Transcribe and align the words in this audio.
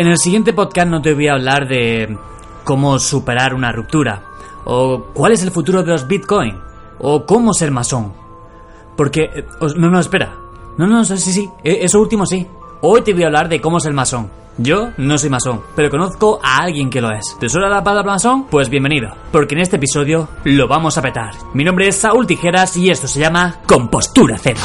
En 0.00 0.06
el 0.06 0.16
siguiente 0.16 0.54
podcast 0.54 0.88
no 0.88 1.02
te 1.02 1.12
voy 1.12 1.28
a 1.28 1.34
hablar 1.34 1.68
de 1.68 2.16
cómo 2.64 2.98
superar 2.98 3.52
una 3.52 3.70
ruptura, 3.70 4.22
o 4.64 5.08
cuál 5.12 5.32
es 5.32 5.42
el 5.42 5.50
futuro 5.50 5.82
de 5.82 5.90
los 5.92 6.06
Bitcoin, 6.08 6.56
o 7.00 7.26
cómo 7.26 7.52
ser 7.52 7.70
masón. 7.70 8.14
Porque... 8.96 9.24
eh, 9.24 9.44
No, 9.76 9.90
no, 9.90 10.00
espera. 10.00 10.32
No, 10.78 10.86
no, 10.86 11.04
sí, 11.04 11.18
sí, 11.18 11.32
sí. 11.34 11.50
eh, 11.64 11.80
Eso 11.82 12.00
último 12.00 12.24
sí. 12.24 12.46
Hoy 12.80 13.02
te 13.02 13.12
voy 13.12 13.24
a 13.24 13.26
hablar 13.26 13.50
de 13.50 13.60
cómo 13.60 13.78
ser 13.78 13.92
masón. 13.92 14.30
Yo 14.56 14.88
no 14.96 15.18
soy 15.18 15.28
masón, 15.28 15.60
pero 15.76 15.90
conozco 15.90 16.40
a 16.42 16.62
alguien 16.62 16.88
que 16.88 17.02
lo 17.02 17.10
es. 17.10 17.36
¿Te 17.38 17.50
suena 17.50 17.68
la 17.68 17.84
palabra 17.84 18.12
masón? 18.12 18.46
Pues 18.46 18.70
bienvenido, 18.70 19.10
porque 19.30 19.54
en 19.54 19.60
este 19.60 19.76
episodio 19.76 20.30
lo 20.44 20.66
vamos 20.66 20.96
a 20.96 21.02
petar. 21.02 21.34
Mi 21.52 21.62
nombre 21.62 21.88
es 21.88 21.96
Saúl 21.96 22.26
Tijeras 22.26 22.74
y 22.78 22.88
esto 22.88 23.06
se 23.06 23.20
llama 23.20 23.56
Compostura 23.66 24.38
Cero. 24.40 24.60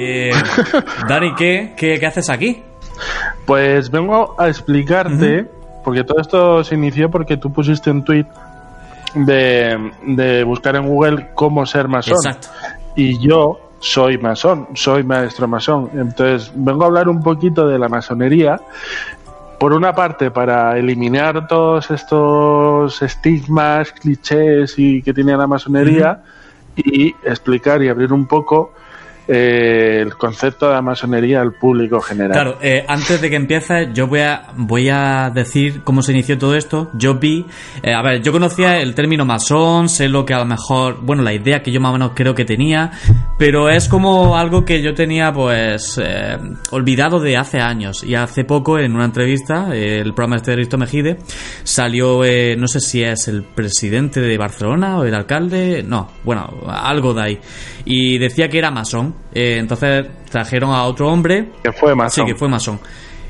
Eh, 0.00 0.30
Dani, 1.08 1.34
¿qué? 1.34 1.74
¿qué? 1.76 1.98
qué 1.98 2.06
haces 2.06 2.30
aquí? 2.30 2.62
Pues 3.46 3.90
vengo 3.90 4.36
a 4.38 4.48
explicarte, 4.48 5.46
porque 5.84 6.04
todo 6.04 6.20
esto 6.20 6.62
se 6.62 6.76
inició 6.76 7.10
porque 7.10 7.36
tú 7.36 7.52
pusiste 7.52 7.90
un 7.90 8.04
tweet 8.04 8.26
de, 9.14 9.90
de 10.06 10.44
buscar 10.44 10.76
en 10.76 10.86
Google 10.86 11.30
cómo 11.34 11.66
ser 11.66 11.88
masón. 11.88 12.14
Exacto. 12.14 12.48
Y 12.94 13.18
yo 13.18 13.58
soy 13.80 14.18
masón, 14.18 14.68
soy 14.74 15.02
maestro 15.02 15.48
masón. 15.48 15.90
Entonces 15.94 16.52
vengo 16.54 16.84
a 16.84 16.86
hablar 16.86 17.08
un 17.08 17.20
poquito 17.20 17.66
de 17.66 17.78
la 17.78 17.88
masonería. 17.88 18.60
Por 19.58 19.72
una 19.72 19.92
parte, 19.92 20.30
para 20.30 20.78
eliminar 20.78 21.48
todos 21.48 21.90
estos 21.90 23.02
estigmas, 23.02 23.90
clichés 23.90 24.78
y 24.78 25.02
que 25.02 25.12
tiene 25.12 25.36
la 25.36 25.48
masonería, 25.48 26.22
y 26.76 27.08
explicar 27.24 27.82
y 27.82 27.88
abrir 27.88 28.12
un 28.12 28.26
poco 28.26 28.72
eh, 29.28 30.00
el 30.00 30.16
concepto 30.16 30.68
de 30.68 30.74
la 30.74 30.82
masonería 30.82 31.40
al 31.40 31.52
público 31.52 32.00
general. 32.00 32.32
Claro, 32.32 32.58
eh, 32.62 32.84
antes 32.88 33.20
de 33.20 33.28
que 33.28 33.36
empiece, 33.36 33.90
yo 33.92 34.06
voy 34.06 34.20
a, 34.20 34.48
voy 34.56 34.88
a 34.88 35.30
decir 35.34 35.82
cómo 35.84 36.02
se 36.02 36.12
inició 36.12 36.38
todo 36.38 36.54
esto. 36.54 36.90
Yo 36.94 37.14
vi, 37.14 37.44
eh, 37.82 37.92
a 37.92 38.02
ver, 38.02 38.22
yo 38.22 38.32
conocía 38.32 38.80
el 38.80 38.94
término 38.94 39.24
masón, 39.24 39.88
sé 39.88 40.08
lo 40.08 40.24
que 40.24 40.34
a 40.34 40.38
lo 40.38 40.46
mejor, 40.46 41.00
bueno, 41.02 41.22
la 41.22 41.34
idea 41.34 41.62
que 41.62 41.70
yo 41.70 41.80
más 41.80 41.90
o 41.90 41.92
menos 41.92 42.12
creo 42.14 42.34
que 42.34 42.44
tenía, 42.44 42.90
pero 43.38 43.68
es 43.68 43.88
como 43.88 44.36
algo 44.36 44.64
que 44.64 44.82
yo 44.82 44.94
tenía, 44.94 45.32
pues, 45.32 46.00
eh, 46.02 46.38
olvidado 46.70 47.20
de 47.20 47.36
hace 47.36 47.60
años. 47.60 48.02
Y 48.02 48.14
hace 48.14 48.44
poco, 48.44 48.78
en 48.78 48.94
una 48.94 49.04
entrevista, 49.04 49.74
el 49.74 50.14
programa 50.14 50.36
este 50.36 50.52
de 50.52 50.56
Risto 50.56 50.78
Mejide, 50.78 51.18
salió, 51.64 52.24
eh, 52.24 52.56
no 52.56 52.66
sé 52.66 52.80
si 52.80 53.02
es 53.02 53.28
el 53.28 53.42
presidente 53.42 54.20
de 54.20 54.38
Barcelona 54.38 54.98
o 54.98 55.04
el 55.04 55.14
alcalde, 55.14 55.82
no, 55.86 56.08
bueno, 56.24 56.48
algo 56.66 57.14
de 57.14 57.22
ahí. 57.22 57.38
Y 57.84 58.18
decía 58.18 58.48
que 58.48 58.58
era 58.58 58.70
masón. 58.70 59.17
Eh, 59.32 59.58
entonces 59.58 60.06
trajeron 60.30 60.70
a 60.70 60.84
otro 60.84 61.08
hombre 61.08 61.50
Que 61.62 61.72
fue 61.72 61.94
masón. 61.94 62.26
Sí, 62.26 62.32
que 62.32 62.38
fue 62.38 62.48
masón. 62.48 62.80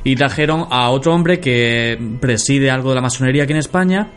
Y 0.05 0.15
trajeron 0.15 0.67
a 0.71 0.91
otro 0.91 1.13
hombre 1.15 1.41
que 1.41 1.99
preside 2.21 2.71
algo 2.71 2.91
de 2.91 2.95
la 2.95 3.03
masonería 3.03 3.43
aquí 3.45 3.53
en 3.53 3.59
España. 3.59 4.09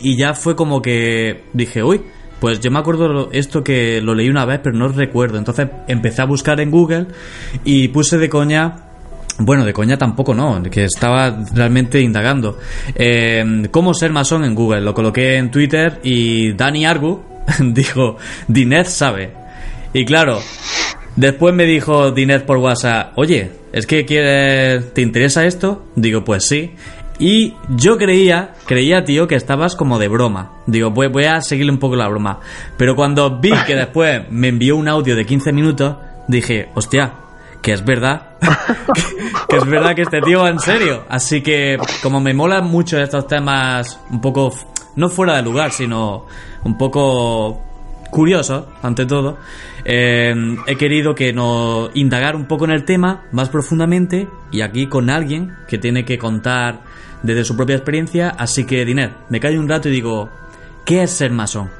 Y 0.00 0.16
ya 0.16 0.32
fue 0.34 0.54
como 0.54 0.80
que 0.80 1.44
dije, 1.52 1.82
uy, 1.82 2.02
pues 2.40 2.60
yo 2.60 2.70
me 2.70 2.78
acuerdo 2.78 3.30
esto 3.32 3.64
que 3.64 4.00
lo 4.00 4.14
leí 4.14 4.28
una 4.28 4.44
vez, 4.44 4.60
pero 4.62 4.76
no 4.76 4.88
recuerdo. 4.88 5.38
Entonces 5.38 5.68
empecé 5.88 6.22
a 6.22 6.26
buscar 6.26 6.60
en 6.60 6.70
Google 6.70 7.06
y 7.64 7.88
puse 7.88 8.16
de 8.18 8.28
coña. 8.28 8.84
Bueno, 9.40 9.64
de 9.64 9.72
coña 9.72 9.96
tampoco 9.96 10.34
no, 10.34 10.60
que 10.64 10.84
estaba 10.84 11.44
realmente 11.54 12.00
indagando. 12.00 12.58
Eh, 12.94 13.68
¿Cómo 13.70 13.94
ser 13.94 14.12
masón 14.12 14.44
en 14.44 14.54
Google? 14.54 14.80
Lo 14.80 14.94
coloqué 14.94 15.36
en 15.36 15.50
Twitter 15.50 16.00
y 16.02 16.52
Dani 16.54 16.86
Argu 16.86 17.22
dijo, 17.60 18.16
Dinez 18.46 18.88
sabe. 18.88 19.32
Y 19.92 20.04
claro, 20.04 20.38
Después 21.18 21.52
me 21.52 21.64
dijo 21.64 22.12
Dinez 22.12 22.44
por 22.44 22.58
WhatsApp, 22.58 23.10
oye, 23.16 23.50
¿es 23.72 23.88
que 23.88 24.04
quieres, 24.04 24.94
te 24.94 25.00
interesa 25.00 25.46
esto? 25.46 25.84
Digo, 25.96 26.22
pues 26.22 26.46
sí. 26.46 26.76
Y 27.18 27.54
yo 27.70 27.98
creía, 27.98 28.54
creía, 28.66 29.02
tío, 29.02 29.26
que 29.26 29.34
estabas 29.34 29.74
como 29.74 29.98
de 29.98 30.06
broma. 30.06 30.52
Digo, 30.68 30.92
voy, 30.92 31.08
voy 31.08 31.24
a 31.24 31.40
seguirle 31.40 31.72
un 31.72 31.80
poco 31.80 31.96
la 31.96 32.06
broma. 32.06 32.38
Pero 32.76 32.94
cuando 32.94 33.40
vi 33.40 33.50
que 33.66 33.74
después 33.74 34.30
me 34.30 34.46
envió 34.46 34.76
un 34.76 34.86
audio 34.86 35.16
de 35.16 35.26
15 35.26 35.52
minutos, 35.52 35.96
dije, 36.28 36.68
hostia, 36.76 37.14
que 37.62 37.72
es 37.72 37.84
verdad. 37.84 38.38
que, 38.94 39.02
que 39.48 39.56
es 39.56 39.66
verdad 39.66 39.96
que 39.96 40.02
este 40.02 40.20
tío 40.20 40.42
va 40.42 40.50
en 40.50 40.60
serio. 40.60 41.02
Así 41.08 41.42
que, 41.42 41.78
como 42.00 42.20
me 42.20 42.32
molan 42.32 42.66
mucho 42.66 42.96
estos 42.96 43.26
temas 43.26 43.98
un 44.08 44.20
poco, 44.20 44.54
no 44.94 45.08
fuera 45.08 45.34
de 45.34 45.42
lugar, 45.42 45.72
sino 45.72 46.26
un 46.62 46.78
poco 46.78 47.67
curioso, 48.10 48.68
ante 48.82 49.06
todo, 49.06 49.38
eh, 49.84 50.34
he 50.66 50.76
querido 50.76 51.14
que 51.14 51.32
nos 51.32 51.90
indagar 51.94 52.36
un 52.36 52.46
poco 52.46 52.64
en 52.64 52.72
el 52.72 52.84
tema 52.84 53.24
más 53.32 53.48
profundamente 53.48 54.28
y 54.50 54.60
aquí 54.62 54.86
con 54.86 55.10
alguien 55.10 55.56
que 55.68 55.78
tiene 55.78 56.04
que 56.04 56.18
contar 56.18 56.80
desde 57.22 57.44
su 57.44 57.56
propia 57.56 57.76
experiencia. 57.76 58.30
Así 58.30 58.64
que, 58.64 58.84
Dinet, 58.84 59.12
me 59.28 59.40
callo 59.40 59.60
un 59.60 59.68
rato 59.68 59.88
y 59.88 59.92
digo, 59.92 60.30
¿qué 60.84 61.02
es 61.02 61.10
ser 61.10 61.30
masón? 61.30 61.70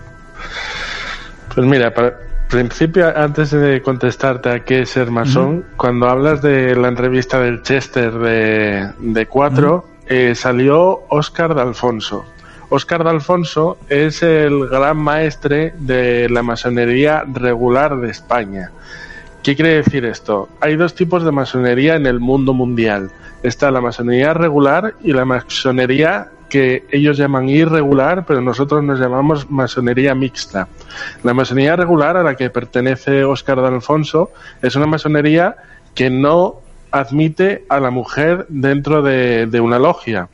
Pues 1.55 1.67
mira, 1.67 1.93
para 1.93 2.19
principio, 2.49 3.13
antes 3.17 3.51
de 3.51 3.83
contestarte 3.83 4.51
a 4.51 4.61
qué 4.61 4.81
es 4.83 4.91
ser 4.91 5.11
masón, 5.11 5.65
cuando 5.77 6.09
hablas 6.09 6.43
de 6.43 6.75
la 6.75 6.89
entrevista 6.89 7.41
del 7.41 7.63
Chester 7.63 8.13
de, 8.13 8.91
de 8.99 9.27
4, 9.27 9.85
eh, 10.07 10.35
salió 10.35 11.01
Oscar 11.11 11.55
de 11.55 11.61
Alfonso. 11.61 12.25
Oscar 12.71 13.03
de 13.03 13.11
Alfonso 13.11 13.79
es 13.89 14.23
el 14.23 14.69
gran 14.69 14.99
maestre 14.99 15.75
de 15.79 16.29
la 16.29 16.43
masonería 16.43 17.25
regular 17.27 17.99
de 17.99 18.11
España. 18.11 18.71
¿Qué 19.43 19.57
quiere 19.57 19.77
decir 19.77 20.05
esto? 20.05 20.49
Hay 20.61 20.77
dos 20.77 20.95
tipos 20.95 21.25
de 21.25 21.33
masonería 21.33 21.97
en 21.97 22.07
el 22.07 22.21
mundo 22.21 22.53
mundial. 22.53 23.11
Está 23.43 23.71
la 23.71 23.81
masonería 23.81 24.35
regular 24.35 24.95
y 25.03 25.13
la 25.13 25.25
masonería 25.25 26.29
que 26.49 26.85
ellos 26.91 27.17
llaman 27.17 27.49
irregular, 27.49 28.25
pero 28.27 28.41
nosotros 28.41 28.83
nos 28.83 28.99
llamamos 28.99 29.51
masonería 29.51 30.15
mixta. 30.15 30.69
La 31.23 31.35
masonería 31.35 31.77
regular 31.77 32.17
a 32.17 32.23
la 32.23 32.37
que 32.37 32.51
pertenece 32.51 33.25
Óscar 33.25 33.61
de 33.61 33.69
Alfonso 33.69 34.31
es 34.63 34.77
una 34.77 34.87
masonería 34.87 35.57
que 35.95 36.11
no 36.11 36.57
admite 36.91 37.65
a 37.69 37.81
la 37.81 37.91
mujer 37.91 38.47
dentro 38.49 39.03
de, 39.03 39.61
una 39.61 39.79
logia. 39.79 40.29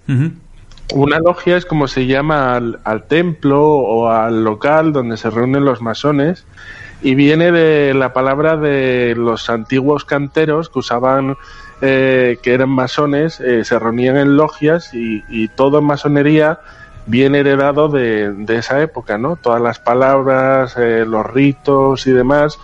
Una 0.92 1.18
logia 1.18 1.56
es 1.56 1.64
como 1.64 1.88
se 1.88 2.06
llama 2.06 2.56
al, 2.56 3.04
templo 3.08 3.64
o 3.64 4.08
al 4.08 4.44
local 4.44 4.92
donde 4.92 5.16
se 5.16 5.30
reúnen 5.30 5.64
los 5.64 5.80
masones 5.80 6.44
y 7.02 7.14
viene 7.14 7.52
de 7.52 7.94
la 7.94 8.12
palabra 8.12 8.56
de 8.56 9.14
los 9.16 9.50
antiguos 9.50 10.04
canteros 10.04 10.68
que 10.68 10.78
usaban, 10.78 11.36
eh, 11.80 12.38
que 12.42 12.54
eran 12.54 12.68
masones, 12.68 13.40
eh, 13.40 13.64
se 13.64 13.78
reunían 13.78 14.16
en 14.16 14.36
logias 14.36 14.90
y, 14.94 15.48
todo 15.48 15.78
en 15.78 15.84
masonería 15.84 16.60
viene 17.06 17.40
heredado 17.40 17.88
de, 17.88 18.32
de 18.32 18.56
esa 18.56 18.80
época, 18.80 19.18
¿no? 19.18 19.36
Todas 19.36 19.60
las 19.60 19.78
palabras, 19.78 20.76
eh, 20.78 21.04
los 21.06 21.26
ritos 21.26 22.06
y 22.06 22.12
demás 22.12 22.58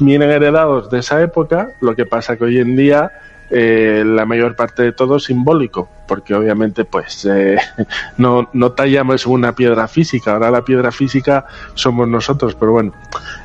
vienen 0.00 0.30
heredados 0.30 0.90
de 0.90 1.00
esa 1.00 1.20
época, 1.22 1.68
lo 1.80 1.94
que 1.94 2.06
pasa 2.06 2.36
que 2.36 2.44
hoy 2.44 2.58
en 2.58 2.76
día 2.76 3.12
eh, 3.50 4.02
la 4.04 4.26
mayor 4.26 4.56
parte 4.56 4.82
de 4.82 4.92
todo 4.92 5.18
simbólico, 5.18 5.88
porque 6.06 6.34
obviamente 6.34 6.84
pues 6.84 7.24
eh, 7.24 7.56
no, 8.18 8.48
no 8.52 8.72
tallamos 8.72 9.26
una 9.26 9.54
piedra 9.54 9.88
física, 9.88 10.32
ahora 10.32 10.50
la 10.50 10.64
piedra 10.64 10.92
física 10.92 11.46
somos 11.74 12.08
nosotros, 12.08 12.54
pero 12.54 12.72
bueno. 12.72 12.92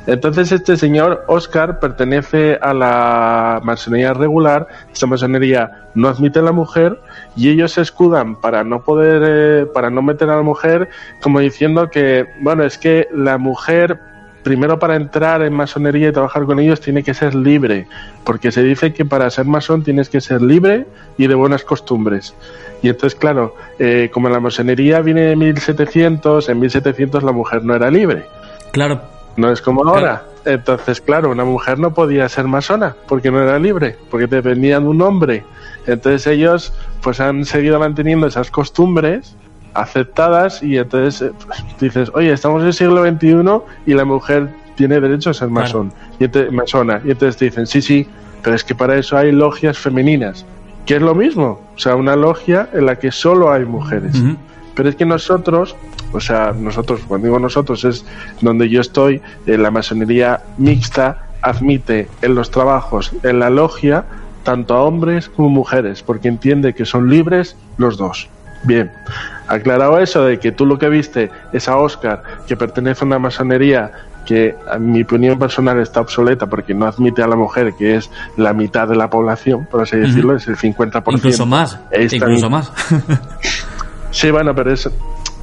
Entonces 0.06 0.52
este 0.52 0.76
señor 0.76 1.24
Oscar 1.28 1.80
pertenece 1.80 2.58
a 2.60 2.74
la 2.74 3.60
masonería 3.64 4.12
regular, 4.12 4.68
esta 4.92 5.06
masonería 5.06 5.88
no 5.94 6.08
admite 6.08 6.40
a 6.40 6.42
la 6.42 6.52
mujer 6.52 7.00
y 7.36 7.48
ellos 7.48 7.72
se 7.72 7.80
escudan 7.80 8.36
para 8.40 8.64
no 8.64 8.82
poder, 8.82 9.22
eh, 9.26 9.66
para 9.66 9.90
no 9.90 10.02
meter 10.02 10.28
a 10.28 10.36
la 10.36 10.42
mujer 10.42 10.88
como 11.22 11.40
diciendo 11.40 11.88
que, 11.90 12.26
bueno, 12.40 12.64
es 12.64 12.76
que 12.78 13.08
la 13.12 13.38
mujer 13.38 13.98
primero 14.44 14.78
para 14.78 14.94
entrar 14.94 15.42
en 15.42 15.52
masonería 15.52 16.10
y 16.10 16.12
trabajar 16.12 16.44
con 16.44 16.60
ellos 16.60 16.80
tiene 16.80 17.02
que 17.02 17.14
ser 17.14 17.34
libre, 17.34 17.88
porque 18.22 18.52
se 18.52 18.62
dice 18.62 18.92
que 18.92 19.04
para 19.04 19.28
ser 19.30 19.46
masón 19.46 19.82
tienes 19.82 20.08
que 20.08 20.20
ser 20.20 20.40
libre 20.42 20.86
y 21.18 21.26
de 21.26 21.34
buenas 21.34 21.64
costumbres. 21.64 22.34
Y 22.82 22.90
entonces, 22.90 23.18
claro, 23.18 23.56
eh, 23.78 24.10
como 24.12 24.28
la 24.28 24.38
masonería 24.38 25.00
viene 25.00 25.22
de 25.22 25.36
1700, 25.36 26.48
en 26.48 26.60
1700 26.60 27.22
la 27.24 27.32
mujer 27.32 27.64
no 27.64 27.74
era 27.74 27.90
libre. 27.90 28.26
Claro. 28.70 29.00
No 29.36 29.50
es 29.50 29.60
como 29.60 29.82
ahora. 29.84 30.24
Entonces, 30.44 31.00
claro, 31.00 31.30
una 31.30 31.44
mujer 31.44 31.78
no 31.78 31.94
podía 31.94 32.28
ser 32.28 32.44
masona 32.44 32.94
porque 33.08 33.30
no 33.30 33.42
era 33.42 33.58
libre, 33.58 33.96
porque 34.10 34.26
dependía 34.26 34.78
de 34.78 34.86
un 34.86 35.00
hombre. 35.00 35.42
Entonces 35.86 36.26
ellos 36.26 36.72
pues 37.02 37.20
han 37.20 37.44
seguido 37.44 37.78
manteniendo 37.78 38.26
esas 38.26 38.50
costumbres 38.50 39.36
aceptadas 39.74 40.62
y 40.62 40.78
entonces 40.78 41.22
eh, 41.22 41.32
pues, 41.46 41.64
dices, 41.80 42.10
oye, 42.14 42.32
estamos 42.32 42.62
en 42.62 42.68
el 42.68 42.74
siglo 42.74 43.04
XXI 43.04 43.62
y 43.86 43.94
la 43.94 44.04
mujer 44.04 44.48
tiene 44.76 45.00
derecho 45.00 45.30
a 45.30 45.34
ser 45.34 45.48
masón, 45.48 45.92
y 46.18 46.26
masona. 46.50 47.00
Y 47.04 47.10
entonces 47.10 47.36
te 47.36 47.44
dicen, 47.46 47.66
sí, 47.66 47.82
sí, 47.82 48.08
pero 48.42 48.56
es 48.56 48.64
que 48.64 48.74
para 48.74 48.96
eso 48.96 49.16
hay 49.16 49.32
logias 49.32 49.78
femeninas, 49.78 50.44
que 50.86 50.96
es 50.96 51.02
lo 51.02 51.14
mismo, 51.14 51.60
o 51.74 51.78
sea, 51.78 51.96
una 51.96 52.16
logia 52.16 52.68
en 52.72 52.86
la 52.86 52.98
que 52.98 53.12
solo 53.12 53.52
hay 53.52 53.64
mujeres. 53.64 54.20
Pero 54.74 54.88
es 54.88 54.96
que 54.96 55.06
nosotros, 55.06 55.76
o 56.12 56.20
sea, 56.20 56.52
nosotros, 56.52 57.00
cuando 57.06 57.28
digo 57.28 57.38
nosotros, 57.38 57.84
es 57.84 58.04
donde 58.40 58.68
yo 58.68 58.80
estoy, 58.80 59.22
en 59.46 59.62
la 59.62 59.70
masonería 59.70 60.40
mixta 60.58 61.28
admite 61.42 62.08
en 62.22 62.34
los 62.34 62.50
trabajos, 62.50 63.12
en 63.22 63.38
la 63.38 63.50
logia, 63.50 64.04
tanto 64.42 64.74
a 64.74 64.82
hombres 64.82 65.28
como 65.28 65.48
mujeres, 65.48 66.02
porque 66.02 66.28
entiende 66.28 66.74
que 66.74 66.84
son 66.84 67.08
libres 67.08 67.56
los 67.78 67.96
dos. 67.96 68.28
Bien, 68.64 68.90
aclarado 69.46 69.98
eso 69.98 70.24
de 70.24 70.38
que 70.38 70.52
tú 70.52 70.66
lo 70.66 70.78
que 70.78 70.88
viste 70.88 71.30
es 71.52 71.68
a 71.68 71.76
Oscar, 71.76 72.22
que 72.46 72.56
pertenece 72.56 73.04
a 73.04 73.06
una 73.06 73.18
masonería 73.18 73.92
que 74.24 74.56
en 74.72 74.92
mi 74.92 75.02
opinión 75.02 75.38
personal 75.38 75.78
está 75.80 76.00
obsoleta 76.00 76.46
porque 76.46 76.74
no 76.74 76.86
admite 76.86 77.22
a 77.22 77.26
la 77.26 77.36
mujer, 77.36 77.74
que 77.74 77.96
es 77.96 78.10
la 78.36 78.52
mitad 78.52 78.88
de 78.88 78.96
la 78.96 79.10
población, 79.10 79.66
por 79.70 79.82
así 79.82 79.96
decirlo, 79.96 80.34
es 80.36 80.48
el 80.48 80.56
50%. 80.56 81.02
Incluso 81.14 81.46
más. 81.46 81.78
incluso 81.92 82.48
más. 82.48 82.72
sí, 84.10 84.30
bueno, 84.30 84.54
pero 84.54 84.72
es 84.72 84.88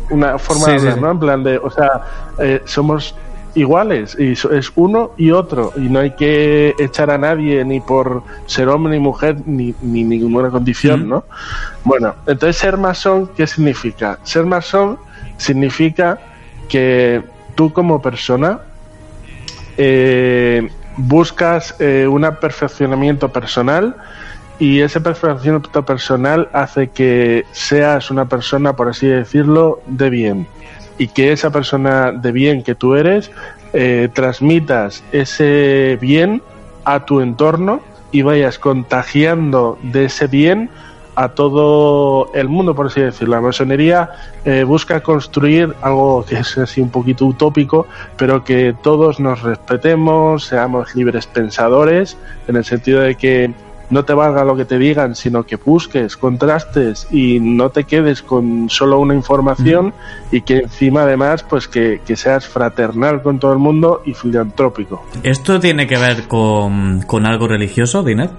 una 0.10 0.38
forma 0.40 0.68
de 0.68 0.80
hablar, 0.80 1.02
¿no? 1.02 1.12
En 1.12 1.20
plan 1.20 1.44
de, 1.44 1.58
o 1.58 1.70
sea, 1.70 2.02
eh, 2.40 2.62
somos 2.66 3.16
iguales 3.56 4.16
y 4.18 4.32
es 4.32 4.72
uno 4.76 5.12
y 5.18 5.32
otro 5.32 5.74
y 5.76 5.82
no 5.82 6.00
hay 6.00 6.12
que 6.12 6.74
echar 6.80 7.10
a 7.10 7.18
nadie 7.18 7.64
ni 7.66 7.80
por 7.80 8.24
ser 8.46 8.70
hombre 8.70 8.94
ni 8.94 9.00
mujer 9.00 9.38
ni, 9.46 9.76
ni 9.82 10.04
ninguna 10.04 10.50
condición, 10.50 11.10
¿no? 11.10 11.24
Bueno, 11.84 12.16
entonces 12.28 12.58
ser 12.58 12.78
masón, 12.78 13.30
¿qué 13.36 13.48
significa? 13.48 14.20
Ser 14.24 14.46
masón 14.46 14.98
significa 15.38 16.20
que 16.70 17.24
tú 17.56 17.74
como 17.74 18.02
persona 18.02 18.62
eh, 19.78 20.70
buscas 20.98 21.76
eh, 21.80 22.08
un 22.08 22.22
perfeccionamiento 22.40 23.30
personal 23.30 23.96
y 24.60 24.82
ese 24.82 25.02
perfeccionamiento 25.02 25.84
personal 25.84 26.48
hace 26.54 26.90
que 26.90 27.46
seas 27.52 28.12
una 28.12 28.26
persona, 28.26 28.76
por 28.76 28.90
así 28.90 29.08
decirlo, 29.08 29.82
de 29.88 30.10
bien 30.10 30.48
y 30.98 31.08
que 31.08 31.32
esa 31.32 31.52
persona 31.52 32.12
de 32.12 32.32
bien 32.32 32.64
que 32.64 32.76
tú 32.76 32.96
eres 32.96 33.32
eh, 33.74 34.10
transmitas 34.14 35.04
ese 35.12 35.98
bien 36.02 36.42
a 36.84 37.06
tu 37.06 37.22
entorno 37.22 37.82
y 38.12 38.22
vayas 38.22 38.60
contagiando 38.60 39.78
de 39.82 40.06
ese 40.06 40.28
bien 40.28 40.70
a 41.16 41.30
todo 41.30 42.32
el 42.34 42.48
mundo, 42.48 42.74
por 42.74 42.88
así 42.88 43.02
decirlo. 43.02 43.36
La 43.36 43.42
masonería 43.42 44.10
eh, 44.46 44.64
busca 44.64 45.02
construir 45.02 45.74
algo 45.82 46.26
que 46.26 46.40
es 46.40 46.58
así 46.58 46.82
un 46.82 46.90
poquito 46.90 47.26
utópico, 47.26 47.88
pero 48.18 48.44
que 48.44 48.76
todos 48.82 49.20
nos 49.20 49.42
respetemos, 49.42 50.46
seamos 50.46 50.96
libres 50.96 51.28
pensadores, 51.28 52.18
en 52.48 52.56
el 52.56 52.66
sentido 52.66 53.02
de 53.02 53.16
que 53.16 53.54
no 53.92 54.06
te 54.06 54.14
valga 54.14 54.44
lo 54.44 54.56
que 54.56 54.66
te 54.66 54.80
digan, 54.80 55.16
sino 55.16 55.44
que 55.44 55.58
busques, 55.58 56.18
contrastes 56.18 57.08
y 57.12 57.40
no 57.40 57.70
te 57.70 57.84
quedes 57.84 58.24
con 58.24 58.70
solo 58.70 59.00
una 59.00 59.14
información 59.14 59.94
y 60.32 60.42
que 60.42 60.60
encima 60.60 61.04
además 61.04 61.44
pues 61.44 61.68
que, 61.68 62.00
seas 62.16 62.48
fraternal 62.48 63.22
con 63.22 63.40
todo 63.40 63.54
el 63.54 63.60
mundo 63.60 64.02
y 64.06 64.14
filantrópico. 64.14 65.06
¿Esto 65.24 65.60
tiene 65.60 65.88
que 65.88 65.98
ver 65.98 66.28
con, 66.28 67.26
algo 67.26 67.48
religioso, 67.48 68.04
Dinet? 68.04 68.32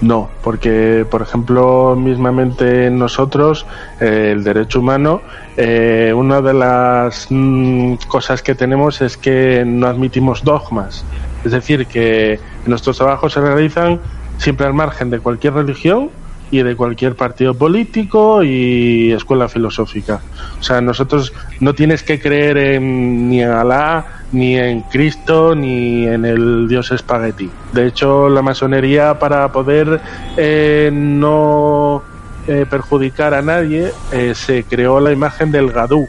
No, 0.00 0.28
porque 0.42 1.06
por 1.08 1.22
ejemplo 1.22 1.96
mismamente 1.96 2.90
nosotros, 2.90 3.66
eh, 4.00 4.32
el 4.32 4.42
derecho 4.42 4.80
humano, 4.80 5.20
eh, 5.56 6.12
una 6.14 6.40
de 6.40 6.52
las 6.52 7.28
mm, 7.30 7.94
cosas 8.08 8.42
que 8.42 8.54
tenemos 8.54 9.00
es 9.00 9.16
que 9.16 9.64
no 9.66 9.86
admitimos 9.86 10.42
dogmas. 10.44 11.04
Es 11.44 11.52
decir, 11.52 11.86
que 11.86 12.40
nuestros 12.66 12.96
trabajos 12.96 13.32
se 13.32 13.40
realizan 13.40 14.00
siempre 14.38 14.66
al 14.66 14.74
margen 14.74 15.10
de 15.10 15.20
cualquier 15.20 15.54
religión 15.54 16.10
y 16.50 16.62
de 16.62 16.76
cualquier 16.76 17.14
partido 17.14 17.54
político 17.54 18.42
y 18.42 19.12
escuela 19.12 19.48
filosófica. 19.48 20.20
O 20.58 20.62
sea, 20.62 20.80
nosotros 20.80 21.32
no 21.60 21.74
tienes 21.74 22.02
que 22.02 22.20
creer 22.20 22.56
en, 22.56 23.28
ni 23.28 23.42
en 23.42 23.50
Alá, 23.50 24.06
ni 24.32 24.56
en 24.56 24.82
Cristo, 24.82 25.54
ni 25.54 26.06
en 26.06 26.24
el 26.24 26.68
dios 26.68 26.90
espagueti. 26.90 27.50
De 27.72 27.86
hecho, 27.86 28.28
la 28.28 28.42
masonería 28.42 29.18
para 29.18 29.50
poder 29.52 30.00
eh, 30.36 30.90
no 30.92 32.02
eh, 32.46 32.64
perjudicar 32.68 33.34
a 33.34 33.42
nadie 33.42 33.92
eh, 34.12 34.34
se 34.34 34.64
creó 34.64 35.00
la 35.00 35.12
imagen 35.12 35.52
del 35.52 35.70
Gadú, 35.70 36.08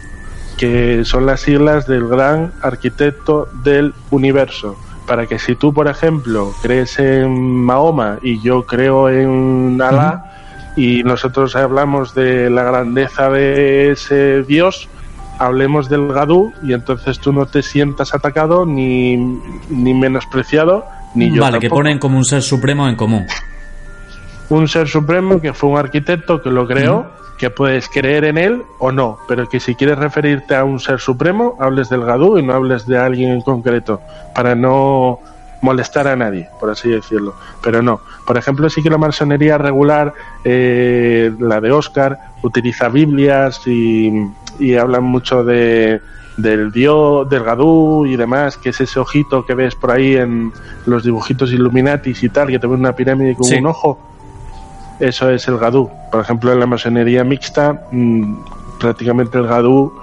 que 0.58 1.04
son 1.04 1.26
las 1.26 1.42
siglas 1.42 1.86
del 1.86 2.08
gran 2.08 2.54
arquitecto 2.62 3.50
del 3.64 3.94
universo 4.12 4.78
para 5.10 5.26
que 5.26 5.40
si 5.40 5.56
tú, 5.56 5.74
por 5.74 5.88
ejemplo, 5.88 6.54
crees 6.62 7.00
en 7.00 7.66
Mahoma 7.66 8.20
y 8.22 8.40
yo 8.42 8.68
creo 8.68 9.10
en 9.10 9.82
Alá 9.82 10.26
y 10.78 11.02
nosotros 11.04 11.56
hablamos 11.56 12.14
de 12.14 12.52
la 12.52 12.62
grandeza 12.62 13.32
de 13.32 13.90
ese 13.90 14.44
Dios, 14.44 14.88
hablemos 15.40 15.90
del 15.90 16.14
Gadú 16.14 16.54
y 16.62 16.74
entonces 16.74 17.18
tú 17.20 17.34
no 17.34 17.48
te 17.48 17.64
sientas 17.64 18.14
atacado 18.14 18.68
ni, 18.68 19.18
ni 19.18 19.96
menospreciado 19.96 20.86
ni 21.16 21.32
yo. 21.32 21.42
Vale, 21.42 21.58
que 21.58 21.70
ponen 21.70 21.98
como 21.98 22.16
un 22.16 22.24
ser 22.24 22.44
supremo 22.44 22.88
en 22.88 22.96
común. 22.96 23.26
Un 24.50 24.68
ser 24.68 24.88
supremo 24.88 25.40
que 25.40 25.54
fue 25.54 25.70
un 25.70 25.78
arquitecto 25.78 26.42
que 26.42 26.50
lo 26.50 26.68
creó 26.68 27.20
que 27.40 27.50
puedes 27.50 27.88
creer 27.88 28.26
en 28.26 28.38
él 28.38 28.64
o 28.80 28.92
no, 28.92 29.18
pero 29.28 29.48
que 29.48 29.62
si 29.62 29.74
quieres 29.74 29.98
referirte 29.98 30.56
a 30.56 30.66
un 30.66 30.80
ser 30.80 31.00
supremo, 31.00 31.56
hables 31.60 31.90
del 31.90 32.04
Gadú 32.04 32.38
y 32.38 32.44
no 32.44 32.54
hables 32.54 32.86
de 32.86 32.98
alguien 32.98 33.32
en 33.32 33.42
concreto, 33.42 34.02
para 34.36 34.56
no 34.56 35.20
molestar 35.62 36.08
a 36.08 36.18
nadie, 36.18 36.50
por 36.60 36.70
así 36.70 36.90
decirlo. 36.90 37.36
Pero 37.64 37.82
no. 37.82 38.02
Por 38.28 38.38
ejemplo, 38.38 38.70
sí 38.70 38.84
que 38.84 38.90
la 38.90 38.98
masonería 38.98 39.58
regular, 39.58 40.14
eh, 40.44 41.32
la 41.40 41.62
de 41.62 41.72
Oscar, 41.72 42.20
utiliza 42.44 42.90
Biblias 42.90 43.66
y, 43.66 44.12
y 44.60 44.76
hablan 44.76 45.06
mucho 45.06 45.46
de, 45.46 46.02
del 46.36 46.74
dios, 46.74 47.30
del 47.30 47.44
Gadú 47.44 48.06
y 48.06 48.18
demás, 48.18 48.58
que 48.58 48.70
es 48.70 48.82
ese 48.82 49.00
ojito 49.00 49.46
que 49.46 49.56
ves 49.56 49.76
por 49.76 49.92
ahí 49.92 50.18
en 50.18 50.52
los 50.86 51.06
dibujitos 51.06 51.54
Illuminatis 51.54 52.22
y 52.22 52.30
tal, 52.30 52.50
que 52.50 52.60
te 52.60 52.68
ve 52.68 52.74
una 52.74 52.94
pirámide 52.96 53.36
con 53.36 53.54
un 53.54 53.66
ojo 53.66 54.00
eso 55.00 55.30
es 55.30 55.48
el 55.48 55.58
gadú. 55.58 55.90
Por 56.12 56.22
ejemplo, 56.22 56.52
en 56.52 56.60
la 56.60 56.66
masonería 56.66 57.24
mixta, 57.24 57.88
mm, 57.92 58.36
prácticamente 58.80 59.38
el 59.38 59.48
gadú 59.48 59.94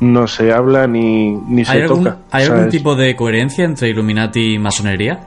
no 0.00 0.26
se 0.28 0.52
habla 0.52 0.86
ni, 0.86 1.32
ni 1.32 1.64
se 1.64 1.82
toca. 1.82 2.18
¿Hay 2.30 2.44
algún 2.46 2.68
tipo 2.68 2.94
de 2.94 3.16
coherencia 3.16 3.64
entre 3.64 3.88
Illuminati 3.88 4.54
y 4.54 4.58
masonería? 4.58 5.20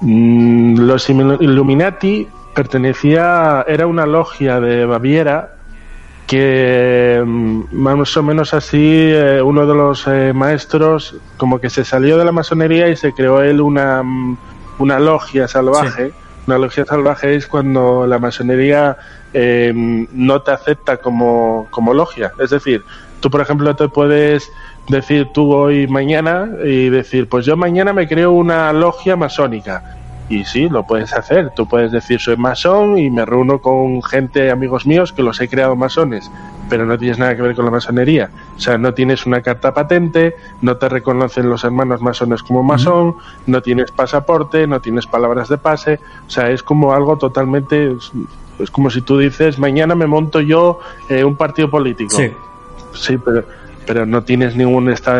Mm, 0.00 0.78
los 0.78 1.08
Illuminati 1.08 2.26
pertenecía, 2.54 3.64
era 3.68 3.86
una 3.86 4.06
logia 4.06 4.60
de 4.60 4.86
Baviera 4.86 5.52
que 6.26 7.22
mm, 7.24 7.64
más 7.72 8.16
o 8.16 8.22
menos 8.22 8.52
así 8.54 8.78
eh, 8.80 9.40
uno 9.42 9.66
de 9.66 9.74
los 9.74 10.06
eh, 10.06 10.32
maestros 10.34 11.16
como 11.36 11.60
que 11.60 11.70
se 11.70 11.84
salió 11.84 12.18
de 12.18 12.24
la 12.24 12.32
masonería 12.32 12.88
y 12.88 12.96
se 12.96 13.12
creó 13.12 13.42
él 13.42 13.60
una, 13.60 14.02
una 14.78 14.98
logia 14.98 15.46
salvaje. 15.46 16.12
Una 16.46 16.58
logia 16.58 16.84
salvaje 16.84 17.34
es 17.34 17.46
cuando 17.46 18.06
la 18.06 18.18
masonería 18.18 18.96
eh, 19.32 19.72
no 19.74 20.42
te 20.42 20.52
acepta 20.52 20.98
como, 20.98 21.68
logia. 21.92 22.32
Es 22.38 22.50
decir, 22.50 22.84
tú, 23.20 23.30
por 23.30 23.40
ejemplo, 23.40 23.74
te 23.74 23.88
puedes 23.88 24.48
decir 24.88 25.28
tú 25.34 25.52
hoy 25.52 25.88
mañana 25.88 26.48
y 26.64 26.88
decir, 26.88 27.28
pues 27.28 27.44
yo 27.46 27.56
mañana 27.56 27.92
me 27.92 28.06
creo 28.06 28.32
una 28.32 28.72
logia 28.72 29.16
masónica. 29.16 29.96
Y 30.28 30.44
sí, 30.44 30.68
lo 30.68 30.84
puedes 30.84 31.12
hacer. 31.12 31.52
Tú 31.54 31.66
puedes 31.66 31.92
decir 31.92 32.20
soy 32.20 32.36
masón 32.36 32.98
y 32.98 33.10
me 33.10 33.24
reúno 33.24 33.60
con 33.60 34.02
gente, 34.02 34.50
amigos 34.50 34.86
míos, 34.86 35.12
que 35.12 35.22
los 35.22 35.40
he 35.40 35.48
creado 35.48 35.76
masones, 35.76 36.30
pero 36.68 36.84
no 36.84 36.98
tienes 36.98 37.18
nada 37.18 37.36
que 37.36 37.42
ver 37.42 37.54
con 37.54 37.64
la 37.64 37.70
masonería. 37.70 38.30
O 38.56 38.60
sea, 38.60 38.78
no 38.78 38.92
tienes 38.94 39.26
una 39.26 39.42
carta 39.42 39.72
patente, 39.72 40.36
no 40.62 40.76
te 40.76 40.88
reconocen 40.88 41.48
los 41.48 41.64
hermanos 41.64 42.00
masones 42.00 42.42
como 42.42 42.62
masón, 42.62 43.16
no 43.46 43.62
tienes 43.62 43.92
pasaporte, 43.92 44.66
no 44.66 44.80
tienes 44.80 45.06
palabras 45.06 45.48
de 45.48 45.58
pase. 45.58 46.00
O 46.26 46.30
sea, 46.30 46.50
es 46.50 46.62
como 46.62 46.92
algo 46.92 47.16
totalmente... 47.18 47.94
Es 48.58 48.70
como 48.70 48.88
si 48.88 49.02
tú 49.02 49.18
dices, 49.18 49.58
mañana 49.58 49.94
me 49.94 50.06
monto 50.06 50.40
yo 50.40 50.80
eh, 51.10 51.24
un 51.24 51.36
partido 51.36 51.68
político. 51.68 52.16
Sí. 52.16 52.32
Sí, 52.94 53.18
pero 53.18 53.44
pero 53.86 54.04
no 54.04 54.22
tienes 54.22 54.56
ningún 54.56 54.90
está 54.90 55.16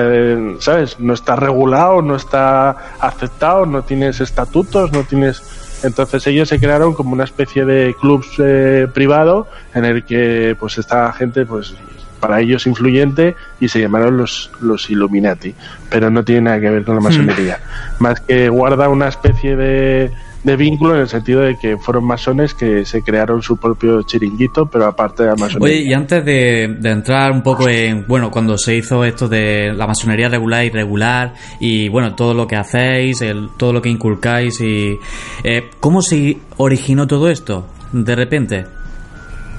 sabes 0.60 0.98
no 0.98 1.14
está 1.14 1.36
regulado 1.36 2.02
no 2.02 2.16
está 2.16 2.70
aceptado 3.00 3.66
no 3.66 3.82
tienes 3.82 4.20
estatutos 4.20 4.92
no 4.92 5.04
tienes 5.04 5.42
entonces 5.84 6.26
ellos 6.26 6.48
se 6.48 6.58
crearon 6.58 6.94
como 6.94 7.12
una 7.12 7.24
especie 7.24 7.64
de 7.64 7.94
club 8.00 8.24
eh, 8.38 8.88
privado 8.92 9.46
en 9.74 9.84
el 9.84 10.04
que 10.04 10.56
pues 10.58 10.78
esta 10.78 11.12
gente 11.12 11.46
pues 11.46 11.74
para 12.20 12.40
ellos 12.40 12.66
influyente 12.66 13.36
y 13.60 13.68
se 13.68 13.80
llamaron 13.80 14.16
los 14.16 14.50
los 14.60 14.90
Illuminati 14.90 15.54
pero 15.90 16.10
no 16.10 16.24
tiene 16.24 16.42
nada 16.42 16.60
que 16.60 16.70
ver 16.70 16.84
con 16.84 16.94
la 16.96 17.00
masonería. 17.00 17.60
Más 17.98 18.20
que 18.20 18.48
guarda 18.48 18.88
una 18.88 19.08
especie 19.08 19.56
de 19.56 20.10
de 20.46 20.54
vínculo 20.54 20.94
en 20.94 21.00
el 21.00 21.08
sentido 21.08 21.40
de 21.40 21.56
que 21.56 21.76
fueron 21.76 22.04
masones 22.04 22.54
que 22.54 22.84
se 22.84 23.02
crearon 23.02 23.42
su 23.42 23.56
propio 23.56 24.02
chiringuito, 24.02 24.66
pero 24.66 24.86
aparte 24.86 25.24
de 25.24 25.30
la 25.30 25.34
masonería. 25.34 25.76
Oye, 25.76 25.90
y 25.90 25.92
antes 25.92 26.24
de, 26.24 26.76
de 26.78 26.90
entrar 26.90 27.32
un 27.32 27.42
poco 27.42 27.68
en, 27.68 28.06
bueno, 28.06 28.30
cuando 28.30 28.56
se 28.56 28.76
hizo 28.76 29.04
esto 29.04 29.26
de 29.26 29.72
la 29.74 29.88
masonería 29.88 30.28
regular 30.28 30.62
y 30.62 30.68
irregular, 30.68 31.34
y 31.58 31.88
bueno, 31.88 32.14
todo 32.14 32.32
lo 32.32 32.46
que 32.46 32.54
hacéis, 32.54 33.22
el, 33.22 33.48
todo 33.56 33.72
lo 33.72 33.82
que 33.82 33.88
inculcáis, 33.88 34.60
y 34.60 34.96
eh, 35.42 35.68
¿cómo 35.80 36.00
se 36.00 36.38
originó 36.58 37.08
todo 37.08 37.28
esto 37.28 37.66
de 37.92 38.14
repente? 38.14 38.66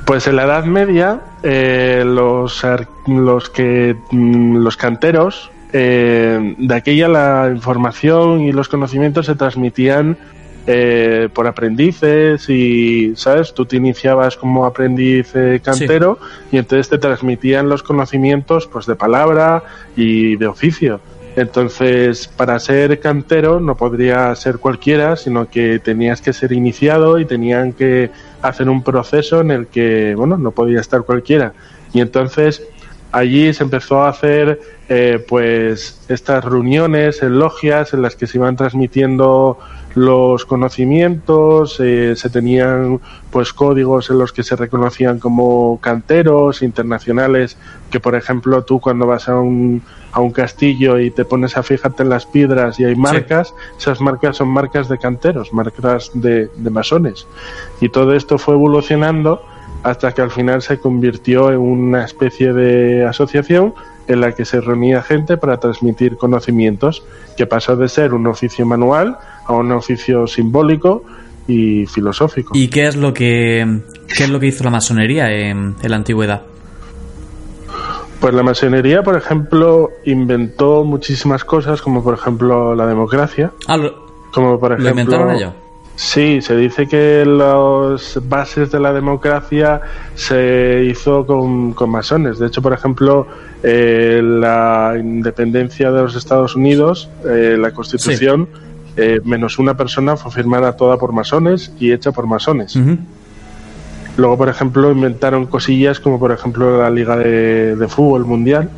Pues 0.06 0.26
en 0.28 0.38
la 0.38 0.46
Edad 0.46 0.64
Media, 0.64 1.20
eh, 1.44 2.02
los, 2.06 2.66
los 3.08 3.50
que 3.50 3.94
mm, 4.10 4.56
los 4.56 4.78
canteros 4.78 5.52
eh, 5.74 6.56
de 6.58 6.76
aquella 6.76 7.10
la 7.10 7.52
información 7.54 8.40
y 8.40 8.54
los 8.54 8.70
conocimientos 8.70 9.26
se 9.26 9.36
transmitían 9.36 10.18
eh, 10.70 11.30
por 11.34 11.48
aprendices 11.48 12.50
y, 12.50 13.16
¿sabes? 13.16 13.54
Tú 13.54 13.66
te 13.66 13.78
iniciabas 13.78 14.36
como 14.36 14.66
aprendiz 14.66 15.32
eh, 15.34 15.62
cantero 15.64 16.20
y 16.52 16.58
entonces 16.58 16.90
te 16.90 16.98
transmitían 16.98 17.70
los 17.70 17.84
conocimientos 17.84 18.68
pues 18.68 18.86
de 18.86 18.96
palabra 18.96 19.64
y 19.96 20.36
de 20.36 20.46
oficio. 20.48 21.00
Entonces, 21.38 22.28
para 22.28 22.60
ser 22.60 23.00
cantero 23.00 23.62
no 23.62 23.76
podría 23.76 24.36
ser 24.36 24.58
cualquiera, 24.58 25.16
sino 25.16 25.50
que 25.50 25.80
tenías 25.80 26.20
que 26.20 26.34
ser 26.34 26.52
iniciado 26.52 27.18
y 27.18 27.26
tenían 27.26 27.72
que 27.72 28.10
hacer 28.42 28.68
un 28.70 28.84
proceso 28.84 29.40
en 29.40 29.52
el 29.52 29.68
que, 29.68 30.16
bueno, 30.16 30.38
no 30.38 30.52
podía 30.52 30.82
estar 30.82 31.04
cualquiera. 31.04 31.54
Y 31.94 32.02
entonces 32.02 32.68
allí 33.12 33.54
se 33.54 33.64
empezó 33.64 34.02
a 34.02 34.10
hacer 34.10 34.60
eh, 34.90 35.24
pues 35.28 36.02
estas 36.08 36.44
reuniones 36.44 37.22
en 37.24 37.40
logias 37.40 37.94
en 37.94 38.02
las 38.02 38.16
que 38.16 38.28
se 38.28 38.38
iban 38.38 38.56
transmitiendo 38.56 39.58
los 39.96 40.46
conocimientos, 40.46 41.80
eh, 41.80 42.16
se 42.16 42.30
tenían 42.30 43.02
pues 43.32 43.52
códigos 43.52 44.12
en 44.12 44.20
los 44.20 44.32
que 44.32 44.44
se 44.44 44.56
reconocían 44.56 45.18
como 45.18 45.80
canteros 45.82 46.62
internacionales, 46.62 47.58
que 47.90 48.00
por 48.00 48.16
ejemplo 48.16 48.64
tú 48.64 48.80
cuando 48.80 49.08
vas 49.08 49.28
a 49.28 49.40
un, 49.40 49.82
a 50.12 50.20
un 50.20 50.32
castillo 50.32 51.00
y 51.00 51.10
te 51.10 51.26
pones 51.26 51.58
a 51.58 51.64
fijarte 51.64 52.04
en 52.04 52.10
las 52.10 52.28
piedras 52.28 52.80
y 52.80 52.86
hay 52.86 52.96
marcas, 52.96 53.56
esas 53.80 54.00
marcas 54.00 54.38
son 54.38 54.50
marcas 54.50 54.88
de 54.88 55.00
canteros, 55.00 55.52
marcas 55.52 56.12
de, 56.14 56.50
de 56.56 56.70
masones. 56.70 57.26
Y 57.82 57.90
todo 57.90 58.14
esto 58.14 58.38
fue 58.38 58.54
evolucionando 58.54 59.42
hasta 59.84 60.12
que 60.12 60.22
al 60.22 60.32
final 60.32 60.62
se 60.62 60.80
convirtió 60.80 61.52
en 61.52 61.60
una 61.60 62.04
especie 62.04 62.54
de 62.54 63.06
asociación 63.06 63.74
en 64.08 64.22
la 64.22 64.34
que 64.34 64.46
se 64.46 64.62
reunía 64.62 65.02
gente 65.02 65.38
para 65.38 65.60
transmitir 65.60 66.18
conocimientos, 66.18 67.04
que 67.36 67.46
pasó 67.46 67.76
de 67.76 67.90
ser 67.90 68.14
un 68.14 68.28
oficio 68.28 68.66
manual 68.66 69.18
a 69.46 69.54
un 69.54 69.72
oficio 69.72 70.28
simbólico 70.28 71.04
y 71.48 71.86
filosófico. 71.86 72.54
¿Y 72.56 72.70
qué 72.70 72.88
es 72.88 72.96
lo 72.96 73.14
que, 73.14 73.82
qué 74.16 74.24
es 74.24 74.30
lo 74.30 74.40
que 74.40 74.48
hizo 74.48 74.64
la 74.64 74.70
masonería 74.70 75.30
en, 75.32 75.76
en 75.82 75.92
la 75.92 75.98
antigüedad? 75.98 76.44
Pues 78.20 78.34
la 78.34 78.44
masonería, 78.44 79.04
por 79.04 79.16
ejemplo, 79.16 79.92
inventó 80.06 80.84
muchísimas 80.84 81.44
cosas, 81.44 81.82
como 81.82 82.04
por 82.04 82.16
ejemplo 82.16 82.74
la 82.74 82.88
democracia, 82.88 83.52
Ah, 83.68 83.78
lo, 83.78 84.08
como 84.32 84.60
por 84.60 84.72
ejemplo 84.72 84.86
¿lo 84.86 84.90
inventaron 84.90 85.36
ellos? 85.36 85.54
Sí, 85.98 86.44
se 86.44 86.56
dice 86.56 86.88
que 86.88 87.26
las 87.26 88.20
bases 88.30 88.72
de 88.72 88.80
la 88.80 88.94
democracia 88.94 89.82
se 90.14 90.86
hizo 90.88 91.26
con, 91.26 91.74
con 91.74 91.90
masones. 91.90 92.38
De 92.38 92.46
hecho, 92.46 92.62
por 92.62 92.72
ejemplo, 92.72 93.26
eh, 93.64 94.22
la 94.24 94.94
independencia 95.00 95.92
de 95.92 96.04
los 96.04 96.16
Estados 96.16 96.56
Unidos, 96.56 97.10
eh, 97.26 97.58
la 97.60 97.72
Constitución, 97.72 98.48
eh, 98.96 99.22
menos 99.24 99.58
una 99.58 99.76
persona 99.76 100.16
fue 100.18 100.32
firmada 100.32 100.74
toda 100.74 100.98
por 100.98 101.14
masones 101.14 101.74
y 101.80 101.92
hecha 101.92 102.12
por 102.12 102.28
masones. 102.28 102.78
Luego, 104.18 104.38
por 104.38 104.50
ejemplo, 104.50 104.92
inventaron 104.92 105.48
cosillas 105.48 106.00
como, 106.00 106.20
por 106.20 106.32
ejemplo, 106.32 106.78
la 106.80 106.92
Liga 106.92 107.18
de, 107.18 107.76
de 107.76 107.88
Fútbol 107.88 108.24
Mundial. 108.24 108.70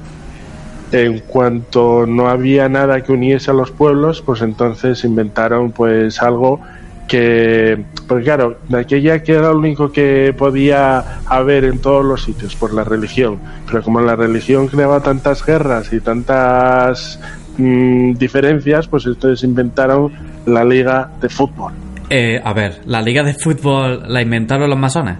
En 0.93 1.19
cuanto 1.19 2.05
no 2.07 2.29
había 2.29 2.69
nada 2.69 3.03
que 3.03 3.11
uniese 3.11 3.51
a 3.51 3.53
los 3.53 3.71
pueblos, 3.71 4.21
pues 4.21 4.41
entonces 4.41 5.03
inventaron 5.03 5.73
pues 5.73 6.21
algo 6.21 6.61
que, 7.09 7.83
porque 8.07 8.23
claro, 8.23 8.59
de 8.69 8.79
aquella 8.79 9.21
que 9.21 9.33
era 9.33 9.49
lo 9.51 9.57
único 9.57 9.91
que 9.91 10.33
podía 10.37 11.19
haber 11.25 11.65
en 11.65 11.79
todos 11.79 12.05
los 12.05 12.23
sitios, 12.23 12.55
por 12.55 12.73
la 12.73 12.85
religión. 12.85 13.39
Pero 13.65 13.83
como 13.83 13.99
la 13.99 14.15
religión 14.15 14.67
creaba 14.67 15.01
tantas 15.01 15.45
guerras 15.45 15.91
y 15.91 15.99
tantas 15.99 17.19
mm, 17.57 18.13
diferencias, 18.13 18.87
pues 18.87 19.05
entonces 19.07 19.43
inventaron 19.43 20.13
la 20.45 20.63
Liga 20.63 21.11
de 21.19 21.27
Fútbol. 21.27 21.73
Eh, 22.09 22.39
a 22.43 22.53
ver, 22.53 22.81
¿la 22.85 23.01
liga 23.01 23.21
de 23.21 23.35
fútbol 23.35 24.03
la 24.07 24.21
inventaron 24.21 24.67
los 24.67 24.79
masones? 24.79 25.17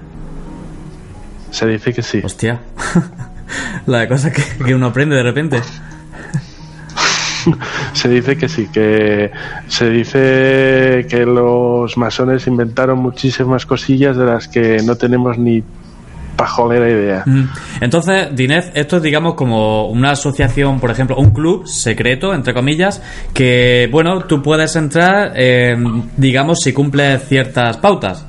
Se 1.51 1.67
dice 1.67 1.93
que 1.93 2.01
sí. 2.01 2.21
Hostia. 2.23 2.59
la 3.85 3.99
de 3.99 4.07
cosas 4.07 4.33
que, 4.33 4.63
que 4.63 4.73
uno 4.73 4.87
aprende 4.87 5.15
de 5.15 5.23
repente. 5.23 5.61
Se 7.93 8.09
dice 8.09 8.37
que 8.37 8.49
sí, 8.49 8.67
que 8.71 9.31
se 9.67 9.89
dice 9.89 11.05
que 11.09 11.25
los 11.25 11.97
masones 11.97 12.47
inventaron 12.47 12.99
muchísimas 12.99 13.65
cosillas 13.65 14.17
de 14.17 14.25
las 14.25 14.47
que 14.47 14.77
no 14.83 14.95
tenemos 14.95 15.37
ni 15.37 15.63
pajolera 16.35 16.89
idea. 16.89 17.23
Mm. 17.25 17.49
Entonces, 17.81 18.33
Dinez, 18.33 18.71
esto 18.73 18.97
es, 18.97 19.03
digamos, 19.03 19.33
como 19.33 19.89
una 19.89 20.11
asociación, 20.11 20.79
por 20.79 20.89
ejemplo, 20.89 21.17
un 21.17 21.31
club 21.31 21.67
secreto, 21.67 22.33
entre 22.33 22.53
comillas, 22.53 23.01
que, 23.33 23.89
bueno, 23.91 24.21
tú 24.23 24.41
puedes 24.41 24.75
entrar, 24.77 25.33
digamos, 26.15 26.59
si 26.61 26.71
cumples 26.71 27.27
ciertas 27.27 27.75
pautas. 27.77 28.28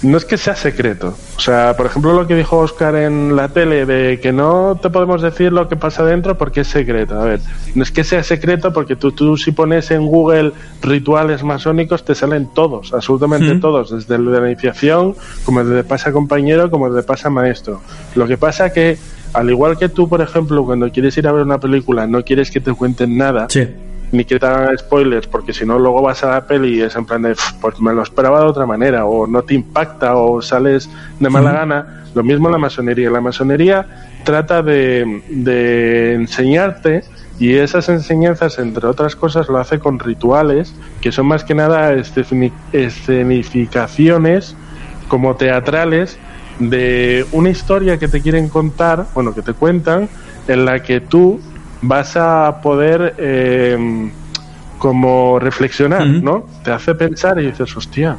No 0.00 0.16
es 0.16 0.24
que 0.24 0.36
sea 0.36 0.54
secreto. 0.54 1.16
O 1.36 1.40
sea, 1.40 1.76
por 1.76 1.86
ejemplo, 1.86 2.12
lo 2.12 2.26
que 2.26 2.36
dijo 2.36 2.58
Oscar 2.58 2.94
en 2.94 3.34
la 3.34 3.48
tele 3.48 3.84
de 3.84 4.20
que 4.20 4.32
no 4.32 4.78
te 4.80 4.90
podemos 4.90 5.22
decir 5.22 5.52
lo 5.52 5.68
que 5.68 5.74
pasa 5.74 6.04
dentro 6.04 6.38
porque 6.38 6.60
es 6.60 6.68
secreto. 6.68 7.20
A 7.20 7.24
ver, 7.24 7.40
no 7.74 7.82
es 7.82 7.90
que 7.90 8.04
sea 8.04 8.22
secreto 8.22 8.72
porque 8.72 8.94
tú, 8.94 9.10
tú 9.10 9.36
si 9.36 9.50
pones 9.50 9.90
en 9.90 10.06
Google 10.06 10.52
rituales 10.82 11.42
masónicos 11.42 12.04
te 12.04 12.14
salen 12.14 12.48
todos, 12.54 12.94
absolutamente 12.94 13.54
Mm. 13.54 13.60
todos, 13.60 13.90
desde 13.90 14.14
el 14.14 14.26
de 14.26 14.40
la 14.40 14.50
iniciación, 14.50 15.16
como 15.44 15.60
el 15.60 15.70
de 15.70 15.82
pasa 15.82 16.12
compañero, 16.12 16.70
como 16.70 16.86
el 16.86 16.94
de 16.94 17.02
pasa 17.02 17.28
maestro. 17.28 17.80
Lo 18.14 18.26
que 18.28 18.36
pasa 18.38 18.72
que, 18.72 18.98
al 19.32 19.50
igual 19.50 19.76
que 19.78 19.88
tú, 19.88 20.08
por 20.08 20.20
ejemplo, 20.20 20.64
cuando 20.64 20.90
quieres 20.92 21.16
ir 21.18 21.26
a 21.26 21.32
ver 21.32 21.42
una 21.42 21.58
película, 21.58 22.06
no 22.06 22.22
quieres 22.22 22.50
que 22.52 22.60
te 22.60 22.72
cuenten 22.72 23.16
nada, 23.16 23.46
Sí. 23.48 23.66
Ni 24.12 24.24
que 24.24 24.38
te 24.38 24.46
hagan 24.46 24.76
spoilers, 24.78 25.26
porque 25.26 25.52
si 25.52 25.66
no 25.66 25.78
luego 25.78 26.02
vas 26.02 26.24
a 26.24 26.30
la 26.30 26.46
peli 26.46 26.78
y 26.78 26.80
es 26.82 26.96
en 26.96 27.04
plan 27.04 27.22
de, 27.22 27.30
"Pf, 27.30 27.54
pues 27.60 27.80
me 27.80 27.92
lo 27.92 28.02
esperaba 28.02 28.40
de 28.40 28.46
otra 28.46 28.66
manera, 28.66 29.04
o 29.04 29.26
no 29.26 29.42
te 29.42 29.54
impacta, 29.54 30.16
o 30.16 30.40
sales 30.40 30.88
de 31.18 31.28
mala 31.30 31.52
gana. 31.52 32.04
Lo 32.14 32.22
mismo 32.22 32.48
la 32.48 32.58
masonería. 32.58 33.10
La 33.10 33.20
masonería 33.20 33.86
trata 34.24 34.62
de, 34.62 35.22
de 35.28 36.14
enseñarte 36.14 37.04
y 37.38 37.54
esas 37.54 37.88
enseñanzas, 37.88 38.58
entre 38.58 38.86
otras 38.86 39.14
cosas, 39.14 39.48
lo 39.48 39.58
hace 39.58 39.78
con 39.78 39.98
rituales, 39.98 40.74
que 41.00 41.12
son 41.12 41.26
más 41.26 41.44
que 41.44 41.54
nada 41.54 41.92
esceni- 41.94 42.52
escenificaciones 42.72 44.56
como 45.06 45.36
teatrales 45.36 46.18
de 46.58 47.26
una 47.30 47.50
historia 47.50 47.98
que 47.98 48.08
te 48.08 48.20
quieren 48.20 48.48
contar, 48.48 49.06
bueno, 49.14 49.34
que 49.34 49.42
te 49.42 49.52
cuentan, 49.52 50.08
en 50.48 50.64
la 50.64 50.82
que 50.82 51.00
tú 51.00 51.40
vas 51.82 52.16
a 52.16 52.60
poder 52.62 53.14
eh, 53.18 54.10
como 54.78 55.38
reflexionar. 55.38 56.06
¿no? 56.06 56.46
Te 56.62 56.70
hace 56.70 56.94
pensar 56.94 57.40
y 57.40 57.46
dices, 57.46 57.76
hostia. 57.76 58.16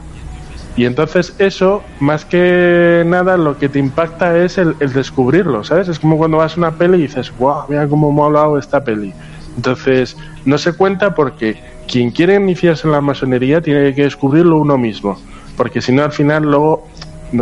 Y 0.75 0.85
entonces 0.85 1.35
eso, 1.39 1.83
más 1.99 2.23
que 2.23 3.03
nada, 3.05 3.35
lo 3.35 3.57
que 3.57 3.67
te 3.67 3.79
impacta 3.79 4.37
es 4.37 4.57
el, 4.57 4.75
el 4.79 4.93
descubrirlo, 4.93 5.63
¿sabes? 5.63 5.89
Es 5.89 5.99
como 5.99 6.17
cuando 6.17 6.37
vas 6.37 6.55
a 6.55 6.57
una 6.57 6.71
peli 6.71 6.99
y 6.99 7.01
dices, 7.01 7.33
wow, 7.37 7.63
mira 7.67 7.87
cómo 7.87 8.13
me 8.13 8.21
ha 8.21 8.25
hablado 8.25 8.57
esta 8.57 8.81
peli. 8.81 9.13
Entonces, 9.57 10.15
no 10.45 10.57
se 10.57 10.71
cuenta 10.73 11.15
porque 11.15 11.61
quien 11.87 12.11
quiere 12.11 12.35
iniciarse 12.35 12.87
en 12.87 12.93
la 12.93 13.01
masonería 13.01 13.61
tiene 13.61 13.93
que 13.93 14.03
descubrirlo 14.03 14.57
uno 14.57 14.77
mismo, 14.77 15.19
porque 15.57 15.81
si 15.81 15.91
no 15.91 16.03
al 16.03 16.11
final 16.11 16.43
luego 16.43 16.87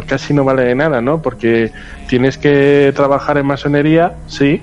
casi 0.08 0.34
no 0.34 0.44
vale 0.44 0.64
de 0.64 0.76
nada, 0.76 1.02
¿no? 1.02 1.22
Porque 1.22 1.72
tienes 2.08 2.38
que 2.38 2.92
trabajar 2.96 3.38
en 3.38 3.46
masonería, 3.46 4.16
sí, 4.28 4.62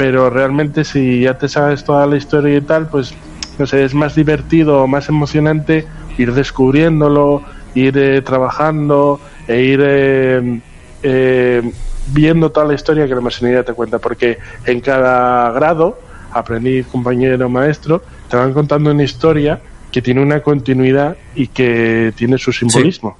pero 0.00 0.30
realmente 0.30 0.82
si 0.82 1.20
ya 1.20 1.36
te 1.36 1.46
sabes 1.46 1.84
toda 1.84 2.06
la 2.06 2.16
historia 2.16 2.56
y 2.56 2.62
tal, 2.62 2.86
pues 2.88 3.12
no 3.58 3.66
sé, 3.66 3.84
es 3.84 3.92
más 3.92 4.14
divertido, 4.14 4.86
más 4.86 5.10
emocionante 5.10 5.86
ir 6.16 6.32
descubriéndolo, 6.32 7.42
ir 7.74 7.98
eh, 7.98 8.22
trabajando 8.22 9.20
e 9.46 9.60
ir 9.60 9.80
eh, 9.84 10.60
eh, 11.02 11.72
viendo 12.14 12.50
toda 12.50 12.64
la 12.64 12.72
historia 12.72 13.06
que 13.06 13.14
la 13.14 13.20
masonería 13.20 13.62
te 13.62 13.74
cuenta, 13.74 13.98
porque 13.98 14.38
en 14.64 14.80
cada 14.80 15.50
grado, 15.50 15.98
aprendiz, 16.32 16.86
compañero, 16.86 17.50
maestro, 17.50 18.02
te 18.30 18.38
van 18.38 18.54
contando 18.54 18.92
una 18.92 19.02
historia 19.02 19.60
que 19.92 20.00
tiene 20.00 20.22
una 20.22 20.40
continuidad 20.40 21.18
y 21.34 21.48
que 21.48 22.14
tiene 22.16 22.38
su 22.38 22.52
simbolismo. 22.52 23.18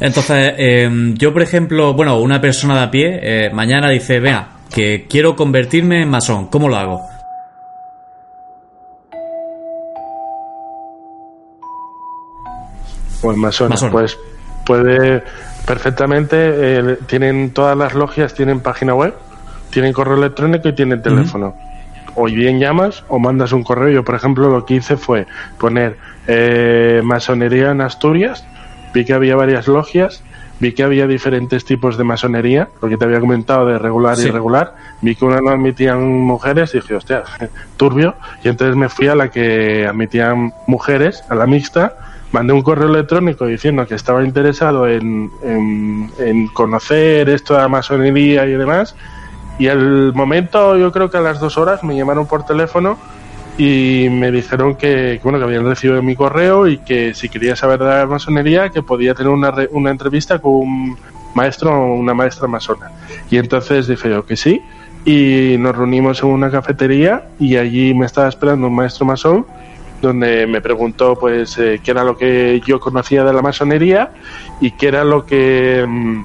Entonces, 0.00 0.52
em, 0.58 1.14
yo 1.14 1.32
por 1.32 1.40
ejemplo, 1.40 1.94
bueno, 1.94 2.20
una 2.20 2.42
persona 2.42 2.76
de 2.76 2.82
a 2.82 2.90
pie, 2.90 3.20
eh, 3.22 3.50
mañana 3.54 3.88
dice, 3.88 4.20
vea, 4.20 4.57
que 4.70 5.06
quiero 5.08 5.36
convertirme 5.36 6.02
en 6.02 6.10
masón, 6.10 6.46
¿cómo 6.46 6.68
lo 6.68 6.76
hago? 6.76 7.00
Pues 13.20 13.36
masón, 13.36 13.72
pues 13.90 14.16
puede 14.64 15.22
perfectamente, 15.66 16.36
eh, 16.38 16.98
tienen 17.06 17.50
todas 17.50 17.76
las 17.76 17.94
logias, 17.94 18.32
tienen 18.34 18.60
página 18.60 18.94
web, 18.94 19.14
tienen 19.70 19.92
correo 19.92 20.16
electrónico 20.16 20.68
y 20.68 20.74
tienen 20.74 21.02
teléfono. 21.02 21.54
O 22.14 22.24
bien 22.24 22.58
llamas 22.58 23.04
o 23.08 23.18
mandas 23.18 23.52
un 23.52 23.62
correo. 23.62 23.90
Yo, 23.90 24.04
por 24.04 24.14
ejemplo, 24.14 24.48
lo 24.48 24.64
que 24.64 24.74
hice 24.74 24.96
fue 24.96 25.26
poner 25.58 25.96
eh, 26.26 27.00
masonería 27.04 27.70
en 27.70 27.80
Asturias 27.80 28.44
vi 28.92 29.04
que 29.04 29.12
había 29.12 29.36
varias 29.36 29.68
logias, 29.68 30.22
vi 30.60 30.72
que 30.72 30.82
había 30.82 31.06
diferentes 31.06 31.64
tipos 31.64 31.96
de 31.96 32.04
masonería, 32.04 32.68
lo 32.82 32.88
que 32.88 32.96
te 32.96 33.04
había 33.04 33.20
comentado 33.20 33.66
de 33.66 33.78
regular 33.78 34.16
y 34.18 34.22
irregular, 34.22 34.74
vi 35.00 35.14
que 35.14 35.24
una 35.24 35.40
no 35.40 35.50
admitían 35.50 36.02
mujeres 36.02 36.74
y 36.74 36.78
dije, 36.78 36.94
hostia, 36.94 37.22
turbio, 37.76 38.16
y 38.42 38.48
entonces 38.48 38.76
me 38.76 38.88
fui 38.88 39.08
a 39.08 39.14
la 39.14 39.30
que 39.30 39.86
admitían 39.86 40.52
mujeres, 40.66 41.22
a 41.28 41.34
la 41.34 41.46
mixta, 41.46 41.96
mandé 42.32 42.52
un 42.52 42.62
correo 42.62 42.88
electrónico 42.88 43.46
diciendo 43.46 43.86
que 43.86 43.94
estaba 43.94 44.22
interesado 44.22 44.86
en, 44.86 45.30
en 45.42 46.48
conocer 46.48 47.28
esto 47.30 47.54
de 47.54 47.60
la 47.60 47.68
masonería 47.68 48.44
y 48.46 48.52
demás, 48.52 48.94
y 49.58 49.66
al 49.66 50.12
momento, 50.14 50.76
yo 50.76 50.92
creo 50.92 51.10
que 51.10 51.16
a 51.16 51.20
las 51.20 51.40
dos 51.40 51.58
horas, 51.58 51.82
me 51.82 51.96
llamaron 51.96 52.26
por 52.26 52.44
teléfono 52.44 52.96
y 53.58 54.08
me 54.08 54.30
dijeron 54.30 54.76
que, 54.76 55.20
bueno 55.22 55.38
que 55.38 55.44
habían 55.44 55.66
recibido 55.66 56.00
mi 56.00 56.14
correo 56.14 56.68
y 56.68 56.78
que 56.78 57.12
si 57.12 57.28
quería 57.28 57.56
saber 57.56 57.80
de 57.80 57.86
la 57.86 58.06
masonería 58.06 58.70
que 58.70 58.82
podía 58.82 59.14
tener 59.14 59.32
una, 59.32 59.52
una 59.72 59.90
entrevista 59.90 60.38
con 60.38 60.52
un 60.52 60.96
maestro 61.34 61.72
o 61.72 61.94
una 61.94 62.14
maestra 62.14 62.46
masona. 62.46 62.92
Y 63.30 63.36
entonces 63.36 63.88
dije 63.88 64.10
yo 64.10 64.24
que 64.24 64.36
sí 64.36 64.62
y 65.04 65.56
nos 65.58 65.76
reunimos 65.76 66.22
en 66.22 66.28
una 66.28 66.50
cafetería 66.52 67.28
y 67.40 67.56
allí 67.56 67.94
me 67.94 68.06
estaba 68.06 68.28
esperando 68.28 68.68
un 68.68 68.76
maestro 68.76 69.06
masón 69.06 69.44
donde 70.00 70.46
me 70.46 70.60
preguntó 70.60 71.16
pues 71.16 71.58
eh, 71.58 71.80
qué 71.82 71.90
era 71.90 72.04
lo 72.04 72.16
que 72.16 72.60
yo 72.64 72.78
conocía 72.78 73.24
de 73.24 73.32
la 73.32 73.42
masonería 73.42 74.12
y 74.60 74.70
qué 74.70 74.86
era 74.86 75.02
lo 75.02 75.26
que 75.26 75.84
mm, 75.86 76.22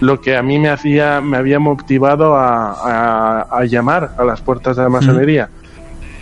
lo 0.00 0.20
que 0.20 0.36
a 0.36 0.42
mí 0.42 0.60
me 0.60 0.68
hacía 0.68 1.20
me 1.20 1.36
había 1.36 1.58
motivado 1.58 2.36
a, 2.36 3.40
a, 3.42 3.64
llamar 3.64 4.12
a 4.18 4.24
las 4.24 4.40
puertas 4.40 4.76
de 4.76 4.82
la 4.84 4.88
masonería 4.88 5.48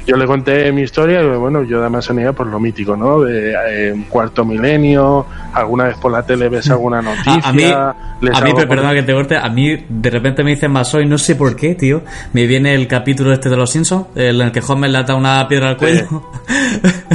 yo 0.07 0.17
le 0.17 0.27
conté 0.27 0.73
mi 0.73 0.83
historia 0.83 1.23
y 1.23 1.27
bueno, 1.37 1.63
yo 1.63 1.81
de 1.81 1.87
Amazonía 1.87 2.33
por 2.33 2.47
lo 2.47 2.59
mítico, 2.59 2.97
¿no? 2.97 3.21
De 3.21 3.55
eh, 3.69 4.05
cuarto 4.09 4.45
milenio, 4.45 5.27
alguna 5.55 5.85
vez 5.85 5.97
por 5.99 6.13
la 6.13 6.25
tele 6.25 6.49
ves 6.49 6.71
alguna 6.71 7.01
noticia. 7.01 7.41
A, 7.43 7.53
mí, 7.53 7.65
a 7.65 8.41
mí 8.43 8.53
perdona 8.55 8.93
que 8.93 9.03
te 9.03 9.13
corte, 9.13 9.37
a 9.37 9.49
mí 9.49 9.85
de 9.89 10.11
repente 10.11 10.43
me 10.43 10.51
dicen 10.51 10.73
masoy, 10.73 11.07
no 11.07 11.19
sé 11.19 11.37
por 11.37 11.55
qué, 11.57 11.75
tío. 11.75 12.03
Me 12.33 12.47
viene 12.47 12.75
el 12.75 12.89
capítulo 12.89 13.33
este 13.33 13.49
de 13.49 13.57
los 13.57 13.71
Simpsons, 13.71 14.07
en 14.15 14.41
el 14.41 14.53
que 14.53 14.61
Homer 14.67 14.91
le 14.91 14.99
ata 14.99 15.15
una 15.15 15.47
piedra 15.49 15.71
al 15.71 15.77
cuello. 15.77 16.07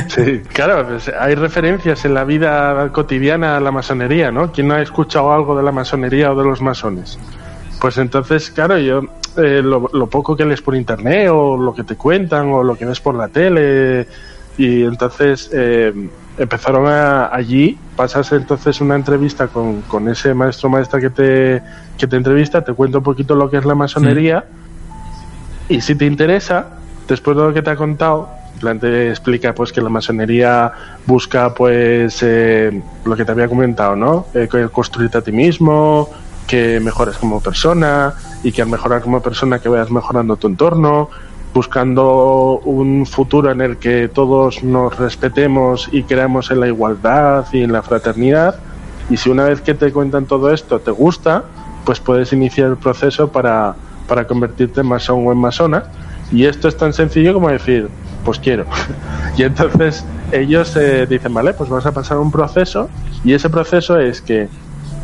Sí, 0.08 0.42
claro, 0.54 0.88
pues 0.88 1.12
hay 1.20 1.36
referencias 1.36 2.06
en 2.06 2.14
la 2.14 2.24
vida 2.24 2.90
cotidiana 2.92 3.58
a 3.58 3.60
la 3.60 3.72
masonería, 3.72 4.32
¿no? 4.32 4.52
¿Quién 4.52 4.70
no 4.70 4.76
ha 4.76 4.82
escuchado 4.82 5.34
algo 5.34 5.56
de 5.56 5.64
la 5.64 5.72
masonería 5.72 6.32
o 6.32 6.36
de 6.36 6.46
los 6.46 6.62
masones? 6.62 7.20
Pues 7.80 7.98
entonces, 7.98 8.50
claro, 8.50 8.78
yo 8.80 9.02
eh, 9.38 9.62
lo, 9.62 10.08
poco 10.08 10.36
que 10.36 10.46
lees 10.46 10.62
por 10.62 10.76
internet 10.76 11.30
o 11.32 11.58
lo 11.58 11.74
que 11.74 11.84
te 11.84 11.96
cuentan 11.96 12.50
o 12.50 12.64
lo 12.64 12.76
que 12.76 12.86
ves 12.86 13.00
por 13.00 13.16
la 13.16 13.28
tele 13.28 14.08
y 14.58 14.84
entonces 14.84 15.50
eh, 15.54 15.94
empezaron 16.38 16.88
a, 16.88 17.28
allí, 17.34 17.78
pasas 17.96 18.32
entonces 18.32 18.82
una 18.82 18.96
entrevista 18.96 19.48
con, 19.48 19.82
con, 19.84 20.10
ese 20.10 20.34
maestro 20.34 20.70
maestra 20.70 21.00
que 21.00 21.12
te, 21.12 21.62
que 21.98 22.08
te 22.08 22.16
entrevista, 22.16 22.64
te 22.64 22.74
cuenta 22.74 22.98
un 22.98 23.04
poquito 23.04 23.36
lo 23.36 23.50
que 23.50 23.58
es 23.58 23.66
la 23.66 23.76
masonería 23.76 24.46
y 25.70 25.82
si 25.82 25.94
te 25.94 26.06
interesa, 26.06 26.80
después 27.08 27.38
de 27.38 27.44
lo 27.44 27.54
que 27.54 27.62
te 27.62 27.70
ha 27.70 27.76
contado, 27.76 28.30
plan 28.58 28.80
te 28.80 29.10
explica 29.10 29.54
pues 29.54 29.72
que 29.72 29.82
la 29.82 29.90
masonería 29.90 30.72
busca 31.06 31.54
pues 31.54 32.24
eh, 32.24 32.82
lo 33.06 33.16
que 33.16 33.24
te 33.24 33.32
había 33.32 33.48
comentado, 33.48 33.96
¿no? 33.96 34.26
construirte 34.72 35.20
a 35.20 35.22
ti 35.22 35.32
mismo, 35.32 36.10
que 36.48 36.80
mejores 36.80 37.18
como 37.18 37.42
persona 37.42 38.14
y 38.44 38.52
que 38.52 38.62
al 38.62 38.70
mejorar 38.70 39.02
como 39.02 39.22
persona 39.22 39.60
que 39.60 39.70
vayas 39.70 39.92
mejorando 39.92 40.38
tu 40.38 40.48
entorno, 40.48 41.10
buscando 41.54 42.60
un 42.64 43.06
futuro 43.06 43.52
en 43.52 43.62
el 43.62 43.78
que 43.78 44.08
todos 44.08 44.64
nos 44.64 44.98
respetemos 44.98 45.90
y 45.92 46.04
creamos 46.04 46.52
en 46.52 46.60
la 46.60 46.68
igualdad 46.68 47.46
y 47.52 47.64
en 47.64 47.72
la 47.72 47.82
fraternidad. 47.82 48.56
Y 49.10 49.18
si 49.18 49.30
una 49.30 49.46
vez 49.46 49.62
que 49.62 49.74
te 49.74 49.92
cuentan 49.92 50.26
todo 50.26 50.52
esto 50.52 50.80
te 50.80 50.92
gusta, 50.92 51.44
pues 51.86 52.00
puedes 52.00 52.34
iniciar 52.34 52.70
el 52.70 52.78
proceso 52.78 53.32
para, 53.32 53.76
para 54.08 54.28
convertirte 54.28 54.82
en 54.82 54.88
masón 54.88 55.26
o 55.26 55.32
en 55.32 55.38
masona. 55.38 55.86
Y 56.32 56.46
esto 56.46 56.68
es 56.68 56.76
tan 56.76 56.94
sencillo 56.94 57.34
como 57.34 57.50
decir, 57.50 57.88
pues 58.26 58.40
quiero. 58.40 58.66
y 59.38 59.44
entonces 59.44 60.06
ellos 60.32 60.76
eh, 60.76 61.08
dicen, 61.08 61.34
vale, 61.34 61.54
pues 61.54 61.70
vas 61.70 61.86
a 61.86 61.92
pasar 61.94 62.18
un 62.18 62.32
proceso 62.32 62.90
y 63.24 63.34
ese 63.34 63.50
proceso 63.50 64.00
es 64.00 64.22
que 64.22 64.50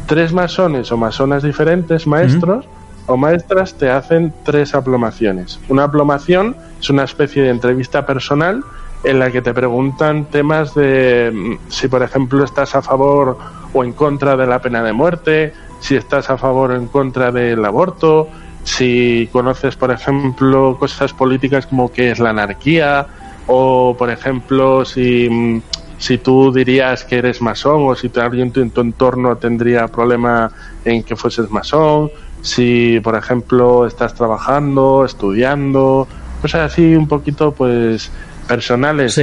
tres 0.08 0.34
masones 0.34 0.92
o 0.92 0.98
masonas 0.98 1.44
diferentes, 1.44 2.08
maestros 2.08 2.66
o 3.06 3.18
maestras, 3.18 3.76
te 3.76 3.90
hacen 3.90 4.34
tres 4.44 4.74
aplomaciones. 4.76 5.60
Una 5.70 5.84
aplomación 5.84 6.56
es 6.80 6.90
una 6.90 7.04
especie 7.04 7.44
de 7.44 7.50
entrevista 7.50 8.06
personal 8.06 8.64
en 9.04 9.20
la 9.20 9.32
que 9.32 9.42
te 9.42 9.54
preguntan 9.54 10.26
temas 10.26 10.74
de 10.74 11.32
mm, 11.34 11.70
si, 11.70 11.88
por 11.88 12.04
ejemplo, 12.04 12.44
estás 12.44 12.76
a 12.76 12.82
favor 12.82 13.38
o 13.74 13.84
en 13.84 13.94
contra 13.94 14.38
de 14.38 14.48
la 14.48 14.60
pena 14.60 14.84
de 14.84 14.94
muerte, 14.94 15.54
si 15.80 15.96
estás 15.96 16.30
a 16.30 16.38
favor 16.38 16.72
o 16.72 16.76
en 16.76 16.88
contra 16.88 17.32
del 17.32 17.64
aborto, 17.66 18.30
si 18.64 19.28
conoces, 19.32 19.76
por 19.76 19.92
ejemplo, 19.92 20.78
cosas 20.80 21.12
políticas 21.14 21.68
como 21.68 21.92
que 21.92 22.12
es 22.12 22.20
la 22.20 22.30
anarquía, 22.30 23.08
o, 23.48 23.96
por 23.98 24.10
ejemplo, 24.10 24.86
si 24.86 25.28
mm, 25.30 25.62
si 26.04 26.18
tú 26.18 26.52
dirías 26.52 27.06
que 27.06 27.20
eres 27.20 27.42
masón 27.42 27.84
o 27.88 27.96
si 27.96 28.12
alguien 28.20 28.52
en 28.58 28.72
tu 28.72 28.82
entorno 28.82 29.38
tendría 29.38 29.88
problema 29.88 30.52
en 30.84 31.02
que 31.02 31.16
fueses 31.16 31.50
masón, 31.50 32.12
si 32.42 33.00
por 33.02 33.16
ejemplo 33.16 33.88
estás 33.88 34.14
trabajando, 34.14 35.06
estudiando, 35.06 36.06
cosas 36.42 36.74
así 36.74 36.94
un 36.94 37.08
poquito 37.08 37.54
pues 37.54 38.12
personales. 38.50 39.18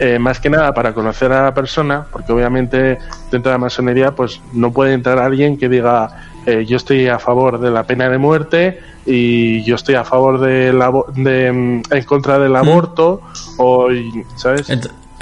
Eh, 0.00 0.18
más 0.18 0.38
que 0.38 0.50
nada 0.50 0.74
para 0.74 0.92
conocer 0.92 1.32
a 1.32 1.44
la 1.44 1.54
persona, 1.54 2.04
porque 2.12 2.30
obviamente 2.30 2.98
dentro 3.32 3.50
de 3.50 3.54
la 3.54 3.58
masonería 3.58 4.14
pues 4.14 4.42
no 4.52 4.70
puede 4.70 4.92
entrar 4.92 5.18
alguien 5.18 5.56
que 5.56 5.70
diga 5.70 6.10
eh, 6.44 6.66
yo 6.66 6.76
estoy 6.76 7.08
a 7.08 7.18
favor 7.18 7.58
de 7.58 7.70
la 7.70 7.84
pena 7.84 8.10
de 8.10 8.18
muerte 8.18 8.80
y 9.06 9.64
yo 9.64 9.76
estoy 9.76 9.94
a 9.94 10.04
favor 10.04 10.40
de, 10.40 10.74
la, 10.74 10.92
de 11.16 11.52
mm, 11.52 11.82
en 11.90 12.04
contra 12.04 12.38
del 12.38 12.52
mm. 12.52 12.56
aborto 12.56 13.22
o 13.56 13.88
sabes 14.36 14.68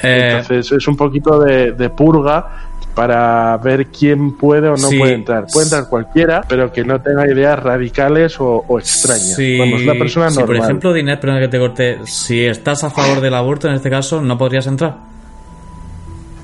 Entonces 0.02 0.72
es 0.72 0.88
un 0.88 0.96
poquito 0.96 1.40
de, 1.40 1.90
purga 1.90 2.46
para 2.94 3.56
ver 3.58 3.88
quién 3.88 4.32
puede 4.32 4.68
o 4.68 4.76
no 4.76 4.88
puede 4.88 5.14
entrar. 5.14 5.46
Puede 5.52 5.66
entrar 5.66 5.88
cualquiera, 5.88 6.42
pero 6.48 6.72
que 6.72 6.82
no 6.84 7.00
tenga 7.00 7.26
ideas 7.26 7.62
radicales 7.62 8.36
o, 8.38 8.64
extrañas. 8.78 9.36
Vamos, 9.58 9.82
una 9.82 9.94
persona 9.94 10.26
normal. 10.30 10.46
por 10.46 10.56
ejemplo, 10.56 10.92
Dinet, 10.92 11.20
que 11.20 11.48
te 11.48 11.58
corte, 11.58 11.98
si 12.04 12.44
estás 12.44 12.84
a 12.84 12.90
favor 12.90 13.20
del 13.20 13.34
aborto 13.34 13.68
en 13.68 13.74
este 13.74 13.90
caso, 13.90 14.22
¿no 14.22 14.38
podrías 14.38 14.66
entrar? 14.66 14.96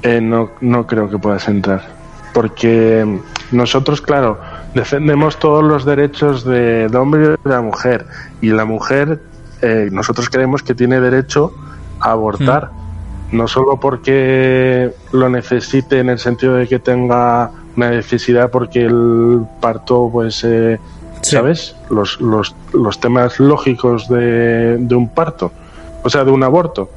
Eh, 0.03 0.21
no, 0.21 0.51
no 0.61 0.87
creo 0.87 1.09
que 1.09 1.19
puedas 1.19 1.49
entrar. 1.49 2.03
Porque 2.35 3.21
nosotros, 3.51 4.01
claro, 4.01 4.41
defendemos 4.75 5.39
todos 5.39 5.63
los 5.63 5.85
derechos 5.85 6.45
del 6.45 6.95
hombre 6.97 7.23
y 7.23 7.29
de 7.29 7.39
la 7.45 7.61
mujer. 7.61 8.07
Y 8.41 8.51
la 8.51 8.65
mujer, 8.65 9.21
eh, 9.61 9.89
nosotros 9.93 10.29
creemos 10.29 10.63
que 10.63 10.75
tiene 10.75 11.01
derecho 11.01 11.55
a 12.01 12.11
abortar. 12.11 12.73
Mm 12.73 12.83
no 13.33 13.49
solo 13.49 13.79
porque 13.79 14.91
lo 15.13 15.29
necesite 15.29 15.99
en 15.99 16.11
el 16.11 16.19
sentido 16.19 16.55
de 16.55 16.69
que 16.69 16.79
tenga 16.79 17.51
una 17.77 17.91
necesidad 17.91 18.51
porque 18.51 18.85
el 18.85 19.43
parto 19.61 20.09
pues 20.13 20.45
eh, 20.45 20.79
sabes 21.23 21.75
los, 21.91 22.21
los, 22.21 22.55
los, 22.73 23.01
temas 23.01 23.41
lógicos 23.41 24.09
de, 24.09 24.77
de, 24.79 24.95
un 24.95 25.09
parto 25.09 25.51
o 26.03 26.11
sea, 26.11 26.25
de 26.25 26.31
un 26.31 26.43
aborto. 26.43 26.91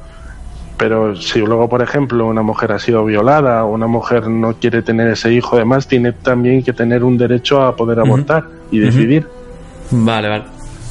Pero 0.76 1.16
si 1.16 1.40
luego, 1.40 1.68
por 1.68 1.80
ejemplo, 1.80 2.26
una 2.26 2.42
mujer 2.42 2.72
ha 2.72 2.78
sido 2.78 3.04
violada 3.04 3.64
o 3.64 3.72
una 3.72 3.86
mujer 3.86 4.28
no 4.28 4.54
quiere 4.54 4.82
tener 4.82 5.08
ese 5.08 5.32
hijo, 5.32 5.56
además 5.56 5.88
tiene 5.88 6.12
también 6.12 6.62
que 6.62 6.74
tener 6.74 7.02
un 7.02 7.16
derecho 7.16 7.62
a 7.62 7.74
poder 7.74 7.98
abortar 7.98 8.44
y 8.70 8.80
decidir. 8.80 9.26
Vale, 9.90 10.28
vale. 10.28 10.44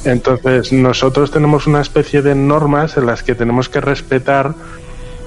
Entonces, 0.04 0.72
nosotros 0.72 1.30
tenemos 1.30 1.68
una 1.68 1.80
especie 1.80 2.22
de 2.22 2.34
normas 2.34 2.96
en 2.96 3.06
las 3.06 3.22
que 3.22 3.36
tenemos 3.36 3.68
que 3.68 3.80
respetar 3.80 4.54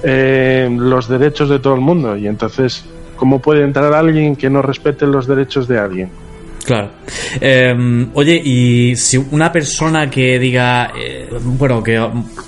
eh, 0.02 0.68
los 0.70 1.08
derechos 1.08 1.48
de 1.48 1.58
todo 1.58 1.74
el 1.74 1.80
mundo. 1.80 2.16
Y 2.16 2.26
entonces, 2.26 2.84
¿cómo 3.16 3.40
puede 3.40 3.64
entrar 3.64 3.92
alguien 3.92 4.36
que 4.36 4.50
no 4.50 4.62
respete 4.62 5.06
los 5.06 5.26
derechos 5.26 5.68
de 5.68 5.78
alguien? 5.78 6.10
Claro. 6.64 6.90
Eh, 7.40 8.06
oye, 8.14 8.40
y 8.44 8.94
si 8.96 9.16
una 9.16 9.50
persona 9.50 10.08
que 10.10 10.38
diga, 10.38 10.92
eh, 10.96 11.28
bueno, 11.42 11.82
que 11.82 11.98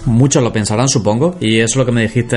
muchos 0.07 0.43
lo 0.43 0.53
pensarán, 0.53 0.89
supongo, 0.89 1.37
y 1.41 1.59
eso 1.59 1.65
es 1.65 1.77
lo 1.77 1.87
que 1.87 1.93
me 1.93 2.03
dijiste 2.03 2.37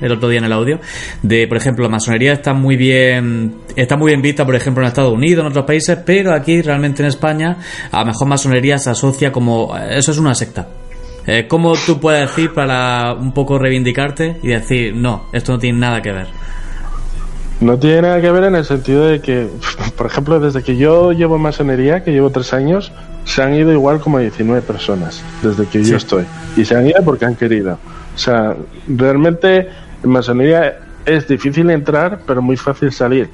el 0.00 0.12
otro 0.12 0.28
día 0.28 0.38
en 0.38 0.46
el 0.46 0.52
audio, 0.52 0.80
de, 1.22 1.46
por 1.46 1.56
ejemplo, 1.56 1.84
la 1.84 1.90
masonería 1.90 2.32
está 2.32 2.54
muy 2.54 2.76
bien, 2.76 3.54
está 3.76 3.96
muy 3.96 4.10
bien 4.10 4.22
vista, 4.22 4.44
por 4.44 4.56
ejemplo, 4.56 4.82
en 4.82 4.88
Estados 4.88 5.12
Unidos, 5.12 5.42
en 5.42 5.50
otros 5.50 5.66
países, 5.66 5.98
pero 6.04 6.34
aquí 6.34 6.62
realmente 6.62 7.02
en 7.02 7.08
España, 7.08 7.58
a 7.90 8.00
lo 8.00 8.06
mejor 8.06 8.28
masonería 8.28 8.78
se 8.78 8.90
asocia 8.90 9.30
como, 9.30 9.76
eso 9.76 10.12
es 10.12 10.18
una 10.18 10.34
secta. 10.34 10.79
Eh, 11.32 11.46
¿Cómo 11.46 11.74
tú 11.86 12.00
puedes 12.00 12.28
decir 12.28 12.52
para 12.52 13.12
un 13.12 13.32
poco 13.32 13.56
reivindicarte 13.56 14.40
y 14.42 14.48
decir, 14.48 14.96
no, 14.96 15.26
esto 15.32 15.52
no 15.52 15.60
tiene 15.60 15.78
nada 15.78 16.02
que 16.02 16.10
ver? 16.10 16.26
No 17.60 17.78
tiene 17.78 18.02
nada 18.02 18.20
que 18.20 18.32
ver 18.32 18.42
en 18.42 18.56
el 18.56 18.64
sentido 18.64 19.06
de 19.06 19.20
que, 19.20 19.46
por 19.96 20.06
ejemplo, 20.06 20.40
desde 20.40 20.64
que 20.64 20.76
yo 20.76 21.12
llevo 21.12 21.36
en 21.36 21.42
masonería, 21.42 22.02
que 22.02 22.10
llevo 22.10 22.30
tres 22.30 22.52
años, 22.52 22.90
se 23.26 23.44
han 23.44 23.54
ido 23.54 23.70
igual 23.70 24.00
como 24.00 24.18
19 24.18 24.62
personas 24.62 25.22
desde 25.40 25.66
que 25.66 25.84
yo 25.84 25.98
estoy. 25.98 26.24
Y 26.56 26.64
se 26.64 26.74
han 26.74 26.88
ido 26.88 27.00
porque 27.04 27.26
han 27.26 27.36
querido. 27.36 27.78
O 28.12 28.18
sea, 28.18 28.56
realmente 28.88 29.68
en 30.02 30.10
masonería 30.10 30.80
es 31.06 31.28
difícil 31.28 31.70
entrar, 31.70 32.22
pero 32.26 32.42
muy 32.42 32.56
fácil 32.56 32.90
salir. 32.90 33.30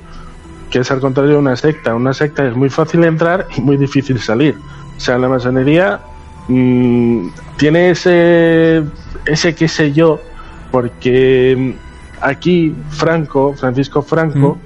Que 0.68 0.80
es 0.80 0.90
al 0.90 1.00
contrario 1.00 1.32
de 1.32 1.38
una 1.38 1.56
secta. 1.56 1.94
Una 1.94 2.12
secta 2.12 2.46
es 2.46 2.54
muy 2.54 2.68
fácil 2.68 3.04
entrar 3.04 3.46
y 3.56 3.62
muy 3.62 3.78
difícil 3.78 4.20
salir. 4.20 4.54
O 4.98 5.00
sea, 5.00 5.16
la 5.16 5.30
masonería 5.30 6.00
mmm, 6.48 7.28
tiene 7.56 7.90
ese, 7.90 8.82
ese 9.24 9.54
qué 9.54 9.68
sé 9.68 9.92
yo, 9.92 10.20
porque 10.70 11.74
aquí 12.20 12.74
Franco, 12.90 13.54
Francisco 13.54 14.02
Franco, 14.02 14.58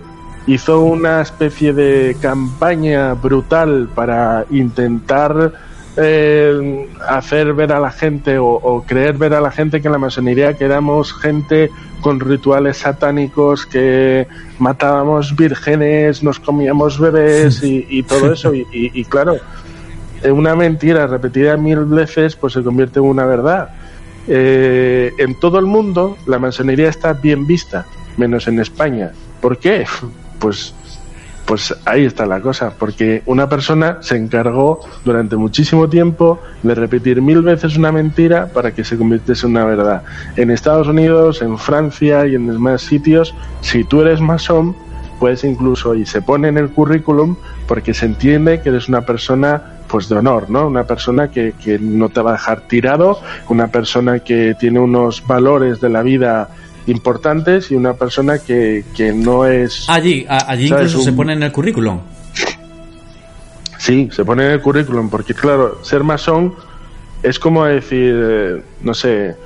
mm. 0.46 0.50
hizo 0.50 0.80
una 0.80 1.20
especie 1.20 1.72
de 1.72 2.16
campaña 2.20 3.14
brutal 3.14 3.88
para 3.94 4.46
intentar 4.50 5.52
eh, 5.96 6.88
hacer 7.08 7.52
ver 7.52 7.72
a 7.72 7.80
la 7.80 7.90
gente 7.90 8.38
o, 8.38 8.46
o, 8.46 8.82
creer 8.82 9.18
ver 9.18 9.34
a 9.34 9.40
la 9.40 9.50
gente 9.50 9.80
que 9.80 9.88
en 9.88 9.92
la 9.92 9.98
masonería 9.98 10.56
que 10.56 10.64
éramos 10.64 11.12
gente 11.12 11.70
con 12.00 12.20
rituales 12.20 12.78
satánicos, 12.78 13.66
que 13.66 14.26
matábamos 14.58 15.34
vírgenes, 15.36 16.22
nos 16.22 16.38
comíamos 16.38 16.98
bebés 16.98 17.62
y, 17.62 17.86
y 17.88 18.02
todo 18.02 18.32
eso. 18.32 18.54
Y, 18.54 18.60
y, 18.72 19.00
y 19.00 19.04
claro, 19.04 19.36
una 20.24 20.54
mentira 20.54 21.06
repetida 21.06 21.56
mil 21.56 21.84
veces 21.86 22.36
pues 22.36 22.52
se 22.52 22.62
convierte 22.62 22.98
en 22.98 23.06
una 23.06 23.24
verdad. 23.24 23.70
Eh, 24.28 25.12
en 25.18 25.38
todo 25.40 25.58
el 25.58 25.66
mundo 25.66 26.16
la 26.26 26.38
masonería 26.38 26.88
está 26.88 27.14
bien 27.14 27.46
vista, 27.46 27.86
menos 28.16 28.46
en 28.48 28.60
España. 28.60 29.12
¿Por 29.40 29.58
qué? 29.58 29.84
Pues, 30.40 30.72
pues 31.44 31.76
ahí 31.84 32.06
está 32.06 32.24
la 32.24 32.40
cosa, 32.40 32.72
porque 32.78 33.22
una 33.26 33.46
persona 33.50 33.98
se 34.00 34.16
encargó 34.16 34.80
durante 35.04 35.36
muchísimo 35.36 35.86
tiempo 35.86 36.40
de 36.62 36.74
repetir 36.74 37.20
mil 37.20 37.42
veces 37.42 37.76
una 37.76 37.92
mentira 37.92 38.46
para 38.46 38.72
que 38.72 38.84
se 38.84 38.96
convirtiese 38.96 39.44
en 39.44 39.52
una 39.52 39.66
verdad. 39.66 40.02
En 40.36 40.50
Estados 40.50 40.88
Unidos, 40.88 41.42
en 41.42 41.58
Francia 41.58 42.26
y 42.26 42.36
en 42.36 42.46
demás 42.46 42.80
sitios, 42.80 43.34
si 43.60 43.84
tú 43.84 44.00
eres 44.00 44.22
masón, 44.22 44.74
puedes 45.18 45.44
incluso, 45.44 45.94
y 45.94 46.06
se 46.06 46.22
pone 46.22 46.48
en 46.48 46.56
el 46.56 46.70
currículum, 46.70 47.36
porque 47.68 47.92
se 47.92 48.06
entiende 48.06 48.62
que 48.62 48.70
eres 48.70 48.88
una 48.88 49.02
persona 49.02 49.79
pues 49.90 50.08
de 50.08 50.16
honor, 50.16 50.48
¿no? 50.50 50.66
Una 50.66 50.84
persona 50.84 51.30
que, 51.30 51.54
que, 51.62 51.78
no 51.78 52.08
te 52.08 52.20
va 52.20 52.30
a 52.30 52.32
dejar 52.34 52.60
tirado, 52.62 53.20
una 53.48 53.68
persona 53.68 54.20
que 54.20 54.54
tiene 54.58 54.78
unos 54.78 55.26
valores 55.26 55.80
de 55.80 55.88
la 55.88 56.02
vida 56.02 56.48
importantes 56.86 57.70
y 57.70 57.74
una 57.74 57.94
persona 57.94 58.38
que, 58.38 58.84
que 58.96 59.12
no 59.12 59.46
es... 59.46 59.88
Allí, 59.88 60.26
allí 60.28 60.66
incluso 60.66 60.98
Un... 60.98 61.04
se 61.04 61.12
pone 61.12 61.32
en 61.32 61.42
el 61.42 61.52
currículum. 61.52 62.00
Sí, 63.78 64.08
se 64.12 64.24
pone 64.24 64.46
en 64.46 64.52
el 64.52 64.60
currículum, 64.60 65.08
porque 65.08 65.34
claro, 65.34 65.82
ser 65.82 66.04
masón 66.04 66.54
es 67.22 67.38
como 67.38 67.64
decir, 67.64 68.14
eh, 68.16 68.62
no 68.82 68.94
sé, 68.94 69.36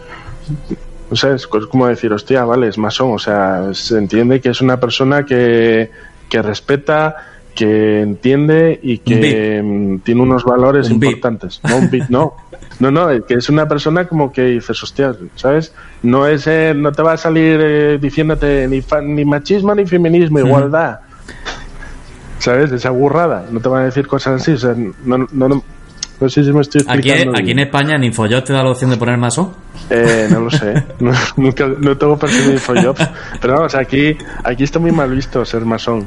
no 1.11 1.17
sé, 1.17 1.35
es 1.35 1.47
como 1.47 1.87
decir, 1.87 2.13
hostia, 2.13 2.45
vale, 2.45 2.69
es 2.69 2.79
masón, 2.79 3.13
o 3.13 3.19
sea, 3.19 3.73
se 3.73 3.97
entiende 3.97 4.41
que 4.41 4.51
es 4.51 4.61
una 4.61 4.79
persona 4.79 5.25
que, 5.25 5.91
que 6.29 6.43
respeta 6.43 7.17
que 7.55 8.03
entiende 8.03 8.79
y 8.83 8.99
que 8.99 9.63
mm, 9.63 9.99
tiene 10.01 10.23
unos 10.23 10.45
valores 10.45 10.89
un 10.89 10.95
importantes. 10.95 11.61
No, 11.63 11.77
un 11.77 11.91
no. 12.09 12.35
No, 12.81 12.91
no, 12.91 13.25
que 13.25 13.35
es 13.35 13.49
una 13.49 13.69
persona 13.69 14.07
como 14.07 14.33
que 14.33 14.43
dices, 14.43 14.83
hostia, 14.83 15.15
¿sabes? 15.37 15.73
No 16.03 16.27
es, 16.27 16.47
eh, 16.47 16.75
no 16.75 16.91
te 16.91 17.03
va 17.03 17.13
a 17.13 17.17
salir 17.17 17.61
eh, 17.63 17.99
diciéndote 18.01 18.67
ni, 18.67 18.83
ni 19.03 19.25
machismo 19.25 19.75
ni 19.75 19.87
feminismo, 19.87 20.41
mm. 20.41 20.47
igualdad. 20.47 21.01
¿Sabes? 22.39 22.73
Esa 22.73 22.91
burrada. 22.91 23.47
No 23.51 23.61
te 23.61 23.69
van 23.69 23.83
a 23.83 23.85
decir 23.87 24.07
cosas 24.07 24.43
así. 24.43 24.53
O 24.53 24.59
sea, 24.59 24.75
no, 24.75 25.19
no, 25.19 25.49
no, 25.49 25.63
no 26.21 26.29
sé 26.29 26.45
si 26.45 26.53
me 26.53 26.61
estoy 26.61 26.83
explicando. 26.83 27.31
Aquí, 27.31 27.43
aquí 27.43 27.51
en 27.53 27.59
España, 27.61 27.97
¿ni 27.97 28.09
Infojobs 28.09 28.45
te 28.45 28.53
da 28.53 28.63
la 28.63 28.71
opción 28.71 28.91
de 28.91 28.97
poner 28.97 29.17
masón? 29.17 29.53
Eh, 29.89 30.29
no 30.31 30.41
lo 30.41 30.51
sé. 30.51 30.75
no, 30.99 31.13
nunca, 31.37 31.67
no 31.67 31.97
tengo 31.97 32.19
perfil 32.19 32.49
de 32.49 32.53
Infojobs. 32.55 33.09
Pero 33.41 33.55
vamos, 33.55 33.75
aquí, 33.77 34.17
aquí 34.43 34.65
está 34.65 34.79
muy 34.79 34.91
mal 34.91 35.11
visto 35.11 35.45
ser 35.45 35.65
masón 35.65 36.07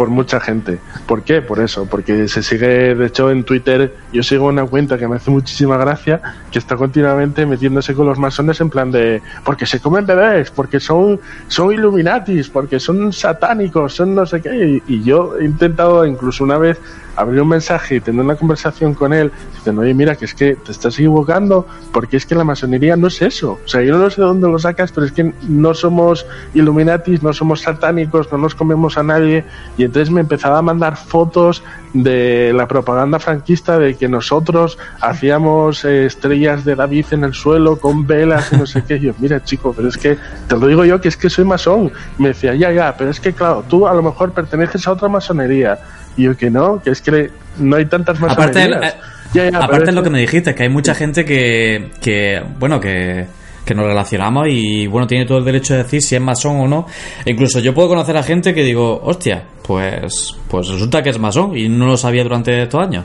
por 0.00 0.08
mucha 0.08 0.40
gente. 0.40 0.78
¿Por 1.06 1.24
qué? 1.24 1.42
Por 1.42 1.60
eso, 1.60 1.84
porque 1.84 2.26
se 2.26 2.42
sigue, 2.42 2.94
de 2.94 3.04
hecho 3.04 3.30
en 3.30 3.44
Twitter 3.44 3.94
yo 4.14 4.22
sigo 4.22 4.46
una 4.46 4.64
cuenta 4.64 4.96
que 4.96 5.06
me 5.06 5.16
hace 5.16 5.30
muchísima 5.30 5.76
gracia, 5.76 6.22
que 6.50 6.58
está 6.58 6.74
continuamente 6.74 7.44
metiéndose 7.44 7.92
con 7.92 8.06
los 8.06 8.18
masones 8.18 8.58
en 8.62 8.70
plan 8.70 8.90
de, 8.90 9.20
porque 9.44 9.66
se 9.66 9.78
comen 9.78 10.06
bebés, 10.06 10.50
porque 10.52 10.80
son, 10.80 11.20
son 11.48 11.70
illuminatis, 11.74 12.48
porque 12.48 12.80
son 12.80 13.12
satánicos, 13.12 13.92
son 13.92 14.14
no 14.14 14.24
sé 14.24 14.40
qué, 14.40 14.80
y, 14.88 14.94
y 14.94 15.02
yo 15.02 15.36
he 15.38 15.44
intentado 15.44 16.06
incluso 16.06 16.44
una 16.44 16.56
vez 16.56 16.78
abrir 17.16 17.42
un 17.42 17.48
mensaje 17.48 17.96
y 17.96 18.00
tener 18.00 18.24
una 18.24 18.36
conversación 18.36 18.94
con 18.94 19.12
él, 19.12 19.30
diciendo, 19.54 19.82
oye, 19.82 19.94
mira, 19.94 20.16
que 20.16 20.24
es 20.24 20.34
que 20.34 20.56
te 20.56 20.72
estás 20.72 20.94
equivocando, 20.94 21.66
porque 21.92 22.16
es 22.16 22.26
que 22.26 22.34
la 22.34 22.44
masonería 22.44 22.96
no 22.96 23.08
es 23.08 23.22
eso. 23.22 23.58
O 23.64 23.68
sea, 23.68 23.82
yo 23.82 23.98
no 23.98 24.10
sé 24.10 24.20
de 24.20 24.26
dónde 24.26 24.48
lo 24.48 24.58
sacas, 24.58 24.92
pero 24.92 25.06
es 25.06 25.12
que 25.12 25.32
no 25.48 25.74
somos 25.74 26.26
Illuminatis, 26.54 27.22
no 27.22 27.32
somos 27.32 27.60
satánicos, 27.62 28.30
no 28.32 28.38
nos 28.38 28.54
comemos 28.54 28.98
a 28.98 29.02
nadie. 29.02 29.44
Y 29.76 29.84
entonces 29.84 30.10
me 30.10 30.20
empezaba 30.20 30.58
a 30.58 30.62
mandar 30.62 30.96
fotos 30.96 31.62
de 31.92 32.52
la 32.54 32.68
propaganda 32.68 33.18
franquista 33.18 33.78
de 33.78 33.96
que 33.96 34.08
nosotros 34.08 34.78
hacíamos 35.00 35.84
eh, 35.84 36.06
estrellas 36.06 36.64
de 36.64 36.76
David 36.76 37.06
en 37.10 37.24
el 37.24 37.34
suelo 37.34 37.78
con 37.78 38.06
velas 38.06 38.52
y 38.52 38.56
no 38.56 38.66
sé 38.66 38.84
qué. 38.84 38.96
Y 38.96 39.00
yo, 39.00 39.12
mira, 39.18 39.42
chico, 39.42 39.72
pero 39.74 39.88
es 39.88 39.96
que 39.96 40.16
te 40.48 40.56
lo 40.56 40.66
digo 40.66 40.84
yo 40.84 41.00
que 41.00 41.08
es 41.08 41.16
que 41.16 41.30
soy 41.30 41.44
masón. 41.44 41.92
Me 42.18 42.28
decía, 42.28 42.54
ya, 42.54 42.70
ya, 42.72 42.96
pero 42.96 43.10
es 43.10 43.20
que 43.20 43.32
claro, 43.32 43.64
tú 43.68 43.86
a 43.86 43.94
lo 43.94 44.02
mejor 44.02 44.32
perteneces 44.32 44.86
a 44.86 44.92
otra 44.92 45.08
masonería. 45.08 45.78
Y 46.16 46.24
yo 46.24 46.36
que 46.36 46.50
no, 46.50 46.82
que 46.82 46.90
es 46.90 47.00
que 47.00 47.30
no 47.58 47.76
hay 47.76 47.86
tantas 47.86 48.20
masonerías. 48.20 48.76
Aparte, 48.76 48.86
eh, 48.86 49.00
ya, 49.32 49.50
ya, 49.50 49.58
aparte 49.58 49.90
es 49.90 49.94
lo 49.94 50.02
que 50.02 50.10
me 50.10 50.20
dijiste, 50.20 50.54
que 50.54 50.64
hay 50.64 50.68
mucha 50.68 50.94
gente 50.94 51.24
que, 51.24 51.90
que 52.00 52.42
bueno, 52.58 52.80
que, 52.80 53.26
que 53.64 53.74
nos 53.74 53.86
relacionamos 53.86 54.48
y 54.50 54.86
bueno, 54.86 55.06
tiene 55.06 55.26
todo 55.26 55.38
el 55.38 55.44
derecho 55.44 55.74
de 55.74 55.84
decir 55.84 56.02
si 56.02 56.16
es 56.16 56.20
masón 56.20 56.56
o 56.60 56.68
no. 56.68 56.86
E 57.24 57.30
incluso 57.30 57.60
yo 57.60 57.72
puedo 57.72 57.88
conocer 57.88 58.16
a 58.16 58.22
gente 58.22 58.52
que 58.52 58.64
digo, 58.64 59.00
hostia, 59.04 59.44
pues, 59.66 60.36
pues 60.48 60.68
resulta 60.68 61.02
que 61.02 61.10
es 61.10 61.18
masón 61.18 61.56
y 61.56 61.68
no 61.68 61.86
lo 61.86 61.96
sabía 61.96 62.22
durante 62.22 62.62
estos 62.62 62.80
años. 62.80 63.04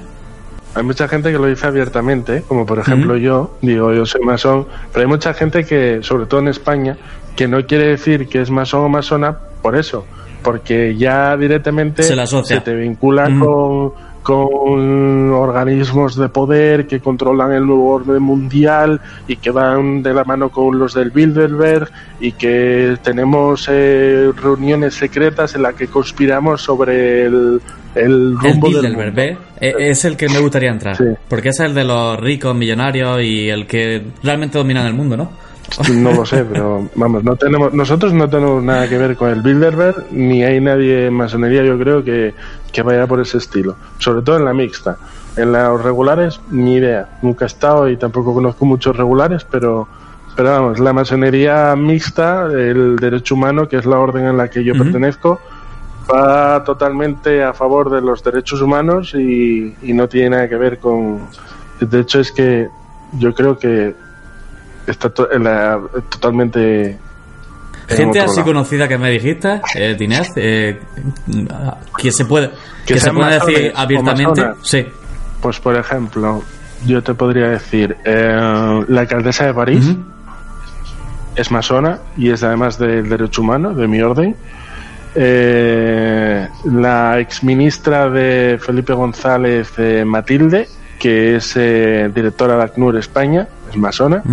Hay 0.73 0.83
mucha 0.83 1.07
gente 1.07 1.31
que 1.31 1.37
lo 1.37 1.45
dice 1.45 1.67
abiertamente, 1.67 2.43
como 2.47 2.65
por 2.65 2.79
ejemplo 2.79 3.13
uh 3.13 3.17
-huh. 3.17 3.21
yo, 3.21 3.57
digo 3.61 3.93
yo 3.93 4.05
soy 4.05 4.21
masón, 4.21 4.67
pero 4.91 5.05
hay 5.05 5.07
mucha 5.07 5.33
gente 5.33 5.63
que, 5.63 5.99
sobre 6.01 6.25
todo 6.25 6.41
en 6.41 6.49
España, 6.49 6.97
que 7.35 7.47
no 7.47 7.65
quiere 7.65 7.87
decir 7.87 8.27
que 8.27 8.41
es 8.41 8.49
masón 8.49 8.81
o 8.81 8.89
masona 8.89 9.37
por 9.61 9.77
eso, 9.77 10.05
porque 10.45 10.95
ya 10.95 11.35
directamente 11.35 12.03
se, 12.03 12.15
se 12.43 12.61
te 12.61 12.75
vincula 12.75 13.27
uh 13.27 13.31
-huh. 13.31 13.39
con 13.39 14.15
con 14.25 15.31
organismos 15.33 16.15
de 16.15 16.29
poder 16.29 16.87
que 16.87 16.99
controlan 16.99 17.51
el 17.51 17.63
nuevo 17.63 17.93
orden 17.93 18.23
mundial 18.23 18.99
y 19.27 19.35
que 19.35 19.51
van 19.51 20.01
de 20.01 20.15
la 20.15 20.23
mano 20.23 20.49
con 20.49 20.79
los 20.79 20.95
del 20.95 21.11
Bilderberg 21.11 21.91
y 22.19 22.31
que 22.31 22.97
tenemos 23.03 23.69
eh, 23.71 24.31
reuniones 24.35 24.95
secretas 24.95 25.53
en 25.53 25.61
las 25.61 25.75
que 25.75 25.85
conspiramos 25.85 26.63
sobre 26.63 27.25
el, 27.25 27.61
el 27.93 28.35
rumbo 28.39 28.65
el 28.65 28.73
Bilderberg, 28.73 29.13
del 29.13 29.37
¿ve? 29.59 29.89
es 29.91 30.03
el 30.05 30.17
que 30.17 30.27
me 30.27 30.39
gustaría 30.39 30.71
entrar 30.71 30.97
sí. 30.97 31.03
porque 31.27 31.49
es 31.49 31.59
el 31.59 31.75
de 31.75 31.83
los 31.83 32.19
ricos 32.19 32.55
millonarios 32.55 33.21
y 33.21 33.49
el 33.49 33.67
que 33.67 34.01
realmente 34.23 34.57
dominan 34.57 34.87
el 34.87 34.95
mundo, 34.95 35.15
¿no? 35.15 35.29
No 35.93 36.11
lo 36.11 36.25
sé, 36.25 36.43
pero 36.45 36.89
vamos, 36.95 37.23
no 37.23 37.35
tenemos, 37.35 37.73
nosotros 37.73 38.13
no 38.13 38.29
tenemos 38.29 38.63
nada 38.63 38.87
que 38.87 38.97
ver 38.97 39.15
con 39.15 39.29
el 39.29 39.41
Bilderberg, 39.41 40.11
ni 40.11 40.43
hay 40.43 40.59
nadie 40.59 41.07
en 41.07 41.13
masonería, 41.13 41.63
yo 41.63 41.77
creo, 41.77 42.03
que, 42.03 42.33
que 42.71 42.81
vaya 42.81 43.07
por 43.07 43.19
ese 43.19 43.37
estilo, 43.37 43.75
sobre 43.97 44.21
todo 44.21 44.37
en 44.37 44.45
la 44.45 44.53
mixta. 44.53 44.97
En 45.37 45.51
los 45.51 45.83
regulares, 45.83 46.39
ni 46.49 46.75
idea, 46.75 47.17
nunca 47.21 47.45
he 47.45 47.47
estado 47.47 47.89
y 47.89 47.97
tampoco 47.97 48.33
conozco 48.33 48.65
muchos 48.65 48.95
regulares, 48.95 49.45
pero, 49.49 49.87
pero 50.35 50.51
vamos, 50.51 50.79
la 50.79 50.93
masonería 50.93 51.75
mixta, 51.75 52.45
el 52.45 52.95
derecho 52.95 53.35
humano, 53.35 53.67
que 53.67 53.77
es 53.77 53.85
la 53.85 53.99
orden 53.99 54.25
en 54.27 54.37
la 54.37 54.49
que 54.49 54.63
yo 54.63 54.73
pertenezco, 54.73 55.39
va 56.11 56.63
totalmente 56.63 57.43
a 57.43 57.53
favor 57.53 57.89
de 57.89 58.01
los 58.01 58.23
derechos 58.23 58.61
humanos 58.61 59.13
y, 59.13 59.75
no 59.81 60.07
tiene 60.07 60.31
nada 60.31 60.49
que 60.49 60.55
ver 60.55 60.79
con... 60.79 61.21
De 61.79 61.99
hecho, 61.99 62.19
es 62.19 62.31
que 62.31 62.69
yo 63.13 63.33
creo 63.33 63.57
que 63.57 63.95
está 64.87 65.09
totalmente... 65.09 66.97
Gente 67.87 68.19
así 68.19 68.41
conocida 68.41 68.87
que 68.87 68.97
me 68.97 69.11
dijiste, 69.11 69.61
eh, 69.75 69.95
Dinez, 69.97 70.29
eh, 70.37 70.79
que 71.97 72.11
se 72.11 72.25
puede, 72.25 72.49
que, 72.85 72.99
se 72.99 73.11
puede 73.11 73.39
decir 73.39 73.73
abiertamente. 73.75 74.41
Sí. 74.63 74.87
Pues 75.39 75.59
por 75.59 75.75
ejemplo, 75.75 76.43
yo 76.87 77.03
te 77.03 77.13
podría 77.13 77.49
decir, 77.49 77.95
eh, 78.03 78.83
la 78.87 79.01
alcaldesa 79.01 79.45
de 79.45 79.53
París 79.53 79.95
es 81.35 81.51
masona 81.51 81.99
y 82.17 82.31
es 82.31 82.41
además 82.41 82.79
del 82.79 83.07
derecho 83.07 83.43
humano, 83.43 83.73
de 83.75 83.87
mi 83.87 84.01
orden. 84.01 84.35
Eh, 85.13 86.47
la 86.65 87.19
exministra 87.19 88.09
de 88.09 88.59
Felipe 88.59 88.93
González, 88.93 89.73
Matilde, 90.05 90.67
que 90.97 91.35
es 91.35 91.53
directora 91.53 92.57
de 92.57 92.63
ACNUR 92.63 92.97
España, 92.97 93.47
es 93.69 93.77
masona 93.77 94.23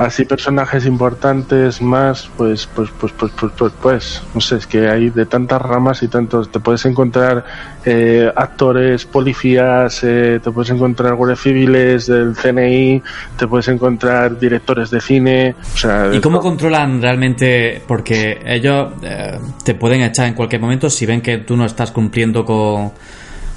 así 0.00 0.24
personajes 0.24 0.86
importantes 0.86 1.82
más 1.82 2.30
pues 2.34 2.66
pues 2.74 2.88
pues 2.98 3.12
pues 3.12 3.32
pues 3.38 3.52
pues, 3.52 3.72
pues 3.82 4.22
no 4.34 4.40
sé 4.40 4.56
es 4.56 4.66
que 4.66 4.88
hay 4.88 5.10
de 5.10 5.26
tantas 5.26 5.60
ramas 5.60 6.02
y 6.02 6.08
tantos 6.08 6.50
te 6.50 6.58
puedes 6.58 6.86
encontrar 6.86 7.44
eh, 7.84 8.32
actores 8.34 9.04
policías 9.04 10.02
eh, 10.02 10.40
te 10.42 10.50
puedes 10.50 10.70
encontrar 10.70 11.16
guardias 11.16 11.40
civiles 11.40 12.06
del 12.06 12.34
CNI 12.34 13.02
te 13.36 13.46
puedes 13.46 13.68
encontrar 13.68 14.38
directores 14.38 14.90
de 14.90 15.02
cine 15.02 15.54
o 15.60 15.76
sea, 15.76 16.08
y 16.10 16.20
cómo 16.20 16.40
controlan 16.40 17.02
realmente 17.02 17.82
porque 17.86 18.40
ellos 18.46 18.94
eh, 19.02 19.38
te 19.62 19.74
pueden 19.74 20.00
echar 20.00 20.28
en 20.28 20.34
cualquier 20.34 20.62
momento 20.62 20.88
si 20.88 21.04
ven 21.04 21.20
que 21.20 21.38
tú 21.38 21.58
no 21.58 21.66
estás 21.66 21.90
cumpliendo 21.90 22.42
con 22.42 22.92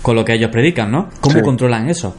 con 0.02 0.16
lo 0.18 0.26
que 0.26 0.34
ellos 0.34 0.52
predican 0.52 0.92
no 0.92 1.08
cómo 1.22 1.42
controlan 1.42 1.90
eso 1.90 2.14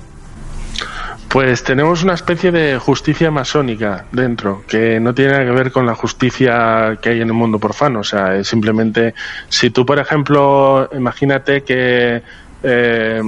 pues 1.35 1.65
tenemos 1.65 2.05
una 2.05 2.15
especie 2.15 2.53
de 2.53 2.79
justicia 2.79 3.29
masónica 3.29 4.05
dentro, 4.13 4.63
que 4.69 5.01
no 5.01 5.13
tiene 5.13 5.33
nada 5.33 5.45
que 5.45 5.51
ver 5.51 5.73
con 5.73 5.85
la 5.85 5.97
justicia 5.97 6.97
que 7.03 7.09
hay 7.09 7.23
en 7.23 7.27
el 7.27 7.35
mundo 7.35 7.59
profano. 7.59 7.99
O 7.99 8.05
sea, 8.05 8.37
es 8.37 8.47
simplemente, 8.47 9.15
si 9.49 9.71
tú, 9.71 9.85
por 9.85 9.99
ejemplo, 9.99 10.89
imagínate 10.97 11.65
que 11.65 12.23
eh, 12.63 13.23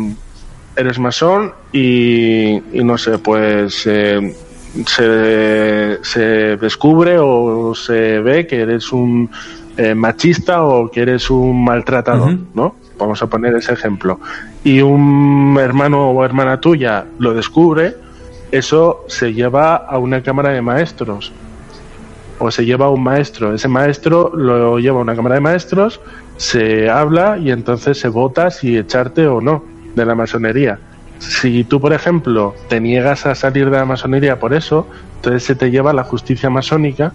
eres 0.77 0.99
masón 1.01 1.53
y, 1.73 2.63
no 2.75 2.97
sé, 2.97 3.19
pues 3.19 3.89
eh, 3.89 4.37
se, 4.87 6.29
descubre 6.61 7.19
o 7.19 7.75
se 7.75 8.21
ve 8.21 8.47
que 8.47 8.61
eres 8.61 8.93
un 8.93 9.29
eh, 9.77 9.97
machista 9.97 10.63
o 10.63 10.89
que 10.93 11.01
eres 11.01 11.29
un 11.29 11.65
maltratador, 11.65 12.39
¿no? 12.55 12.77
vamos 12.99 13.23
a 13.23 13.27
poner 13.27 13.55
ese 13.55 13.73
ejemplo, 13.73 14.21
y 14.67 14.83
un 14.83 15.57
hermano 15.61 16.11
o 16.11 16.25
hermana 16.25 16.61
tuya 16.61 17.07
lo 17.21 17.35
descubre, 17.35 17.95
eso 18.51 19.05
se 19.07 19.33
lleva 19.33 19.77
a 19.77 19.97
una 19.99 20.25
cámara 20.25 20.51
de 20.51 20.61
maestros 20.61 21.31
o 22.41 22.51
se 22.51 22.65
lleva 22.65 22.87
a 22.87 22.91
un 22.91 23.01
maestro. 23.01 23.55
Ese 23.55 23.69
maestro 23.69 24.33
lo 24.35 24.81
lleva 24.81 24.99
a 24.99 25.03
una 25.03 25.15
cámara 25.15 25.37
de 25.37 25.41
maestros, 25.41 26.01
se 26.37 26.91
habla 26.91 27.39
y 27.39 27.53
entonces 27.53 28.01
se 28.01 28.09
vota 28.09 28.51
si 28.51 28.77
echarte 28.77 29.29
o 29.29 29.41
no 29.41 29.63
de 29.95 30.05
la 30.05 30.17
masonería. 30.17 30.81
Si 31.21 31.63
tú, 31.63 31.81
por 31.81 31.93
ejemplo, 31.93 32.53
te 32.69 32.81
niegas 32.81 33.25
a 33.25 33.37
salir 33.37 33.71
de 33.71 33.77
la 33.77 33.85
masonería 33.85 34.41
por 34.41 34.53
eso, 34.53 34.89
entonces 35.15 35.45
se 35.45 35.55
te 35.55 35.71
lleva 35.71 35.93
a 35.93 35.95
la 35.95 36.03
justicia 36.03 36.51
masónica 36.51 37.13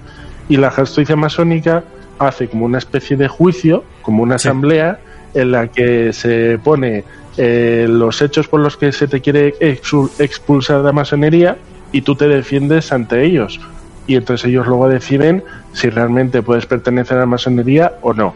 y 0.47 0.55
la 0.55 0.71
justicia 0.71 1.17
masónica 1.17 1.83
hace 2.17 2.47
como 2.47 2.63
una 2.63 2.77
especie 2.77 3.17
de 3.17 3.27
juicio, 3.27 3.83
como 4.03 4.23
una 4.23 4.35
asamblea 4.35 5.01
en 5.33 5.51
la 5.51 5.67
que 5.67 6.13
se 6.13 6.57
pone 6.63 7.03
eh, 7.37 7.85
los 7.89 8.21
hechos 8.21 8.47
por 8.47 8.59
los 8.59 8.77
que 8.77 8.91
se 8.91 9.07
te 9.07 9.21
quiere 9.21 9.55
expulsar 9.59 10.77
de 10.79 10.83
la 10.83 10.91
masonería 10.91 11.57
y 11.91 12.01
tú 12.01 12.15
te 12.15 12.27
defiendes 12.27 12.91
ante 12.91 13.23
ellos. 13.23 13.59
Y 14.07 14.15
entonces 14.15 14.49
ellos 14.49 14.67
luego 14.67 14.89
deciden 14.89 15.43
si 15.73 15.89
realmente 15.89 16.41
puedes 16.41 16.65
pertenecer 16.65 17.17
a 17.17 17.21
la 17.21 17.25
masonería 17.25 17.93
o 18.01 18.13
no. 18.13 18.33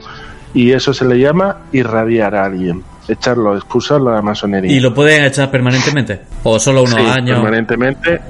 Y 0.53 0.71
eso 0.71 0.93
se 0.93 1.03
le 1.03 1.19
llama 1.19 1.63
irradiar 1.73 2.35
a 2.35 2.45
alguien, 2.45 2.83
echarlo, 3.07 3.55
expulsarlo 3.57 4.11
de 4.11 4.15
la 4.15 4.21
masonería. 4.21 4.71
¿Y 4.71 4.79
lo 4.79 4.93
pueden 4.93 5.25
echar 5.25 5.51
permanentemente? 5.51 6.21
¿O 6.43 6.57
solo 6.59 6.83
unos 6.83 6.95
años? 6.95 7.37
Permanentemente. 7.39 8.21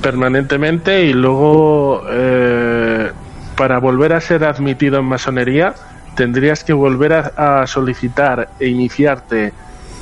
Permanentemente 0.00 1.04
y 1.04 1.12
luego 1.12 2.02
eh, 2.10 3.10
para 3.56 3.78
volver 3.78 4.12
a 4.14 4.20
ser 4.20 4.44
admitido 4.44 5.00
en 5.00 5.04
masonería 5.04 5.74
tendrías 6.18 6.64
que 6.64 6.72
volver 6.72 7.12
a, 7.12 7.64
solicitar 7.68 8.48
e 8.58 8.66
iniciarte 8.66 9.52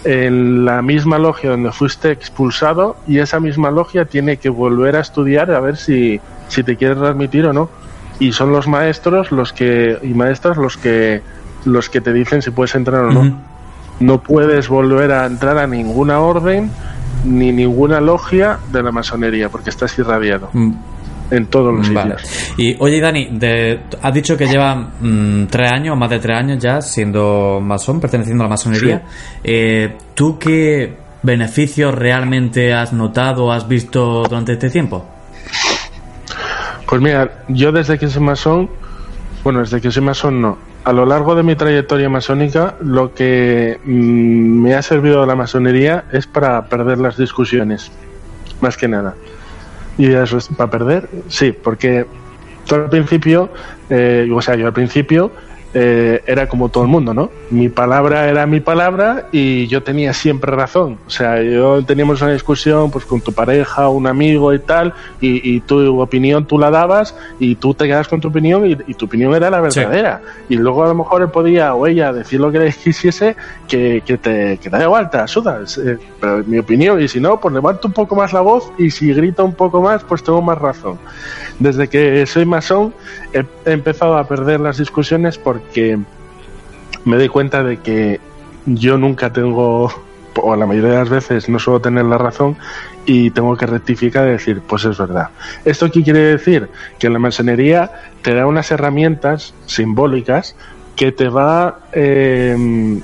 en 0.02 0.64
la 0.64 0.80
misma 0.80 1.18
logia 1.18 1.50
donde 1.50 1.72
fuiste 1.72 2.10
expulsado 2.10 2.96
y 3.06 3.18
esa 3.18 3.38
misma 3.38 3.70
logia 3.70 4.06
tiene 4.06 4.38
que 4.38 4.48
volver 4.48 4.96
a 4.96 5.00
estudiar 5.00 5.50
a 5.50 5.60
ver 5.60 5.76
si, 5.76 6.18
si 6.48 6.62
te 6.62 6.76
quieres 6.76 6.96
transmitir 6.96 7.44
o 7.44 7.52
no. 7.52 7.68
Y 8.18 8.32
son 8.32 8.50
los 8.50 8.66
maestros 8.66 9.30
los 9.30 9.52
que 9.52 9.98
y 10.02 10.14
maestras 10.14 10.56
los 10.56 10.78
que 10.78 11.20
los 11.66 11.90
que 11.90 12.00
te 12.00 12.14
dicen 12.14 12.40
si 12.40 12.50
puedes 12.50 12.74
entrar 12.74 13.04
o 13.04 13.12
no. 13.12 13.38
No 14.00 14.22
puedes 14.22 14.68
volver 14.68 15.12
a 15.12 15.26
entrar 15.26 15.58
a 15.58 15.66
ninguna 15.66 16.20
orden 16.20 16.70
ni 17.26 17.52
ninguna 17.52 18.00
logia 18.00 18.58
de 18.72 18.82
la 18.82 18.90
masonería 18.90 19.50
porque 19.50 19.68
estás 19.68 19.98
irradiado. 19.98 20.48
Mm 20.54 20.95
en 21.30 21.46
todos 21.46 21.74
los 21.74 21.86
sitios. 21.86 22.22
Y 22.56 22.76
oye, 22.78 23.00
Dani, 23.00 23.28
de, 23.32 23.80
has 24.00 24.14
dicho 24.14 24.36
que 24.36 24.46
lleva 24.46 24.74
mm, 24.74 25.46
tres 25.46 25.72
años, 25.72 25.96
más 25.96 26.10
de 26.10 26.18
tres 26.18 26.36
años 26.38 26.62
ya, 26.62 26.80
siendo 26.80 27.60
masón, 27.62 28.00
perteneciendo 28.00 28.44
a 28.44 28.46
la 28.46 28.50
masonería. 28.50 29.02
Eh, 29.42 29.96
¿Tú 30.14 30.38
qué 30.38 30.96
beneficios 31.22 31.94
realmente 31.94 32.72
has 32.72 32.92
notado, 32.92 33.52
has 33.52 33.66
visto 33.66 34.22
durante 34.24 34.52
este 34.52 34.70
tiempo? 34.70 35.04
Pues 36.88 37.00
mira, 37.00 37.44
yo 37.48 37.72
desde 37.72 37.98
que 37.98 38.08
soy 38.08 38.22
masón, 38.22 38.70
bueno, 39.42 39.60
desde 39.60 39.80
que 39.80 39.90
soy 39.90 40.04
masón 40.04 40.40
no, 40.40 40.58
a 40.84 40.92
lo 40.92 41.04
largo 41.04 41.34
de 41.34 41.42
mi 41.42 41.56
trayectoria 41.56 42.08
masónica, 42.08 42.76
lo 42.80 43.12
que 43.12 43.80
mm, 43.84 44.62
me 44.62 44.74
ha 44.74 44.82
servido 44.82 45.20
de 45.20 45.26
la 45.26 45.34
masonería 45.34 46.04
es 46.12 46.28
para 46.28 46.66
perder 46.66 46.98
las 46.98 47.16
discusiones, 47.16 47.90
más 48.60 48.76
que 48.76 48.86
nada. 48.86 49.16
Y 49.98 50.12
eso 50.12 50.38
es 50.38 50.48
para 50.48 50.70
perder, 50.70 51.08
sí, 51.28 51.52
porque 51.52 52.06
todo 52.66 52.84
al 52.84 52.90
principio, 52.90 53.50
eh, 53.88 54.28
o 54.32 54.42
sea, 54.42 54.56
yo 54.56 54.66
al 54.66 54.72
principio 54.72 55.32
eh, 55.74 56.22
era 56.26 56.48
como 56.48 56.68
todo 56.68 56.84
el 56.84 56.88
mundo, 56.88 57.12
¿no? 57.12 57.30
Mi 57.50 57.68
palabra 57.68 58.28
era 58.28 58.46
mi 58.46 58.60
palabra 58.60 59.26
y 59.32 59.66
yo 59.66 59.82
tenía 59.82 60.12
siempre 60.14 60.52
razón. 60.52 60.98
O 61.06 61.10
sea, 61.10 61.42
yo 61.42 61.84
teníamos 61.84 62.22
una 62.22 62.32
discusión 62.32 62.90
pues 62.90 63.04
con 63.04 63.20
tu 63.20 63.32
pareja, 63.32 63.88
un 63.88 64.06
amigo 64.06 64.54
y 64.54 64.58
tal, 64.58 64.94
y, 65.20 65.60
tu 65.60 66.00
opinión 66.00 66.46
tú 66.46 66.58
la 66.58 66.70
dabas 66.70 67.14
y 67.38 67.56
tú 67.56 67.74
te 67.74 67.86
quedas 67.86 68.08
con 68.08 68.20
tu 68.20 68.28
opinión 68.28 68.64
y, 68.66 68.94
tu 68.94 69.06
opinión 69.06 69.34
era 69.34 69.50
la 69.50 69.60
verdadera. 69.60 70.22
Y 70.48 70.56
luego 70.56 70.84
a 70.84 70.88
lo 70.88 70.94
mejor 70.94 71.22
él 71.22 71.28
podía 71.28 71.74
o 71.74 71.86
ella 71.86 72.12
decir 72.12 72.40
lo 72.40 72.50
que 72.50 72.58
le 72.58 72.72
quisiese 72.84 73.36
que, 73.68 74.02
que, 74.06 74.16
te, 74.18 74.58
que 74.58 74.70
te 74.70 74.76
da 74.76 74.84
igual, 74.84 75.10
te 75.10 75.26
sudas. 75.28 75.78
Eh, 75.78 75.98
pero 76.20 76.40
es 76.40 76.46
mi 76.46 76.58
opinión, 76.58 77.02
y 77.02 77.08
si 77.08 77.20
no, 77.20 77.38
pues 77.40 77.52
levanto 77.52 77.88
un 77.88 77.94
poco 77.94 78.16
más 78.16 78.32
la 78.32 78.40
voz 78.40 78.72
y 78.78 78.90
si 78.90 79.12
grito 79.12 79.44
un 79.44 79.54
poco 79.54 79.82
más, 79.82 80.04
pues 80.04 80.22
tengo 80.22 80.40
más 80.40 80.58
razón. 80.58 80.98
Desde 81.58 81.88
que 81.88 82.26
soy 82.26 82.44
masón 82.44 82.94
he, 83.32 83.44
he 83.64 83.72
empezado 83.72 84.16
a 84.16 84.28
perder 84.28 84.60
las 84.60 84.78
discusiones 84.78 85.38
porque 85.56 85.72
que 85.72 85.98
me 87.04 87.16
doy 87.16 87.28
cuenta 87.28 87.62
de 87.62 87.78
que 87.78 88.20
yo 88.66 88.98
nunca 88.98 89.32
tengo, 89.32 89.90
o 90.34 90.56
la 90.56 90.66
mayoría 90.66 90.90
de 90.90 90.98
las 90.98 91.08
veces 91.08 91.48
no 91.48 91.58
suelo 91.58 91.80
tener 91.80 92.04
la 92.04 92.18
razón 92.18 92.56
y 93.04 93.30
tengo 93.30 93.56
que 93.56 93.66
rectificar 93.66 94.26
y 94.26 94.32
decir, 94.32 94.60
pues 94.66 94.84
es 94.84 94.98
verdad. 94.98 95.30
¿Esto 95.64 95.90
qué 95.90 96.02
quiere 96.02 96.20
decir? 96.20 96.68
Que 96.98 97.08
la 97.08 97.18
masonería 97.18 97.90
te 98.22 98.34
da 98.34 98.46
unas 98.46 98.70
herramientas 98.70 99.54
simbólicas 99.66 100.56
que 100.96 101.12
te 101.12 101.28
va 101.28 101.80
em, 101.92 103.00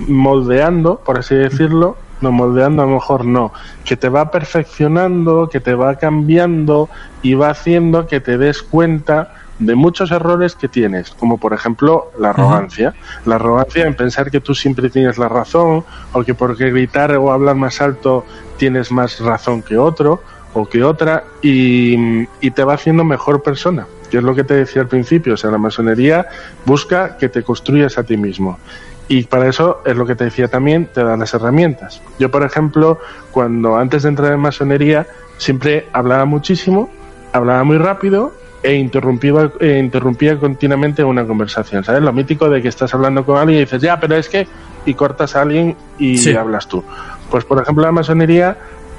moldeando, 0.00 1.00
por 1.04 1.18
así 1.18 1.36
decirlo, 1.36 1.96
no 2.20 2.32
moldeando 2.32 2.82
a 2.82 2.86
lo 2.86 2.94
mejor 2.94 3.24
no, 3.24 3.52
que 3.84 3.96
te 3.96 4.08
va 4.08 4.32
perfeccionando, 4.32 5.48
que 5.48 5.60
te 5.60 5.74
va 5.74 5.96
cambiando 5.96 6.88
y 7.22 7.34
va 7.34 7.50
haciendo 7.50 8.08
que 8.08 8.20
te 8.20 8.38
des 8.38 8.62
cuenta 8.62 9.34
de 9.58 9.74
muchos 9.74 10.10
errores 10.10 10.54
que 10.54 10.68
tienes, 10.68 11.10
como 11.10 11.38
por 11.38 11.52
ejemplo 11.52 12.10
la 12.18 12.30
arrogancia. 12.30 12.94
La 13.24 13.36
arrogancia 13.36 13.86
en 13.86 13.94
pensar 13.94 14.30
que 14.30 14.40
tú 14.40 14.54
siempre 14.54 14.90
tienes 14.90 15.18
la 15.18 15.28
razón, 15.28 15.84
o 16.12 16.24
que 16.24 16.34
porque 16.34 16.70
gritar 16.70 17.16
o 17.16 17.32
hablar 17.32 17.56
más 17.56 17.80
alto 17.80 18.24
tienes 18.56 18.90
más 18.90 19.20
razón 19.20 19.62
que 19.62 19.76
otro 19.76 20.22
o 20.54 20.66
que 20.66 20.82
otra, 20.82 21.24
y, 21.42 22.26
te 22.50 22.64
va 22.64 22.74
haciendo 22.74 23.04
mejor 23.04 23.42
persona. 23.42 23.86
Que 24.10 24.18
es 24.18 24.22
lo 24.22 24.34
que 24.34 24.44
te 24.44 24.54
decía 24.54 24.82
al 24.82 24.88
principio, 24.88 25.34
o 25.34 25.36
sea, 25.36 25.50
la 25.50 25.58
masonería 25.58 26.26
busca 26.64 27.18
que 27.18 27.28
te 27.28 27.42
construyas 27.42 27.98
a 27.98 28.04
ti 28.04 28.16
mismo. 28.16 28.58
Y 29.06 29.24
para 29.24 29.48
eso 29.48 29.82
es 29.84 29.96
lo 29.96 30.06
que 30.06 30.14
te 30.14 30.24
decía 30.24 30.48
también, 30.48 30.88
te 30.92 31.04
da 31.04 31.16
las 31.16 31.34
herramientas. 31.34 32.00
Yo, 32.18 32.30
por 32.30 32.42
ejemplo, 32.42 32.98
cuando 33.30 33.76
antes 33.76 34.02
de 34.02 34.08
entrar 34.08 34.32
en 34.32 34.40
masonería, 34.40 35.06
siempre 35.36 35.86
hablaba 35.92 36.24
muchísimo 36.24 36.90
hablaba 37.32 37.64
muy 37.64 37.78
rápido 37.78 38.32
e 38.62 38.74
interrumpía, 38.74 39.50
e 39.60 39.78
interrumpía 39.78 40.38
continuamente 40.38 41.04
una 41.04 41.26
conversación, 41.26 41.84
¿sabes? 41.84 42.02
Lo 42.02 42.12
mítico 42.12 42.48
de 42.48 42.60
que 42.60 42.68
estás 42.68 42.92
hablando 42.94 43.24
con 43.24 43.38
alguien 43.38 43.58
y 43.58 43.60
dices, 43.62 43.82
ya, 43.82 43.98
pero 44.00 44.16
es 44.16 44.28
que, 44.28 44.46
y 44.84 44.94
cortas 44.94 45.36
a 45.36 45.42
alguien 45.42 45.76
y 45.98 46.34
hablas 46.34 46.66
tú. 46.68 46.82
Pues, 47.30 47.44
por 47.44 47.60
ejemplo, 47.60 47.84
la 47.84 47.92
masonería 47.92 48.56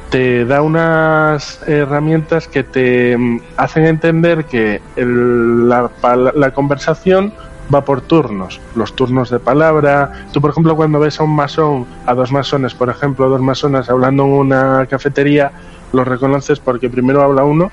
te 0.10 0.46
da 0.46 0.62
unas 0.62 1.62
herramientas 1.68 2.48
que 2.48 2.64
te 2.64 3.18
mm, 3.18 3.42
hacen 3.58 3.86
entender 3.86 4.46
que 4.46 4.82
la, 4.96 5.90
la, 6.36 6.52
conversación 6.52 7.34
va 7.74 7.86
por 7.86 8.02
turnos, 8.02 8.60
los 8.76 8.96
turnos 8.96 9.30
de 9.30 9.40
palabra. 9.40 10.26
Tú, 10.34 10.42
por 10.42 10.52
ejemplo, 10.52 10.76
cuando 10.76 11.00
ves 11.00 11.20
a 11.20 11.24
un 11.24 11.36
masón, 11.36 11.86
a 12.06 12.16
dos 12.16 12.32
masones, 12.32 12.74
por 12.74 12.90
ejemplo, 12.90 13.30
dos 13.30 13.42
masones 13.42 13.90
hablando 13.90 14.24
en 14.24 14.30
una 14.32 14.86
cafetería, 14.88 15.52
los 15.94 16.08
reconoces 16.08 16.60
porque 16.60 16.90
primero 16.90 17.22
habla 17.22 17.44
uno, 17.44 17.72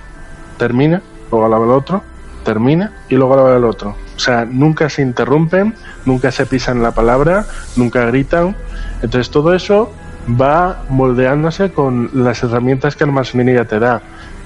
termina, 0.58 1.02
luego 1.30 1.44
habla 1.44 1.64
el 1.64 1.70
otro, 1.70 2.02
termina 2.44 2.92
y 3.08 3.16
luego 3.16 3.38
habla 3.38 3.56
el 3.56 3.64
otro. 3.64 3.96
O 4.16 4.18
sea, 4.18 4.44
nunca 4.44 4.88
se 4.88 5.02
interrumpen, 5.02 5.74
nunca 6.04 6.30
se 6.30 6.46
pisan 6.46 6.82
la 6.82 6.92
palabra, 6.92 7.46
nunca 7.76 8.06
gritan. 8.06 8.56
Entonces 9.02 9.30
todo 9.30 9.54
eso 9.54 9.92
va 10.40 10.82
moldeándose 10.88 11.70
con 11.70 12.10
las 12.14 12.42
herramientas 12.42 12.96
que 12.96 13.06
la 13.06 13.12
masonería 13.12 13.66
te 13.66 13.78
da. 13.78 14.00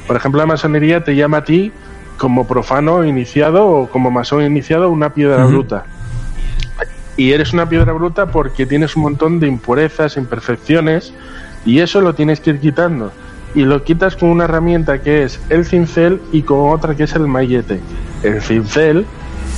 Por 0.07 0.17
ejemplo, 0.17 0.41
la 0.41 0.47
masonería 0.47 1.05
te 1.05 1.15
llama 1.15 1.39
a 1.39 1.45
ti 1.45 1.73
como 2.19 2.47
profano 2.47 3.05
iniciado 3.05 3.67
o 3.67 3.89
como 3.89 4.11
masón 4.11 4.45
iniciado 4.45 4.91
una 4.91 5.15
piedra 5.15 5.47
bruta. 5.47 5.85
Y 7.17 7.33
eres 7.33 7.53
una 7.53 7.69
piedra 7.69 7.93
bruta 7.93 8.27
porque 8.27 8.67
tienes 8.67 8.97
un 8.97 9.03
montón 9.03 9.41
de 9.41 9.47
impurezas, 9.47 10.17
imperfecciones, 10.17 11.15
y 11.65 11.81
eso 11.81 12.01
lo 12.01 12.15
tienes 12.15 12.41
que 12.41 12.51
ir 12.51 12.61
quitando. 12.61 13.13
Y 13.55 13.63
lo 13.63 13.83
quitas 13.85 14.17
con 14.17 14.29
una 14.29 14.45
herramienta 14.45 15.03
que 15.03 15.25
es 15.25 15.41
el 15.49 15.65
cincel 15.65 16.21
y 16.33 16.43
con 16.43 16.71
otra 16.71 16.95
que 16.95 17.05
es 17.05 17.15
el 17.15 17.27
mallete. 17.27 17.81
El 18.23 18.41
cincel, 18.43 19.07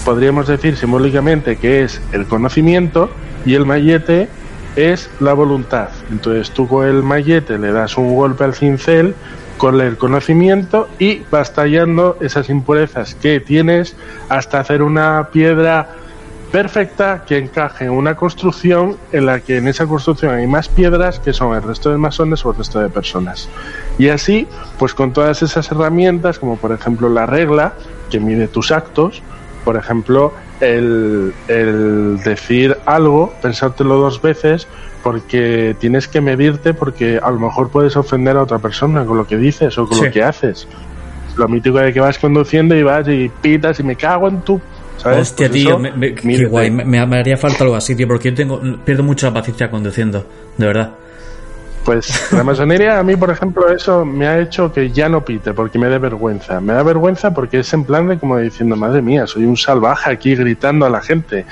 podríamos 0.05 0.47
decir 0.47 0.77
simbólicamente 0.77 1.57
que 1.57 1.83
es 1.83 2.01
el 2.13 2.27
conocimiento, 2.27 3.11
y 3.45 3.55
el 3.55 3.67
mallete 3.67 4.29
es 4.77 5.11
la 5.21 5.33
voluntad. 5.33 5.89
Entonces 6.11 6.51
tú 6.51 6.67
con 6.67 6.87
el 6.87 7.03
mallete 7.03 7.59
le 7.59 7.73
das 7.73 7.97
un 7.99 8.15
golpe 8.15 8.45
al 8.45 8.55
cincel 8.55 9.15
con 9.59 9.81
el 9.81 9.97
conocimiento 9.97 10.89
y 10.99 11.23
vas 11.31 11.53
tallando 11.53 12.17
esas 12.21 12.49
impurezas 12.49 13.15
que 13.15 13.39
tienes 13.41 13.95
hasta 14.29 14.61
hacer 14.61 14.83
una 14.83 15.29
piedra 15.33 15.91
perfecta 16.53 17.25
que 17.27 17.39
encaje 17.39 17.87
en 17.87 17.91
una 17.91 18.15
construcción 18.15 18.99
en 19.11 19.25
la 19.25 19.41
que 19.41 19.57
en 19.57 19.69
esa 19.69 19.87
construcción 19.87 20.35
hay 20.35 20.47
más 20.47 20.69
piedras 20.69 21.19
que 21.19 21.33
son 21.33 21.57
el 21.57 21.63
resto 21.63 21.91
de 21.91 21.97
masones 21.97 22.45
o 22.45 22.51
el 22.51 22.59
resto 22.59 22.79
de 22.79 22.91
personas. 22.91 23.49
Y 23.99 24.11
así, 24.11 24.47
pues 24.79 24.93
con 24.93 25.15
todas 25.15 25.43
esas 25.43 25.73
herramientas, 25.73 26.39
como 26.39 26.59
por 26.59 26.73
ejemplo 26.73 27.09
la 27.09 27.25
regla 27.25 27.73
que 28.11 28.21
mide 28.21 28.49
tus 28.49 28.71
actos, 28.71 29.23
por 29.65 29.77
ejemplo, 29.77 30.35
el, 30.61 31.33
decir 32.25 32.77
algo, 32.85 33.33
pensártelo 33.41 33.97
dos 33.97 34.21
veces, 34.21 34.69
porque 35.03 35.75
tienes 35.79 36.07
que 36.07 36.21
medirte, 36.21 36.75
porque 36.75 37.19
a 37.23 37.31
lo 37.31 37.39
mejor 37.39 37.71
puedes 37.71 37.97
ofender 37.97 38.37
a 38.37 38.43
otra 38.43 38.59
persona 38.59 39.05
con 39.05 39.17
lo 39.17 39.27
que 39.27 39.37
dices 39.37 39.79
o 39.79 39.87
con 39.87 40.05
lo 40.05 40.11
que 40.11 40.23
haces. 40.23 40.69
Lo 41.37 41.49
mítico 41.49 41.79
de 41.79 41.95
que 41.95 42.01
vas 42.01 42.19
conduciendo 42.19 42.75
y 42.75 42.83
vas 42.83 43.09
y 43.09 43.31
pitas 43.41 43.81
y 43.81 43.85
me 43.85 43.97
cago 43.97 44.29
en 44.29 44.43
tu 44.43 44.61
¿sabes? 44.97 45.31
Hostia, 45.31 45.49
pues 45.49 45.63
tío, 45.63 45.79
me, 45.79 46.15
qué 46.15 46.47
guay. 46.47 46.71
Me, 46.71 46.99
haría 46.99 47.37
falta 47.37 47.65
algo 47.65 47.77
así, 47.77 47.95
tío, 47.95 48.07
porque 48.07 48.31
yo 48.31 48.35
tengo, 48.35 48.61
pierdo 48.85 49.03
mucha 49.03 49.33
paciencia 49.33 49.71
conduciendo, 49.71 50.27
de 50.57 50.67
verdad. 50.67 50.93
Pues 51.85 52.33
la 52.33 52.45
masonería 52.45 52.99
a 52.99 53.03
mí, 53.03 53.17
por 53.17 53.31
ejemplo, 53.31 53.69
eso 53.69 54.05
me 54.05 54.29
ha 54.29 54.39
hecho 54.39 54.73
que 54.73 54.91
ya 54.91 55.09
no 55.09 55.25
pite 55.25 55.53
porque 55.53 55.79
me 55.79 55.89
da 55.89 55.99
vergüenza. 55.99 56.61
Me 56.61 56.75
da 56.75 56.83
vergüenza 56.85 57.35
porque 57.35 57.61
es 57.61 57.73
en 57.73 57.85
plan 57.85 58.07
de 58.07 58.19
como 58.19 58.39
diciendo, 58.39 58.77
madre 58.77 59.03
mía, 59.03 59.27
soy 59.27 59.45
un 59.45 59.57
salvaje 59.57 60.11
aquí 60.11 60.37
gritando 60.37 60.87
a 60.87 60.91
la 60.91 61.01
gente. 61.01 61.45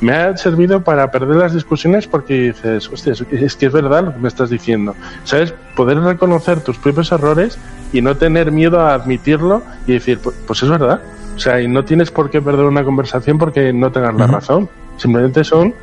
Me 0.00 0.12
ha 0.12 0.36
servido 0.36 0.82
para 0.82 1.10
perder 1.10 1.36
las 1.36 1.54
discusiones 1.54 2.06
porque 2.06 2.34
dices, 2.34 2.88
hostia, 2.92 3.12
es 3.12 3.56
que 3.56 3.66
es 3.66 3.72
verdad 3.72 4.04
lo 4.04 4.12
que 4.12 4.20
me 4.20 4.28
estás 4.28 4.50
diciendo. 4.50 4.94
¿Sabes? 5.24 5.52
Poder 5.74 5.98
reconocer 5.98 6.60
tus 6.60 6.76
propios 6.78 7.10
errores 7.10 7.58
y 7.92 8.02
no 8.02 8.16
tener 8.16 8.52
miedo 8.52 8.80
a 8.80 8.94
admitirlo 8.94 9.62
y 9.86 9.94
decir, 9.94 10.20
pues, 10.20 10.36
pues 10.46 10.62
es 10.62 10.68
verdad. 10.68 11.00
O 11.34 11.38
sea, 11.38 11.60
y 11.60 11.68
no 11.68 11.84
tienes 11.84 12.10
por 12.10 12.30
qué 12.30 12.40
perder 12.40 12.66
una 12.66 12.84
conversación 12.84 13.38
porque 13.38 13.72
no 13.72 13.90
tengas 13.90 14.14
la 14.14 14.26
razón. 14.26 14.68
Simplemente 14.96 15.44
son 15.44 15.74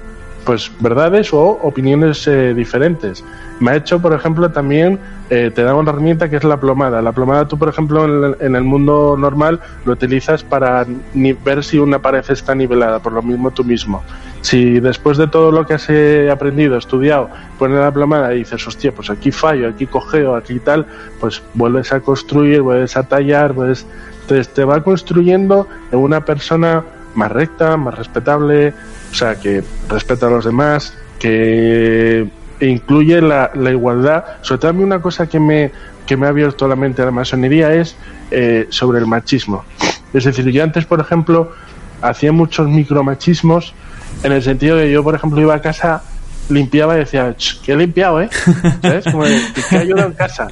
pues 0.45 0.71
verdades 0.79 1.33
o 1.33 1.59
opiniones 1.61 2.27
eh, 2.27 2.53
diferentes. 2.53 3.23
Me 3.59 3.71
ha 3.71 3.75
hecho, 3.75 4.01
por 4.01 4.13
ejemplo, 4.13 4.49
también 4.51 4.97
eh, 5.29 5.51
te 5.53 5.63
da 5.63 5.75
una 5.75 5.91
herramienta 5.91 6.29
que 6.29 6.37
es 6.37 6.43
la 6.43 6.59
plomada. 6.59 7.01
La 7.01 7.11
plomada 7.11 7.47
tú, 7.47 7.57
por 7.57 7.69
ejemplo, 7.69 8.33
en, 8.39 8.55
el 8.55 8.63
mundo 8.63 9.15
normal 9.17 9.59
lo 9.85 9.93
utilizas 9.93 10.43
para 10.43 10.85
ver 11.13 11.63
si 11.63 11.77
una 11.77 11.99
pared 11.99 12.23
está 12.29 12.55
nivelada, 12.55 12.99
por 12.99 13.13
lo 13.13 13.21
mismo 13.21 13.51
tú 13.51 13.63
mismo. 13.63 14.03
Si 14.41 14.79
después 14.79 15.17
de 15.17 15.27
todo 15.27 15.51
lo 15.51 15.67
que 15.67 15.73
has 15.73 15.89
eh, 15.89 16.29
aprendido, 16.31 16.77
estudiado, 16.77 17.29
pones 17.57 17.79
la 17.79 17.91
plomada 17.91 18.33
y 18.33 18.39
dices, 18.39 18.65
hostia, 18.65 18.91
pues 18.91 19.09
aquí 19.09 19.31
fallo, 19.31 19.67
aquí 19.67 19.85
cogeo, 19.85 20.35
aquí 20.35 20.59
tal, 20.59 20.85
pues 21.19 21.43
vuelves 21.53 21.91
a 21.91 21.99
construir, 21.99 22.61
vuelves 22.61 22.95
a 22.95 23.03
tallar, 23.03 23.53
pues 24.29 24.47
te 24.53 24.63
va 24.63 24.83
construyendo 24.83 25.67
en 25.91 25.97
una 25.97 26.23
persona 26.23 26.83
más 27.15 27.31
recta, 27.31 27.75
más 27.77 27.97
respetable, 27.97 28.75
o 29.11 29.15
sea, 29.15 29.35
que 29.35 29.63
respeta 29.89 30.27
a 30.27 30.29
los 30.29 30.45
demás, 30.45 30.93
que 31.17 32.29
incluye 32.61 33.21
la, 33.21 33.51
igualdad. 33.55 34.23
Sobre 34.41 34.59
todo 34.59 34.69
a 34.69 34.73
mí 34.73 34.83
una 34.83 35.01
cosa 35.01 35.27
que 35.27 35.39
me, 35.39 35.71
que 36.05 36.15
me 36.15 36.27
ha 36.27 36.29
abierto 36.29 36.67
la 36.67 36.75
mente 36.75 37.01
a 37.01 37.05
la 37.05 37.11
masonería 37.11 37.73
es 37.73 37.95
eh, 38.29 38.67
sobre 38.69 38.99
el 38.99 39.07
machismo. 39.07 39.65
Es 40.13 40.25
decir, 40.25 40.45
yo 40.51 40.63
antes, 40.63 40.85
por 40.85 40.99
ejemplo, 40.99 41.51
hacía 42.01 42.31
muchos 42.31 42.67
micromachismos 42.67 43.73
en 44.21 44.31
el 44.31 44.43
sentido 44.43 44.77
de 44.77 44.91
yo, 44.91 45.03
por 45.03 45.15
ejemplo, 45.15 45.41
iba 45.41 45.55
a 45.55 45.61
casa, 45.61 46.03
limpiaba 46.49 46.95
y 46.95 46.99
decía, 46.99 47.35
que 47.63 47.73
he 47.73 47.75
limpiado, 47.75 48.21
¿eh? 48.21 48.29
¿Sabes? 48.81 49.05
Como 49.05 49.23
que 49.23 49.75
ha 49.75 49.79
ayudado 49.79 50.07
en 50.07 50.13
casa, 50.13 50.47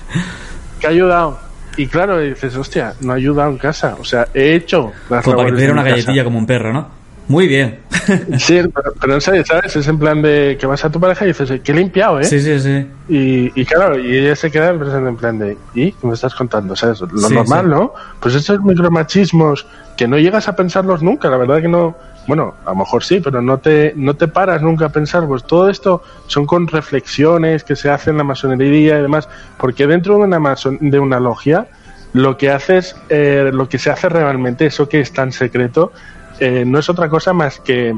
que 0.79 0.87
ha 0.87 0.89
ayudado. 0.89 1.46
Y 1.77 1.87
claro, 1.87 2.19
dices, 2.19 2.55
hostia, 2.55 2.93
no 3.01 3.13
ha 3.13 3.15
ayudado 3.15 3.51
en 3.51 3.57
casa. 3.57 3.95
O 3.99 4.03
sea, 4.03 4.27
he 4.33 4.55
hecho 4.55 4.91
las 5.09 5.23
Como 5.23 5.37
para 5.37 5.49
que 5.49 5.53
te 5.53 5.59
diera 5.59 5.73
una 5.73 5.83
galletilla 5.83 6.23
como 6.23 6.39
un 6.39 6.45
perro, 6.45 6.73
¿no? 6.73 6.87
Muy 7.27 7.47
bien. 7.47 7.79
Sí, 8.37 8.61
pero, 8.73 9.13
no 9.15 9.19
sé, 9.19 9.43
¿sabes? 9.43 9.75
Es 9.75 9.85
en 9.89 9.99
plan 9.99 10.21
de 10.21 10.57
que 10.57 10.65
vas 10.65 10.85
a 10.85 10.89
tu 10.89 10.97
pareja 10.97 11.25
y 11.25 11.29
dices, 11.29 11.59
que 11.59 11.73
he 11.73 11.75
limpiado, 11.75 12.21
¿eh? 12.21 12.23
Sí, 12.23 12.39
sí, 12.39 12.57
sí. 12.57 12.87
Y, 13.09 13.51
y 13.59 13.65
claro, 13.65 13.99
y 13.99 14.15
ella 14.15 14.33
se 14.33 14.49
queda 14.49 14.69
en 14.69 15.17
plan 15.17 15.37
de, 15.37 15.57
¿y 15.73 15.91
qué 15.91 16.07
me 16.07 16.13
estás 16.13 16.33
contando? 16.33 16.73
¿Sabes? 16.73 17.01
Lo 17.01 17.29
normal, 17.29 17.69
¿no? 17.69 17.93
Pues 18.21 18.33
esos 18.33 18.61
micromachismos 18.61 19.67
que 19.97 20.07
no 20.07 20.17
llegas 20.17 20.47
a 20.47 20.55
pensarlos 20.55 21.03
nunca, 21.03 21.29
la 21.29 21.35
verdad 21.35 21.61
que 21.61 21.67
no. 21.67 21.97
Bueno, 22.27 22.55
a 22.65 22.71
lo 22.71 22.75
mejor 22.75 23.03
sí, 23.03 23.21
pero 23.21 23.41
no 23.41 23.57
te, 23.57 23.93
no 23.95 24.15
te 24.15 24.27
paras 24.27 24.61
nunca 24.61 24.85
a 24.85 24.89
pensar. 24.89 25.25
Pues 25.25 25.43
todo 25.45 25.69
esto 25.69 26.03
son 26.27 26.45
con 26.45 26.67
reflexiones 26.67 27.63
que 27.63 27.75
se 27.75 27.89
hacen 27.89 28.15
en 28.15 28.17
la 28.19 28.23
masonería 28.25 28.99
y 28.99 29.01
demás, 29.01 29.29
porque 29.57 29.87
dentro 29.87 30.17
de 30.17 30.25
una, 30.25 30.55
de 30.81 30.99
una 30.99 31.19
logia 31.19 31.67
lo 32.13 32.37
que 32.37 32.49
haces, 32.49 32.95
eh, 33.09 33.49
lo 33.53 33.69
que 33.69 33.79
se 33.79 33.89
hace 33.89 34.09
realmente, 34.09 34.65
eso 34.65 34.89
que 34.89 34.99
es 34.99 35.13
tan 35.13 35.31
secreto, 35.31 35.91
eh, 36.39 36.63
no 36.65 36.79
es 36.79 36.89
otra 36.89 37.09
cosa 37.09 37.33
más 37.33 37.59
que 37.59 37.95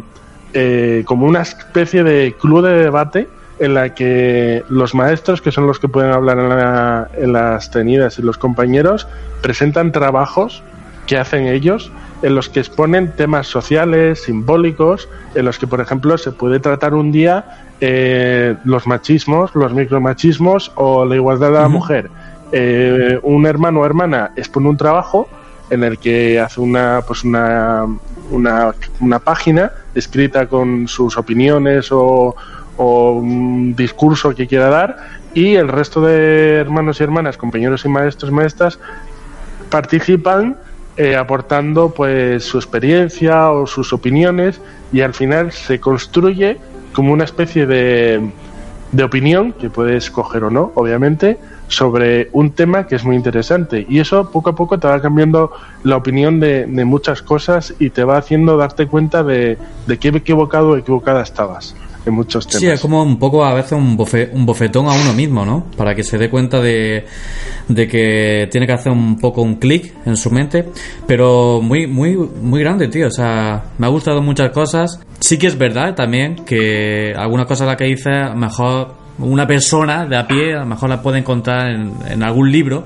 eh, 0.53 1.03
como 1.05 1.25
una 1.25 1.41
especie 1.41 2.03
de 2.03 2.35
club 2.39 2.65
de 2.65 2.73
debate 2.73 3.27
en 3.59 3.73
la 3.73 3.93
que 3.93 4.63
los 4.69 4.95
maestros, 4.95 5.41
que 5.41 5.51
son 5.51 5.67
los 5.67 5.79
que 5.79 5.87
pueden 5.87 6.11
hablar 6.11 7.09
en, 7.17 7.33
las 7.33 7.71
tenidas, 7.71 8.17
y 8.17 8.21
los 8.21 8.37
compañeros, 8.37 9.07
presentan 9.41 9.91
trabajos 9.91 10.63
que 11.07 11.17
hacen 11.17 11.47
ellos 11.47 11.91
en 12.21 12.35
los 12.35 12.49
que 12.49 12.59
exponen 12.59 13.11
temas 13.15 13.47
sociales, 13.47 14.23
simbólicos, 14.23 15.07
en 15.35 15.45
los 15.45 15.57
que, 15.57 15.67
por 15.67 15.81
ejemplo, 15.81 16.17
se 16.17 16.31
puede 16.31 16.59
tratar 16.59 16.93
un 16.93 17.11
día 17.11 17.65
eh, 17.81 18.55
los 18.65 18.87
machismos, 18.87 19.55
los 19.55 19.73
micromachismos 19.73 20.71
o 20.75 21.05
la 21.05 21.15
igualdad 21.15 21.51
de 21.51 21.59
la 21.59 21.69
mujer. 21.69 22.09
un 23.23 23.45
hermano 23.45 23.81
o 23.81 23.85
hermana 23.85 24.31
expone 24.35 24.69
un 24.69 24.77
trabajo 24.77 25.29
en 25.69 25.83
el 25.83 25.97
que 25.97 26.39
hace 26.39 26.61
una, 26.61 27.01
pues 27.05 27.23
una, 27.23 27.85
una, 28.31 28.73
una 28.99 29.19
página 29.19 29.71
escrita 29.95 30.47
con 30.47 30.87
sus 30.87 31.17
opiniones 31.17 31.89
o, 31.91 32.35
un 32.81 33.75
discurso 33.75 34.33
que 34.33 34.47
quiera 34.47 34.69
dar 34.69 34.95
y 35.33 35.55
el 35.55 35.67
resto 35.67 35.99
de 35.99 36.59
hermanos 36.59 37.01
y 37.01 37.03
hermanas, 37.03 37.35
compañeros 37.35 37.83
y 37.83 37.89
maestros 37.89 38.31
y 38.31 38.33
maestras 38.33 38.79
participan 39.69 40.55
eh, 40.99 41.15
aportando 41.15 41.91
pues 41.91 42.43
su 42.43 42.57
experiencia 42.57 43.51
o 43.51 43.65
sus 43.65 43.93
opiniones 43.93 44.59
y 44.91 44.99
al 44.99 45.13
final 45.13 45.53
se 45.53 45.79
construye 45.79 46.57
como 46.91 47.13
una 47.13 47.23
especie 47.23 47.65
de, 47.65 48.19
de 48.91 49.03
opinión 49.03 49.53
que 49.53 49.69
puedes 49.69 50.11
coger 50.11 50.43
o 50.43 50.49
no, 50.49 50.73
obviamente, 50.75 51.37
sobre 51.69 52.27
un 52.33 52.51
tema 52.51 52.85
que 52.85 52.97
es 52.97 53.05
muy 53.05 53.15
interesante. 53.15 53.85
Y 53.87 53.99
eso 53.99 54.29
poco 54.29 54.49
a 54.49 54.55
poco 54.55 54.77
te 54.77 54.89
va 54.89 55.01
cambiando 55.01 55.53
la 55.83 55.95
opinión 55.95 56.41
de, 56.41 56.67
muchas 56.83 57.21
cosas 57.21 57.73
y 57.79 57.91
te 57.91 58.03
va 58.03 58.17
haciendo 58.17 58.57
darte 58.57 58.85
cuenta 58.87 59.23
de, 59.23 59.57
de 59.87 59.97
qué 59.99 60.09
equivocado 60.09 60.71
o 60.71 60.75
equivocada 60.75 61.21
estabas. 61.21 61.75
En 62.05 62.13
muchos 62.13 62.47
temas. 62.47 62.61
Sí, 62.61 62.67
es 62.67 62.79
como 62.79 63.03
un 63.03 63.19
poco 63.19 63.43
a 63.43 63.53
veces 63.53 63.73
un, 63.73 63.97
un 64.33 64.45
bofetón 64.45 64.87
a 64.87 64.93
uno 64.93 65.13
mismo, 65.13 65.45
¿no? 65.45 65.65
Para 65.75 65.95
que 65.95 66.03
se 66.03 66.17
dé 66.17 66.29
cuenta 66.29 66.61
de, 66.61 67.05
de 67.67 67.87
que 67.87 68.47
tiene 68.51 68.67
que 68.67 68.73
hacer 68.73 68.91
un 68.91 69.19
poco 69.19 69.41
un 69.41 69.55
clic 69.55 69.93
en 70.05 70.17
su 70.17 70.31
mente. 70.31 70.65
Pero 71.07 71.61
muy, 71.61 71.87
muy, 71.87 72.15
muy 72.15 72.61
grande, 72.61 72.87
tío. 72.87 73.07
O 73.07 73.11
sea, 73.11 73.63
me 73.77 73.87
ha 73.87 73.89
gustado 73.89 74.21
muchas 74.21 74.51
cosas. 74.51 74.99
Sí 75.19 75.37
que 75.37 75.47
es 75.47 75.57
verdad 75.57 75.95
también 75.95 76.37
que 76.45 77.13
algunas 77.15 77.45
cosas 77.45 77.67
las 77.67 77.75
que 77.75 77.85
dice, 77.85 78.09
mejor 78.35 78.95
una 79.19 79.45
persona 79.45 80.05
de 80.05 80.15
a 80.15 80.25
pie, 80.25 80.55
a 80.55 80.59
lo 80.59 80.65
mejor 80.65 80.89
la 80.89 81.01
puede 81.01 81.19
encontrar 81.19 81.71
en, 81.71 81.93
en 82.09 82.23
algún 82.23 82.51
libro 82.51 82.85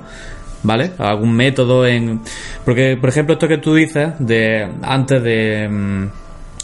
¿vale? 0.64 0.91
Algún 0.97 1.36
método 1.36 1.86
en... 1.86 2.22
Porque, 2.66 2.97
por 2.99 3.09
ejemplo, 3.09 3.34
esto 3.34 3.47
que 3.47 3.57
tú 3.57 3.76
dices, 3.76 4.14
de 4.20 4.68
antes 4.82 5.22
de, 5.22 5.68
mm, 5.70 6.07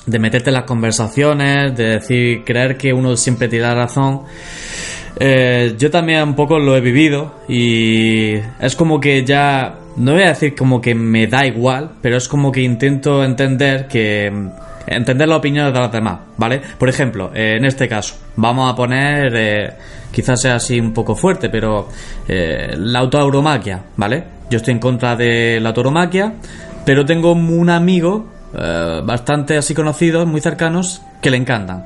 de 0.10 0.20
meterte 0.20 0.50
en 0.50 0.56
las 0.56 0.64
conversaciones, 0.64 1.76
de 1.76 2.00
decir, 2.00 2.44
creer 2.44 2.78
que 2.78 2.92
uno 2.94 3.16
siempre 3.16 3.48
te 3.48 3.60
da 3.60 3.76
razón, 3.76 4.22
eh, 5.20 5.76
yo 5.78 5.92
también 5.92 6.24
un 6.24 6.36
poco 6.36 6.60
lo 6.60 6.76
he 6.76 6.82
vivido 6.82 7.42
y 7.48 8.36
es 8.60 8.76
como 8.76 9.00
que 9.00 9.26
ya, 9.26 9.76
no 9.98 10.14
voy 10.14 10.24
a 10.24 10.30
decir 10.30 10.56
como 10.56 10.82
que 10.82 10.96
me 10.96 11.28
da 11.28 11.46
igual, 11.46 11.92
pero 12.02 12.18
es 12.18 12.28
como 12.28 12.52
que 12.52 12.62
intento 12.62 13.24
entender 13.24 13.88
que 13.88 14.32
entender 14.88 15.28
las 15.28 15.38
opiniones 15.38 15.74
de 15.74 15.80
los 15.80 15.92
demás, 15.92 16.20
¿vale? 16.38 16.62
Por 16.78 16.90
ejemplo, 16.90 17.32
eh, 17.36 17.58
en 17.58 17.66
este 17.66 17.88
caso, 17.88 18.16
vamos 18.38 18.72
a 18.72 18.76
poner, 18.76 19.36
eh, 19.36 19.74
quizás 20.12 20.42
sea 20.42 20.56
así 20.56 20.80
un 20.80 20.94
poco 20.94 21.16
fuerte, 21.16 21.50
pero 21.50 21.90
la 22.28 23.00
autoauromaquia, 23.00 23.84
¿vale? 23.98 24.24
Yo 24.50 24.58
estoy 24.58 24.74
en 24.74 24.80
contra 24.80 25.16
de 25.16 25.60
la 25.60 25.70
autoauromaquia, 25.70 26.34
pero 26.86 27.06
tengo 27.06 27.34
un 27.34 27.70
amigo 27.70 28.39
bastante 28.54 29.58
así 29.58 29.74
conocidos, 29.74 30.26
muy 30.26 30.42
cercanos, 30.42 31.02
que 31.22 31.30
le 31.30 31.38
encantan. 31.38 31.86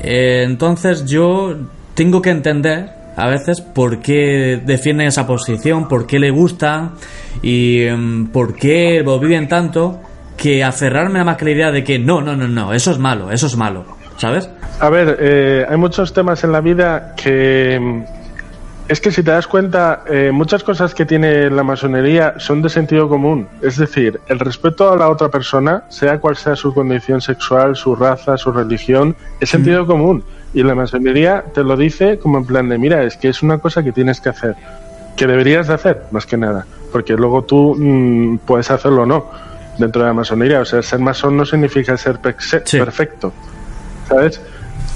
entonces 0.00 1.04
yo 1.06 1.56
tengo 1.94 2.22
que 2.22 2.30
entender 2.30 3.02
a 3.16 3.26
veces 3.28 3.60
por 3.60 4.00
qué 4.00 4.60
defienden 4.64 5.08
esa 5.08 5.26
posición, 5.26 5.88
por 5.88 6.06
qué 6.06 6.18
le 6.18 6.30
gustan 6.30 6.92
y 7.42 7.84
mm, 7.90 8.28
por 8.28 8.54
qué 8.54 9.02
lo 9.04 9.18
viven 9.18 9.48
tanto 9.48 10.00
que 10.36 10.64
aferrarme 10.64 11.20
a 11.20 11.24
más 11.24 11.36
que 11.36 11.44
la 11.44 11.50
idea 11.50 11.70
de 11.70 11.84
que 11.84 11.98
no, 11.98 12.20
no, 12.20 12.34
no, 12.34 12.48
no, 12.48 12.72
eso 12.72 12.90
es 12.90 12.98
malo, 12.98 13.30
eso 13.30 13.46
es 13.46 13.56
malo, 13.56 13.84
¿sabes? 14.16 14.48
A 14.80 14.88
ver, 14.88 15.18
eh, 15.20 15.66
hay 15.68 15.76
muchos 15.76 16.12
temas 16.12 16.42
en 16.44 16.52
la 16.52 16.60
vida 16.60 17.14
que... 17.16 18.04
Mm, 18.88 18.92
es 18.92 19.00
que 19.00 19.10
si 19.10 19.22
te 19.22 19.30
das 19.30 19.46
cuenta, 19.46 20.02
eh, 20.08 20.30
muchas 20.32 20.62
cosas 20.62 20.94
que 20.94 21.06
tiene 21.06 21.50
la 21.50 21.62
masonería 21.62 22.34
son 22.38 22.62
de 22.62 22.68
sentido 22.68 23.08
común. 23.08 23.48
Es 23.60 23.76
decir, 23.76 24.20
el 24.28 24.38
respeto 24.38 24.90
a 24.90 24.96
la 24.96 25.08
otra 25.08 25.28
persona, 25.28 25.84
sea 25.88 26.18
cual 26.18 26.36
sea 26.36 26.56
su 26.56 26.74
condición 26.74 27.20
sexual, 27.20 27.76
su 27.76 27.94
raza, 27.94 28.36
su 28.36 28.52
religión, 28.52 29.16
es 29.40 29.50
sentido 29.50 29.86
común. 29.86 30.24
Y 30.54 30.62
la 30.62 30.74
masonería 30.74 31.44
te 31.54 31.64
lo 31.64 31.76
dice 31.76 32.18
como 32.18 32.38
en 32.38 32.44
plan 32.44 32.68
de, 32.68 32.78
mira, 32.78 33.02
es 33.04 33.16
que 33.16 33.28
es 33.28 33.42
una 33.42 33.58
cosa 33.58 33.82
que 33.82 33.92
tienes 33.92 34.20
que 34.20 34.28
hacer, 34.28 34.54
que 35.16 35.26
deberías 35.26 35.68
de 35.68 35.74
hacer, 35.74 36.02
más 36.10 36.26
que 36.26 36.36
nada, 36.36 36.66
porque 36.92 37.14
luego 37.14 37.42
tú 37.42 37.74
mm, 37.78 38.38
puedes 38.38 38.70
hacerlo 38.70 39.02
o 39.02 39.06
no 39.06 39.30
dentro 39.78 40.02
de 40.02 40.08
la 40.08 40.14
masonería. 40.14 40.60
O 40.60 40.64
sea, 40.64 40.82
ser 40.82 40.98
masón 40.98 41.36
no 41.36 41.46
significa 41.46 41.96
ser 41.96 42.18
perfecto, 42.18 43.32
¿sabes? 44.08 44.40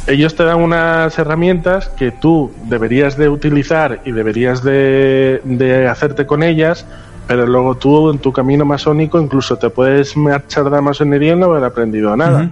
Ellos 0.06 0.36
te 0.36 0.44
dan 0.44 0.60
unas 0.60 1.18
herramientas 1.18 1.88
que 1.88 2.12
tú 2.12 2.52
deberías 2.64 3.16
de 3.16 3.28
utilizar 3.28 4.02
y 4.04 4.12
deberías 4.12 4.62
de, 4.62 5.40
de 5.42 5.88
hacerte 5.88 6.26
con 6.26 6.44
ellas, 6.44 6.86
pero 7.26 7.44
luego 7.44 7.74
tú 7.74 8.10
en 8.10 8.18
tu 8.18 8.32
camino 8.32 8.64
masónico 8.64 9.20
incluso 9.20 9.56
te 9.56 9.68
puedes 9.68 10.16
marchar 10.16 10.64
de 10.64 10.70
la 10.70 10.80
masonería 10.80 11.32
y 11.32 11.36
no 11.36 11.46
haber 11.46 11.64
aprendido 11.64 12.16
nada. 12.16 12.48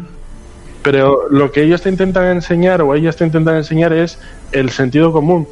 Pero 0.82 1.28
lo 1.30 1.52
que 1.52 1.62
ellos 1.62 1.80
te 1.80 1.88
intentan 1.88 2.26
enseñar 2.26 2.82
o 2.82 2.94
ellas 2.94 3.16
te 3.16 3.24
intentan 3.24 3.56
enseñar 3.56 3.92
es 3.92 4.18
el 4.52 4.70
sentido 4.70 5.12
común. 5.12 5.46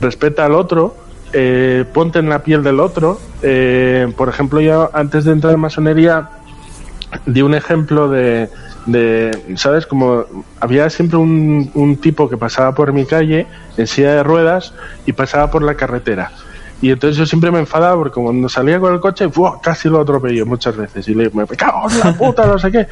Respeta 0.00 0.46
al 0.46 0.54
otro, 0.54 0.96
eh, 1.34 1.84
ponte 1.92 2.18
en 2.18 2.30
la 2.30 2.42
piel 2.42 2.62
del 2.62 2.80
otro. 2.80 3.20
Eh, 3.42 4.10
por 4.16 4.28
ejemplo, 4.28 4.60
yo 4.60 4.90
antes 4.94 5.24
de 5.24 5.32
entrar 5.32 5.52
en 5.52 5.60
masonería 5.60 6.30
di 7.26 7.42
un 7.42 7.54
ejemplo 7.54 8.08
de, 8.08 8.48
¿sabes? 9.56 9.86
Como 9.86 10.24
había 10.60 10.90
siempre 10.90 11.18
un, 11.18 11.70
un, 11.74 11.96
tipo 11.96 12.28
que 12.28 12.36
pasaba 12.36 12.74
por 12.74 12.92
mi 12.92 13.04
calle 13.04 13.46
en 13.76 13.86
silla 13.86 14.14
de 14.14 14.22
ruedas 14.22 14.74
y 15.06 15.12
pasaba 15.12 15.50
por 15.50 15.62
la 15.62 15.74
carretera. 15.74 16.32
Y 16.80 16.90
entonces 16.90 17.16
yo 17.16 17.26
siempre 17.26 17.52
me 17.52 17.60
enfadaba 17.60 17.96
porque 17.96 18.20
cuando 18.20 18.48
salía 18.48 18.80
con 18.80 18.92
el 18.92 19.00
coche, 19.00 19.30
casi 19.62 19.88
lo 19.88 20.00
atropello 20.00 20.44
muchas 20.46 20.76
veces. 20.76 21.06
Y 21.08 21.14
le 21.14 21.30
me 21.30 21.46
cago 21.46 21.88
en 21.88 22.00
la 22.00 22.12
puta, 22.12 22.44
no 22.44 22.58
sé 22.58 22.72
qué. 22.72 22.88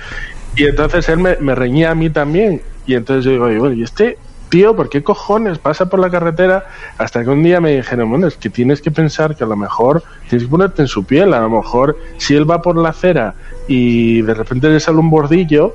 Y 0.56 0.64
entonces 0.64 1.08
él 1.08 1.18
me, 1.18 1.36
me 1.36 1.56
reñía 1.56 1.90
a 1.90 1.94
mí 1.96 2.08
también. 2.08 2.62
Y 2.86 2.94
entonces 2.94 3.24
yo 3.24 3.32
digo, 3.32 3.60
bueno, 3.60 3.74
¿y 3.74 3.82
este 3.82 4.16
tío, 4.50 4.76
¿por 4.76 4.90
qué 4.90 5.02
cojones 5.02 5.58
pasa 5.58 5.88
por 5.88 5.98
la 5.98 6.10
carretera? 6.10 6.66
Hasta 6.98 7.24
que 7.24 7.30
un 7.30 7.42
día 7.42 7.60
me 7.60 7.74
dijeron, 7.76 8.10
bueno, 8.10 8.26
es 8.26 8.36
que 8.36 8.50
tienes 8.50 8.82
que 8.82 8.90
pensar 8.90 9.34
que 9.34 9.44
a 9.44 9.46
lo 9.46 9.56
mejor 9.56 10.02
tienes 10.28 10.46
que 10.46 10.50
ponerte 10.50 10.82
en 10.82 10.88
su 10.88 11.04
piel. 11.04 11.32
A 11.32 11.40
lo 11.40 11.48
mejor 11.48 11.96
si 12.18 12.34
él 12.34 12.50
va 12.50 12.60
por 12.60 12.76
la 12.76 12.90
acera 12.90 13.34
y 13.66 14.20
de 14.20 14.34
repente 14.34 14.68
le 14.68 14.80
sale 14.80 14.98
un 14.98 15.08
bordillo, 15.08 15.74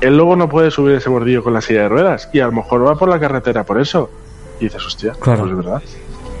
él 0.00 0.16
luego 0.16 0.34
no 0.34 0.48
puede 0.48 0.72
subir 0.72 0.96
ese 0.96 1.08
bordillo 1.08 1.44
con 1.44 1.52
la 1.52 1.60
silla 1.60 1.82
de 1.82 1.88
ruedas. 1.88 2.28
Y 2.32 2.40
a 2.40 2.46
lo 2.46 2.52
mejor 2.52 2.84
va 2.84 2.96
por 2.96 3.08
la 3.08 3.20
carretera 3.20 3.64
por 3.64 3.80
eso. 3.80 4.10
Y 4.58 4.64
dices, 4.64 4.84
hostia, 4.84 5.12
claro. 5.20 5.42
pues 5.42 5.52
es 5.52 5.56
verdad. 5.56 5.82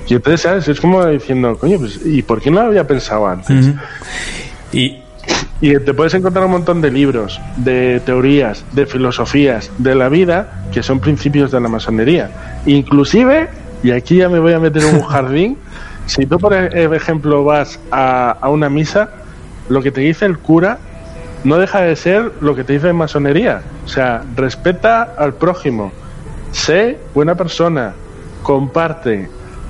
Y 0.08 0.14
entonces, 0.14 0.40
¿sabes? 0.40 0.68
Es 0.68 0.80
como 0.80 1.04
diciendo, 1.06 1.56
coño, 1.56 1.78
pues, 1.78 2.00
¿y 2.04 2.22
por 2.22 2.40
qué 2.40 2.50
no 2.50 2.60
lo 2.62 2.68
había 2.68 2.86
pensado 2.86 3.26
antes? 3.26 3.70
Y 4.72 5.03
y 5.60 5.78
te 5.78 5.94
puedes 5.94 6.14
encontrar 6.14 6.44
un 6.44 6.52
montón 6.52 6.80
de 6.80 6.90
libros, 6.90 7.40
de 7.56 8.00
teorías, 8.04 8.64
de 8.72 8.86
filosofías 8.86 9.70
de 9.78 9.94
la 9.94 10.08
vida 10.08 10.64
que 10.72 10.82
son 10.82 11.00
principios 11.00 11.50
de 11.50 11.60
la 11.60 11.68
masonería. 11.68 12.30
Inclusive, 12.66 13.48
y 13.82 13.90
aquí 13.92 14.16
ya 14.16 14.28
me 14.28 14.40
voy 14.40 14.52
a 14.52 14.58
meter 14.58 14.82
en 14.82 14.96
un 14.96 15.02
jardín, 15.08 15.56
si 16.06 16.26
tú 16.26 16.38
por 16.38 16.54
ejemplo 16.54 17.44
vas 17.44 17.80
a, 17.90 18.36
a 18.40 18.48
una 18.50 18.68
misa, 18.68 19.10
lo 19.68 19.82
que 19.82 19.90
te 19.90 20.02
dice 20.02 20.26
el 20.26 20.38
cura 20.38 20.78
no 21.44 21.58
deja 21.58 21.82
de 21.82 21.94
ser 21.94 22.32
lo 22.40 22.54
que 22.54 22.64
te 22.64 22.74
dice 22.74 22.88
en 22.88 22.96
masonería. 22.96 23.62
O 23.84 23.88
sea, 23.88 24.22
respeta 24.34 25.14
al 25.16 25.34
prójimo, 25.34 25.92
sé 26.52 26.98
buena 27.14 27.34
persona, 27.34 27.94
comparte, 28.42 29.28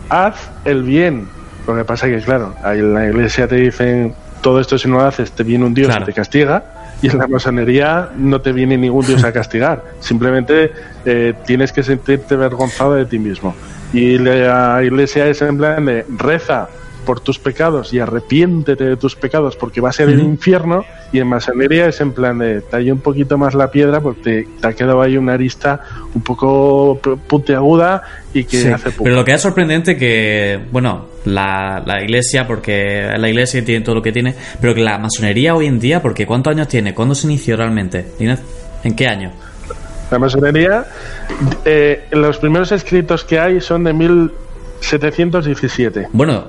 haz 0.08 0.50
el 0.64 0.82
bien. 0.84 1.28
Lo 1.66 1.74
que 1.74 1.84
pasa 1.84 2.06
es 2.06 2.20
que, 2.20 2.24
claro, 2.24 2.54
en 2.64 2.94
la 2.94 3.06
iglesia 3.06 3.48
te 3.48 3.56
dicen 3.56 4.14
todo 4.44 4.60
esto 4.60 4.76
si 4.76 4.88
no 4.88 4.98
lo 4.98 5.06
haces 5.06 5.32
te 5.32 5.42
viene 5.42 5.64
un 5.64 5.72
dios 5.72 5.90
y 5.98 6.04
te 6.04 6.12
castiga 6.12 6.62
y 7.00 7.10
en 7.10 7.18
la 7.18 7.26
masonería 7.26 8.10
no 8.14 8.42
te 8.42 8.52
viene 8.52 8.76
ningún 8.76 9.06
dios 9.06 9.24
a 9.24 9.32
castigar. 9.32 9.82
Simplemente 10.00 10.70
eh, 11.06 11.32
tienes 11.46 11.72
que 11.72 11.82
sentirte 11.82 12.36
vergonzado 12.36 12.92
de 12.92 13.06
ti 13.06 13.18
mismo. 13.18 13.54
Y 13.94 14.18
la 14.18 14.82
iglesia 14.82 15.26
es 15.26 15.40
en 15.40 15.56
plan 15.56 15.86
de 15.86 16.04
reza 16.18 16.68
por 17.04 17.20
tus 17.20 17.38
pecados 17.38 17.92
y 17.92 17.98
arrepiéntete 17.98 18.84
de 18.84 18.96
tus 18.96 19.14
pecados 19.14 19.56
porque 19.56 19.80
va 19.80 19.90
a 19.90 19.92
ser 19.92 20.08
el 20.08 20.20
infierno 20.20 20.84
y 21.12 21.20
en 21.20 21.28
masonería 21.28 21.86
es 21.86 22.00
en 22.00 22.12
plan 22.12 22.38
de 22.38 22.60
talla 22.60 22.92
un 22.92 23.00
poquito 23.00 23.38
más 23.38 23.54
la 23.54 23.70
piedra 23.70 24.00
porque 24.00 24.46
te, 24.60 24.66
ha 24.66 24.72
quedado 24.72 25.02
ahí 25.02 25.16
una 25.16 25.34
arista 25.34 25.80
un 26.14 26.22
poco 26.22 27.00
puntiaguda 27.28 28.02
y 28.32 28.44
que 28.44 28.72
hace 28.72 28.90
poco. 28.90 29.04
Pero 29.04 29.16
lo 29.16 29.24
que 29.24 29.32
es 29.32 29.40
sorprendente 29.40 29.96
que, 29.96 30.60
bueno, 30.72 31.06
la, 31.24 31.82
la 31.86 32.02
iglesia, 32.02 32.46
porque 32.46 33.08
la 33.16 33.28
iglesia 33.28 33.64
tiene 33.64 33.84
todo 33.84 33.94
lo 33.94 34.02
que 34.02 34.12
tiene, 34.12 34.34
pero 34.60 34.74
que 34.74 34.82
la 34.82 34.98
masonería 34.98 35.54
hoy 35.54 35.66
en 35.66 35.78
día, 35.78 36.02
porque 36.02 36.26
¿cuántos 36.26 36.52
años 36.52 36.68
tiene? 36.68 36.94
¿Cuándo 36.94 37.14
se 37.14 37.26
inició 37.26 37.56
realmente? 37.56 38.06
¿En 38.18 38.96
qué 38.96 39.06
año? 39.06 39.32
La 40.10 40.18
masonería, 40.18 40.86
eh, 41.64 42.04
los 42.10 42.38
primeros 42.38 42.72
escritos 42.72 43.24
que 43.24 43.38
hay 43.38 43.60
son 43.60 43.84
de 43.84 43.92
1717. 43.92 46.08
Bueno, 46.12 46.46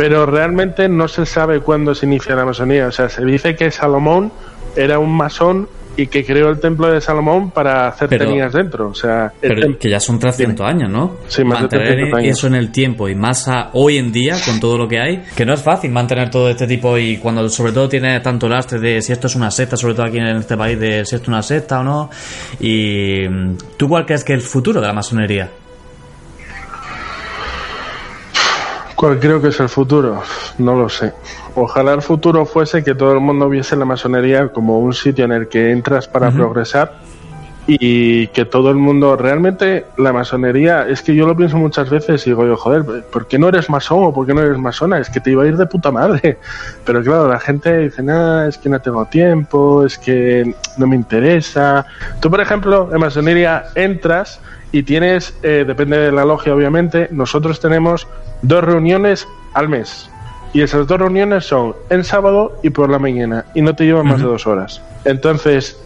pero 0.00 0.24
realmente 0.24 0.88
no 0.88 1.08
se 1.08 1.26
sabe 1.26 1.60
cuándo 1.60 1.94
se 1.94 2.06
inicia 2.06 2.34
la 2.34 2.46
masonía. 2.46 2.86
O 2.86 2.90
sea, 2.90 3.10
se 3.10 3.22
dice 3.22 3.54
que 3.54 3.70
Salomón 3.70 4.32
era 4.74 4.98
un 4.98 5.14
masón 5.14 5.68
y 5.94 6.06
que 6.06 6.24
creó 6.24 6.48
el 6.48 6.58
templo 6.58 6.90
de 6.90 7.02
Salomón 7.02 7.50
para 7.50 7.88
hacer 7.88 8.08
tenías 8.08 8.54
dentro. 8.54 8.88
O 8.88 8.94
sea, 8.94 9.30
pero 9.38 9.76
que 9.78 9.90
ya 9.90 10.00
son 10.00 10.18
300 10.18 10.66
años, 10.66 10.88
¿no? 10.88 11.18
Sí, 11.28 11.44
más 11.44 11.60
mantener 11.60 12.10
de 12.10 12.28
eso 12.30 12.46
en 12.46 12.54
el 12.54 12.72
tiempo 12.72 13.10
y 13.10 13.14
más 13.14 13.46
hoy 13.74 13.98
en 13.98 14.10
día 14.10 14.36
con 14.42 14.58
todo 14.58 14.78
lo 14.78 14.88
que 14.88 14.98
hay, 14.98 15.22
que 15.36 15.44
no 15.44 15.52
es 15.52 15.60
fácil 15.60 15.90
mantener 15.90 16.30
todo 16.30 16.48
este 16.48 16.66
tipo 16.66 16.96
y 16.96 17.18
cuando 17.18 17.46
sobre 17.50 17.72
todo 17.72 17.86
tiene 17.86 18.20
tanto 18.20 18.48
lastre 18.48 18.78
de 18.78 19.02
si 19.02 19.12
esto 19.12 19.26
es 19.26 19.34
una 19.34 19.50
secta, 19.50 19.76
sobre 19.76 19.92
todo 19.92 20.06
aquí 20.06 20.16
en 20.16 20.28
este 20.28 20.56
país, 20.56 20.80
de 20.80 21.04
si 21.04 21.16
esto 21.16 21.24
es 21.24 21.28
una 21.28 21.42
secta 21.42 21.80
o 21.80 21.84
no. 21.84 22.08
Y 22.58 23.28
tú 23.76 23.86
cuál 23.86 24.06
crees 24.06 24.24
que 24.24 24.32
es 24.32 24.38
el 24.42 24.46
futuro 24.46 24.80
de 24.80 24.86
la 24.86 24.94
masonería? 24.94 25.50
¿Cuál 29.00 29.18
creo 29.18 29.40
que 29.40 29.48
es 29.48 29.58
el 29.60 29.70
futuro? 29.70 30.22
No 30.58 30.76
lo 30.76 30.90
sé. 30.90 31.14
Ojalá 31.54 31.94
el 31.94 32.02
futuro 32.02 32.44
fuese 32.44 32.84
que 32.84 32.94
todo 32.94 33.14
el 33.14 33.20
mundo 33.20 33.48
viese 33.48 33.74
la 33.74 33.86
masonería 33.86 34.48
como 34.48 34.78
un 34.78 34.92
sitio 34.92 35.24
en 35.24 35.32
el 35.32 35.48
que 35.48 35.70
entras 35.70 36.06
para 36.06 36.30
progresar 36.30 36.98
y 37.66 38.26
que 38.26 38.44
todo 38.44 38.68
el 38.68 38.76
mundo, 38.76 39.16
realmente 39.16 39.86
la 39.96 40.12
masonería, 40.12 40.86
es 40.86 41.00
que 41.00 41.14
yo 41.14 41.26
lo 41.26 41.34
pienso 41.34 41.56
muchas 41.56 41.88
veces 41.88 42.26
y 42.26 42.30
digo 42.30 42.46
yo, 42.46 42.58
joder, 42.58 43.04
¿por 43.10 43.26
qué 43.26 43.38
no 43.38 43.48
eres 43.48 43.70
masón 43.70 44.04
o 44.04 44.12
por 44.12 44.26
qué 44.26 44.34
no 44.34 44.42
eres 44.42 44.58
masona? 44.58 44.98
Es 44.98 45.08
que 45.08 45.20
te 45.20 45.30
iba 45.30 45.44
a 45.44 45.46
ir 45.46 45.56
de 45.56 45.64
puta 45.64 45.90
madre. 45.90 46.36
Pero 46.84 47.02
claro, 47.02 47.26
la 47.26 47.40
gente 47.40 47.78
dice, 47.78 48.02
nada, 48.02 48.48
es 48.48 48.58
que 48.58 48.68
no 48.68 48.80
tengo 48.80 49.06
tiempo, 49.06 49.86
es 49.86 49.96
que 49.96 50.54
no 50.76 50.86
me 50.86 50.96
interesa. 50.96 51.86
Tú, 52.20 52.28
por 52.28 52.42
ejemplo, 52.42 52.90
en 52.92 53.00
masonería 53.00 53.64
entras 53.74 54.42
y 54.72 54.82
tienes, 54.82 55.34
eh, 55.42 55.64
depende 55.66 55.98
de 55.98 56.12
la 56.12 56.24
logia 56.24 56.54
obviamente, 56.54 57.08
nosotros 57.10 57.60
tenemos 57.60 58.06
dos 58.42 58.62
reuniones 58.62 59.26
al 59.54 59.68
mes. 59.68 60.10
Y 60.52 60.62
esas 60.62 60.86
dos 60.86 60.98
reuniones 60.98 61.44
son 61.44 61.76
en 61.90 62.02
sábado 62.02 62.58
y 62.62 62.70
por 62.70 62.90
la 62.90 62.98
mañana 62.98 63.46
y 63.54 63.62
no 63.62 63.74
te 63.74 63.84
llevan 63.84 64.06
más 64.06 64.18
de 64.18 64.26
dos 64.26 64.46
horas. 64.46 64.82
Entonces, 65.04 65.80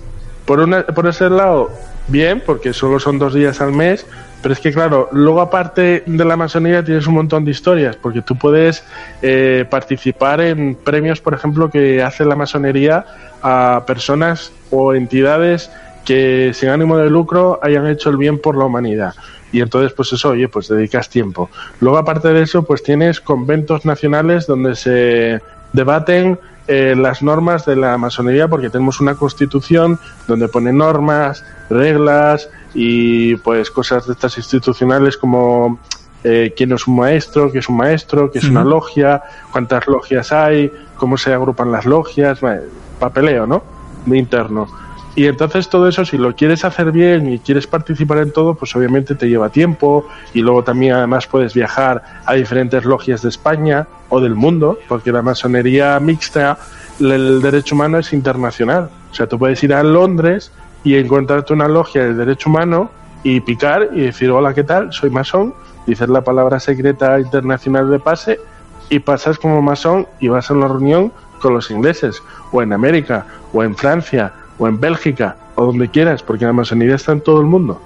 por, 0.46 0.60
una, 0.60 0.84
por 0.84 1.06
ese 1.06 1.28
lado, 1.28 1.70
bien, 2.08 2.42
porque 2.44 2.72
solo 2.72 2.98
son 2.98 3.18
dos 3.18 3.34
días 3.34 3.60
al 3.60 3.72
mes, 3.72 4.06
pero 4.42 4.52
es 4.52 4.60
que 4.60 4.72
claro, 4.72 5.08
luego 5.12 5.40
aparte 5.40 6.02
de 6.04 6.24
la 6.24 6.36
masonería 6.36 6.84
tienes 6.84 7.06
un 7.06 7.14
montón 7.14 7.44
de 7.44 7.50
historias, 7.50 7.96
porque 7.96 8.20
tú 8.20 8.36
puedes 8.36 8.84
eh, 9.22 9.64
participar 9.68 10.40
en 10.40 10.74
premios, 10.74 11.20
por 11.20 11.34
ejemplo, 11.34 11.70
que 11.70 12.02
hace 12.02 12.24
la 12.24 12.36
masonería 12.36 13.06
a 13.42 13.84
personas 13.86 14.52
o 14.70 14.94
entidades 14.94 15.70
que 16.04 16.52
sin 16.54 16.68
ánimo 16.68 16.96
de 16.96 17.10
lucro 17.10 17.58
hayan 17.62 17.86
hecho 17.86 18.10
el 18.10 18.16
bien 18.16 18.38
por 18.38 18.56
la 18.56 18.64
humanidad. 18.64 19.14
Y 19.52 19.60
entonces, 19.60 19.92
pues 19.92 20.12
eso, 20.12 20.30
oye, 20.30 20.48
pues 20.48 20.68
dedicas 20.68 21.08
tiempo. 21.08 21.48
Luego, 21.80 21.98
aparte 21.98 22.28
de 22.28 22.42
eso, 22.42 22.64
pues 22.64 22.82
tienes 22.82 23.20
conventos 23.20 23.84
nacionales 23.84 24.46
donde 24.46 24.74
se 24.74 25.40
debaten 25.72 26.38
eh, 26.66 26.94
las 26.96 27.22
normas 27.22 27.66
de 27.66 27.76
la 27.76 27.98
masonería 27.98 28.48
porque 28.48 28.70
tenemos 28.70 29.00
una 29.00 29.16
constitución 29.16 29.98
donde 30.26 30.48
pone 30.48 30.72
normas, 30.72 31.44
reglas 31.68 32.48
y 32.72 33.36
pues 33.36 33.70
cosas 33.70 34.06
de 34.06 34.14
estas 34.14 34.38
institucionales 34.38 35.18
como 35.18 35.78
eh, 36.24 36.54
quién 36.56 36.72
es 36.72 36.86
un 36.86 36.96
maestro, 36.96 37.52
qué 37.52 37.58
es 37.58 37.68
un 37.68 37.76
maestro, 37.76 38.30
qué 38.30 38.38
es 38.38 38.46
una 38.46 38.64
logia, 38.64 39.22
cuántas 39.52 39.86
logias 39.86 40.32
hay, 40.32 40.72
cómo 40.96 41.18
se 41.18 41.34
agrupan 41.34 41.70
las 41.70 41.84
logias, 41.84 42.40
papeleo, 42.98 43.46
¿no? 43.46 43.62
De 44.06 44.16
interno. 44.16 44.66
Y 45.16 45.26
entonces 45.26 45.68
todo 45.68 45.86
eso, 45.86 46.04
si 46.04 46.18
lo 46.18 46.34
quieres 46.34 46.64
hacer 46.64 46.90
bien 46.90 47.32
y 47.32 47.38
quieres 47.38 47.68
participar 47.68 48.18
en 48.18 48.32
todo, 48.32 48.54
pues 48.54 48.74
obviamente 48.74 49.14
te 49.14 49.28
lleva 49.28 49.48
tiempo 49.48 50.08
y 50.32 50.40
luego 50.40 50.64
también 50.64 50.94
además 50.94 51.28
puedes 51.28 51.54
viajar 51.54 52.02
a 52.26 52.34
diferentes 52.34 52.84
logias 52.84 53.22
de 53.22 53.28
España 53.28 53.86
o 54.08 54.20
del 54.20 54.34
mundo, 54.34 54.78
porque 54.88 55.12
la 55.12 55.22
masonería 55.22 56.00
mixta, 56.00 56.58
el 56.98 57.40
derecho 57.40 57.76
humano 57.76 57.98
es 57.98 58.12
internacional. 58.12 58.90
O 59.12 59.14
sea, 59.14 59.28
tú 59.28 59.38
puedes 59.38 59.62
ir 59.62 59.72
a 59.72 59.84
Londres 59.84 60.50
y 60.82 60.96
encontrarte 60.96 61.52
una 61.52 61.68
logia 61.68 62.04
del 62.04 62.16
derecho 62.16 62.50
humano 62.50 62.90
y 63.22 63.40
picar 63.40 63.90
y 63.92 64.00
decir, 64.00 64.30
hola, 64.32 64.52
¿qué 64.52 64.64
tal? 64.64 64.92
Soy 64.92 65.10
masón, 65.10 65.54
dices 65.86 66.08
la 66.08 66.22
palabra 66.22 66.58
secreta 66.58 67.20
internacional 67.20 67.88
de 67.88 68.00
pase 68.00 68.40
y 68.90 68.98
pasas 68.98 69.38
como 69.38 69.62
masón 69.62 70.08
y 70.18 70.26
vas 70.26 70.50
a 70.50 70.54
una 70.54 70.66
reunión 70.66 71.12
con 71.40 71.54
los 71.54 71.70
ingleses, 71.70 72.22
o 72.52 72.62
en 72.62 72.72
América, 72.72 73.26
o 73.52 73.62
en 73.62 73.76
Francia, 73.76 74.32
o 74.58 74.68
en 74.68 74.80
Bélgica 74.80 75.36
o 75.54 75.66
donde 75.66 75.88
quieras, 75.88 76.22
porque 76.22 76.44
la 76.44 76.52
masonería 76.52 76.96
está 76.96 77.12
en 77.12 77.20
todo 77.20 77.40
el 77.40 77.46
mundo. 77.46 77.80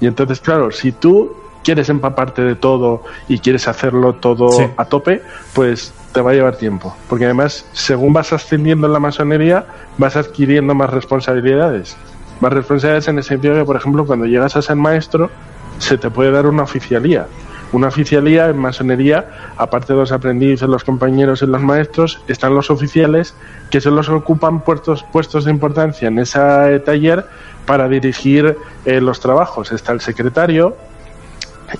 Y 0.00 0.06
entonces, 0.06 0.40
claro, 0.40 0.70
si 0.70 0.92
tú 0.92 1.32
quieres 1.62 1.88
empaparte 1.88 2.42
de 2.42 2.54
todo 2.56 3.02
y 3.28 3.38
quieres 3.38 3.68
hacerlo 3.68 4.14
todo 4.14 4.72
a 4.76 4.84
tope, 4.84 5.22
pues 5.54 5.94
te 6.12 6.20
va 6.20 6.32
a 6.32 6.34
llevar 6.34 6.56
tiempo. 6.56 6.94
Porque 7.08 7.24
además, 7.24 7.66
según 7.72 8.12
vas 8.12 8.32
ascendiendo 8.32 8.86
en 8.86 8.92
la 8.92 8.98
masonería, 8.98 9.66
vas 9.98 10.16
adquiriendo 10.16 10.74
más 10.74 10.90
responsabilidades. 10.90 11.96
Más 12.40 12.52
responsabilidades 12.52 13.08
en 13.08 13.18
el 13.18 13.24
sentido 13.24 13.54
de 13.54 13.60
que, 13.60 13.66
por 13.66 13.76
ejemplo, 13.76 14.04
cuando 14.04 14.26
llegas 14.26 14.56
a 14.56 14.62
ser 14.62 14.76
maestro, 14.76 15.30
se 15.78 15.96
te 15.96 16.10
puede 16.10 16.30
dar 16.30 16.46
una 16.46 16.64
oficialía. 16.64 17.26
Una 17.72 17.88
oficialía 17.88 18.48
en 18.50 18.58
masonería, 18.58 19.52
aparte 19.56 19.94
de 19.94 19.98
los 19.98 20.12
aprendices, 20.12 20.68
los 20.68 20.84
compañeros 20.84 21.40
y 21.42 21.46
los 21.46 21.62
maestros, 21.62 22.20
están 22.28 22.54
los 22.54 22.70
oficiales 22.70 23.34
que 23.70 23.80
son 23.80 23.96
los 23.96 24.08
que 24.08 24.14
ocupan 24.14 24.60
puestos, 24.60 25.04
puestos 25.04 25.46
de 25.46 25.50
importancia 25.50 26.08
en 26.08 26.18
ese 26.18 26.80
taller 26.84 27.24
para 27.64 27.88
dirigir 27.88 28.58
eh, 28.84 29.00
los 29.00 29.20
trabajos. 29.20 29.72
Está 29.72 29.92
el 29.92 30.02
secretario, 30.02 30.76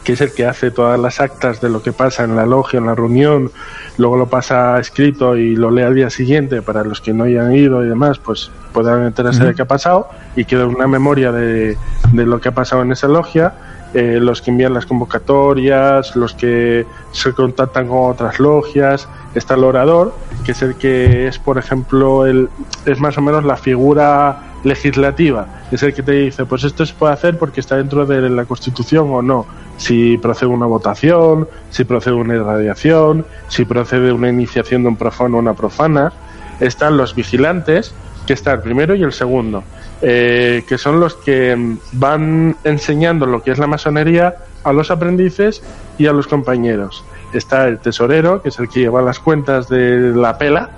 que 0.05 0.15
es 0.15 0.21
el 0.23 0.33
que 0.33 0.47
hace 0.47 0.71
todas 0.71 0.99
las 0.99 1.21
actas 1.21 1.61
de 1.61 1.69
lo 1.69 1.83
que 1.83 1.93
pasa 1.93 2.25
en 2.25 2.37
la 2.37 2.47
logia, 2.47 2.79
en 2.79 2.87
la 2.87 2.95
reunión, 2.95 3.51
luego 3.99 4.17
lo 4.17 4.29
pasa 4.29 4.79
escrito 4.79 5.37
y 5.37 5.57
lo 5.57 5.71
lee 5.71 5.83
al 5.83 5.95
día 5.95 6.09
siguiente 6.09 6.63
para 6.63 6.85
los 6.85 7.03
que 7.03 7.13
no 7.13 7.25
hayan 7.25 7.55
ido 7.55 7.85
y 7.85 7.89
demás, 7.89 8.19
pues 8.19 8.51
puedan 8.73 9.05
enterarse 9.05 9.45
de 9.45 9.55
qué 9.55 9.63
ha 9.63 9.67
pasado 9.69 10.09
y 10.35 10.47
queda 10.47 10.67
una 10.67 10.87
memoria 10.87 11.31
de, 11.33 11.77
de 12.13 12.27
lo 12.27 12.41
que 12.41 12.49
ha 12.49 12.53
pasado 12.53 12.81
en 12.81 12.93
esa 12.93 13.09
logia 13.09 13.53
eh, 13.95 14.19
los 14.21 14.41
que 14.41 14.51
envían 14.51 14.73
las 14.73 14.87
convocatorias, 14.87 16.17
los 16.17 16.35
que 16.35 16.87
se 17.13 17.33
contactan 17.33 17.89
con 17.89 18.11
otras 18.11 18.41
logias, 18.41 19.09
está 19.35 19.55
el 19.55 19.65
orador, 19.65 20.15
que 20.45 20.53
es 20.53 20.63
el 20.63 20.77
que 20.77 21.29
es, 21.29 21.39
por 21.39 21.59
ejemplo, 21.59 22.27
el, 22.27 22.49
es 22.87 23.01
más 23.01 23.19
o 23.19 23.23
menos 23.23 23.45
la 23.45 23.57
figura 23.57 24.55
legislativa, 24.65 25.47
es 25.71 25.83
el 25.83 25.93
que 25.93 26.03
te 26.03 26.13
dice, 26.13 26.45
pues 26.47 26.65
esto 26.65 26.87
se 26.87 26.95
puede 26.95 27.13
hacer 27.13 27.39
porque 27.39 27.61
está 27.61 27.77
dentro 27.77 28.07
de 28.07 28.31
la 28.31 28.45
Constitución 28.45 29.09
o 29.11 29.21
no, 29.21 29.47
si 29.77 30.17
procede 30.19 30.51
una 30.51 30.67
votación, 30.67 31.49
si 31.71 31.85
procede 31.85 32.15
una 32.15 32.35
irradiación, 32.35 33.27
si 33.49 33.65
procede 33.65 34.13
una 34.13 34.29
iniciación 34.29 34.83
de 34.83 34.89
un 34.89 34.97
profano 34.97 35.37
o 35.37 35.41
una 35.41 35.55
profana, 35.55 36.13
están 36.61 36.97
los 36.97 37.15
vigilantes, 37.15 37.95
que 38.27 38.33
está 38.33 38.53
el 38.53 38.61
primero 38.61 38.95
y 38.95 39.03
el 39.03 39.13
segundo. 39.13 39.65
Eh, 40.05 40.65
que 40.67 40.79
son 40.79 40.99
los 40.99 41.15
que 41.15 41.77
van 41.93 42.57
enseñando 42.65 43.25
lo 43.25 43.41
que 43.41 43.53
es 43.53 43.59
la 43.59 43.69
masonería 43.69 44.35
a 44.65 44.73
los 44.73 44.91
aprendices 44.91 45.63
y 45.97 46.09
a 46.09 46.13
los 46.13 46.27
compañeros. 46.27 47.05
Está 47.33 47.69
el 47.69 47.79
tesorero, 47.79 48.43
que 48.43 48.49
es 48.49 48.59
el 48.59 48.69
que 48.69 48.81
lleva 48.81 49.01
las 49.01 49.21
cuentas 49.21 49.69
de 49.69 50.13
la 50.13 50.39
pela. 50.39 50.71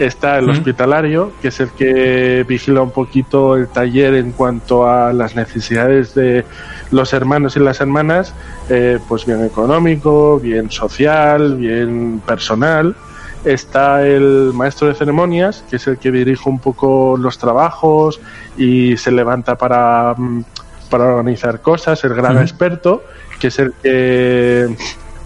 Está 0.00 0.38
el 0.38 0.50
hospitalario, 0.50 1.30
que 1.40 1.48
es 1.48 1.60
el 1.60 1.70
que 1.70 2.44
vigila 2.46 2.82
un 2.82 2.90
poquito 2.90 3.56
el 3.56 3.68
taller 3.68 4.14
en 4.14 4.32
cuanto 4.32 4.88
a 4.88 5.12
las 5.12 5.36
necesidades 5.36 6.14
de 6.14 6.44
los 6.90 7.12
hermanos 7.12 7.56
y 7.56 7.60
las 7.60 7.80
hermanas, 7.80 8.34
eh, 8.68 8.98
pues 9.08 9.24
bien 9.24 9.44
económico, 9.44 10.40
bien 10.40 10.72
social, 10.72 11.56
bien 11.56 12.20
personal 12.26 12.96
está 13.44 14.06
el 14.06 14.52
maestro 14.54 14.88
de 14.88 14.94
ceremonias, 14.94 15.64
que 15.68 15.76
es 15.76 15.86
el 15.86 15.98
que 15.98 16.10
dirige 16.10 16.48
un 16.48 16.58
poco 16.58 17.16
los 17.18 17.38
trabajos 17.38 18.20
y 18.56 18.96
se 18.96 19.10
levanta 19.10 19.56
para, 19.56 20.14
mm, 20.16 20.44
para 20.90 21.06
organizar 21.06 21.60
cosas, 21.60 22.04
el 22.04 22.14
gran 22.14 22.38
experto, 22.38 23.02
que 23.40 23.48
es 23.48 23.58
el 23.58 23.72
que 23.82 24.76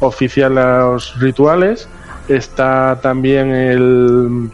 oficia 0.01 0.49
los 0.49 1.19
rituales. 1.21 1.89
Está 2.29 2.99
también 3.03 3.51
el, 3.53 4.51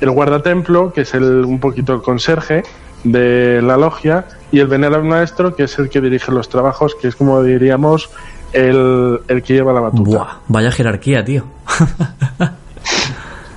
el 0.00 0.10
guardatemplo, 0.10 0.92
que 0.92 1.02
es 1.02 1.14
el, 1.14 1.44
un 1.44 1.60
poquito 1.60 1.94
el 1.94 2.02
conserje 2.02 2.62
de 3.04 3.60
la 3.62 3.76
logia, 3.76 4.26
y 4.52 4.60
el 4.60 4.66
venerable 4.66 5.08
maestro, 5.08 5.54
que 5.54 5.64
es 5.64 5.78
el 5.78 5.88
que 5.88 6.00
dirige 6.00 6.32
los 6.32 6.48
trabajos, 6.48 6.94
que 6.94 7.08
es 7.08 7.16
como 7.16 7.42
diríamos 7.42 8.10
el, 8.52 9.20
el 9.28 9.42
que 9.42 9.54
lleva 9.54 9.72
la 9.72 9.80
batuta. 9.80 10.38
vaya 10.48 10.70
jerarquía, 10.70 11.24
tío. 11.24 11.44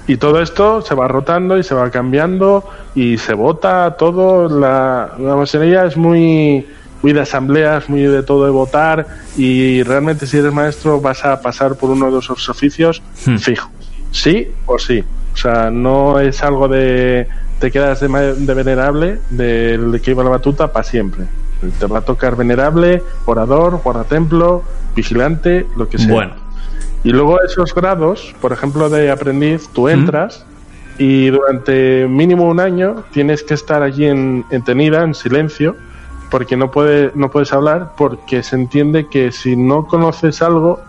Y 0.05 0.17
todo 0.17 0.41
esto 0.41 0.81
se 0.81 0.95
va 0.95 1.07
rotando 1.07 1.57
y 1.57 1.63
se 1.63 1.73
va 1.73 1.89
cambiando 1.89 2.69
y 2.93 3.17
se 3.17 3.33
vota 3.33 3.95
todo. 3.97 4.49
La, 4.49 5.13
la 5.17 5.35
masonería 5.35 5.85
es 5.85 5.95
muy, 5.95 6.67
muy 7.01 7.13
de 7.13 7.21
asambleas, 7.21 7.89
muy 7.89 8.01
de 8.01 8.21
todo 8.23 8.45
de 8.45 8.51
votar 8.51 9.07
y 9.37 9.81
realmente 9.83 10.27
si 10.27 10.37
eres 10.37 10.53
maestro 10.53 10.99
vas 10.99 11.23
a 11.23 11.41
pasar 11.41 11.75
por 11.75 11.89
uno 11.89 12.11
de 12.11 12.19
esos 12.19 12.49
oficios 12.49 13.01
hmm. 13.25 13.37
fijo. 13.37 13.69
Sí 14.11 14.49
o 14.65 14.77
sí. 14.77 15.03
O 15.33 15.37
sea, 15.37 15.71
no 15.71 16.19
es 16.19 16.43
algo 16.43 16.67
de 16.67 17.27
te 17.59 17.71
quedas 17.71 18.01
de, 18.01 18.35
de 18.35 18.53
venerable, 18.53 19.19
del 19.29 19.93
de 19.93 20.01
que 20.01 20.11
iba 20.11 20.23
la 20.23 20.31
batuta 20.31 20.71
para 20.71 20.83
siempre. 20.83 21.25
Te 21.79 21.85
va 21.87 21.99
a 21.99 22.01
tocar 22.01 22.35
venerable, 22.35 23.03
orador, 23.25 23.81
guardatemplo, 23.83 24.63
vigilante, 24.95 25.67
lo 25.75 25.89
que 25.89 25.97
sea. 25.97 26.13
Bueno. 26.13 26.33
Y 27.03 27.11
luego 27.11 27.41
esos 27.41 27.75
grados, 27.75 28.33
por 28.39 28.53
ejemplo, 28.53 28.89
de 28.89 29.11
aprendiz, 29.11 29.69
tú 29.73 29.89
entras 29.89 30.45
y 30.97 31.27
durante 31.27 32.07
mínimo 32.07 32.45
un 32.45 32.59
año 32.59 33.03
tienes 33.11 33.43
que 33.43 33.55
estar 33.55 33.81
allí 33.81 34.05
en, 34.05 34.45
en 34.51 34.63
tenida, 34.63 35.03
en 35.03 35.13
silencio, 35.13 35.75
porque 36.29 36.55
no, 36.55 36.71
puede, 36.71 37.11
no 37.15 37.29
puedes 37.29 37.51
hablar, 37.51 37.91
porque 37.97 38.41
se 38.41 38.55
entiende 38.55 39.07
que 39.07 39.31
si 39.31 39.55
no 39.55 39.85
conoces 39.85 40.41
algo, 40.41 40.79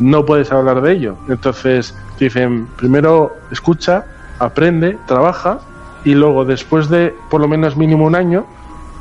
no 0.00 0.24
puedes 0.24 0.52
hablar 0.52 0.80
de 0.80 0.92
ello. 0.92 1.16
Entonces, 1.28 1.94
dicen, 2.18 2.68
primero 2.76 3.32
escucha, 3.50 4.06
aprende, 4.38 4.98
trabaja, 5.06 5.60
y 6.04 6.14
luego 6.14 6.44
después 6.44 6.88
de 6.88 7.14
por 7.30 7.40
lo 7.40 7.48
menos 7.48 7.76
mínimo 7.76 8.04
un 8.04 8.14
año, 8.14 8.46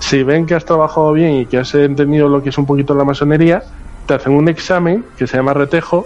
si 0.04 0.22
ven 0.22 0.46
que 0.46 0.54
has 0.54 0.66
trabajado 0.66 1.14
bien 1.14 1.36
y 1.36 1.46
que 1.46 1.58
has 1.58 1.74
entendido 1.76 2.28
lo 2.28 2.44
que 2.44 2.50
es 2.50 2.58
un 2.58 2.66
poquito 2.66 2.94
la 2.94 3.06
masonería, 3.06 3.64
te 4.06 4.14
hacen 4.14 4.34
un 4.34 4.50
examen 4.50 5.06
que 5.18 5.28
se 5.28 5.38
llama 5.38 5.54
retejo 5.54 6.06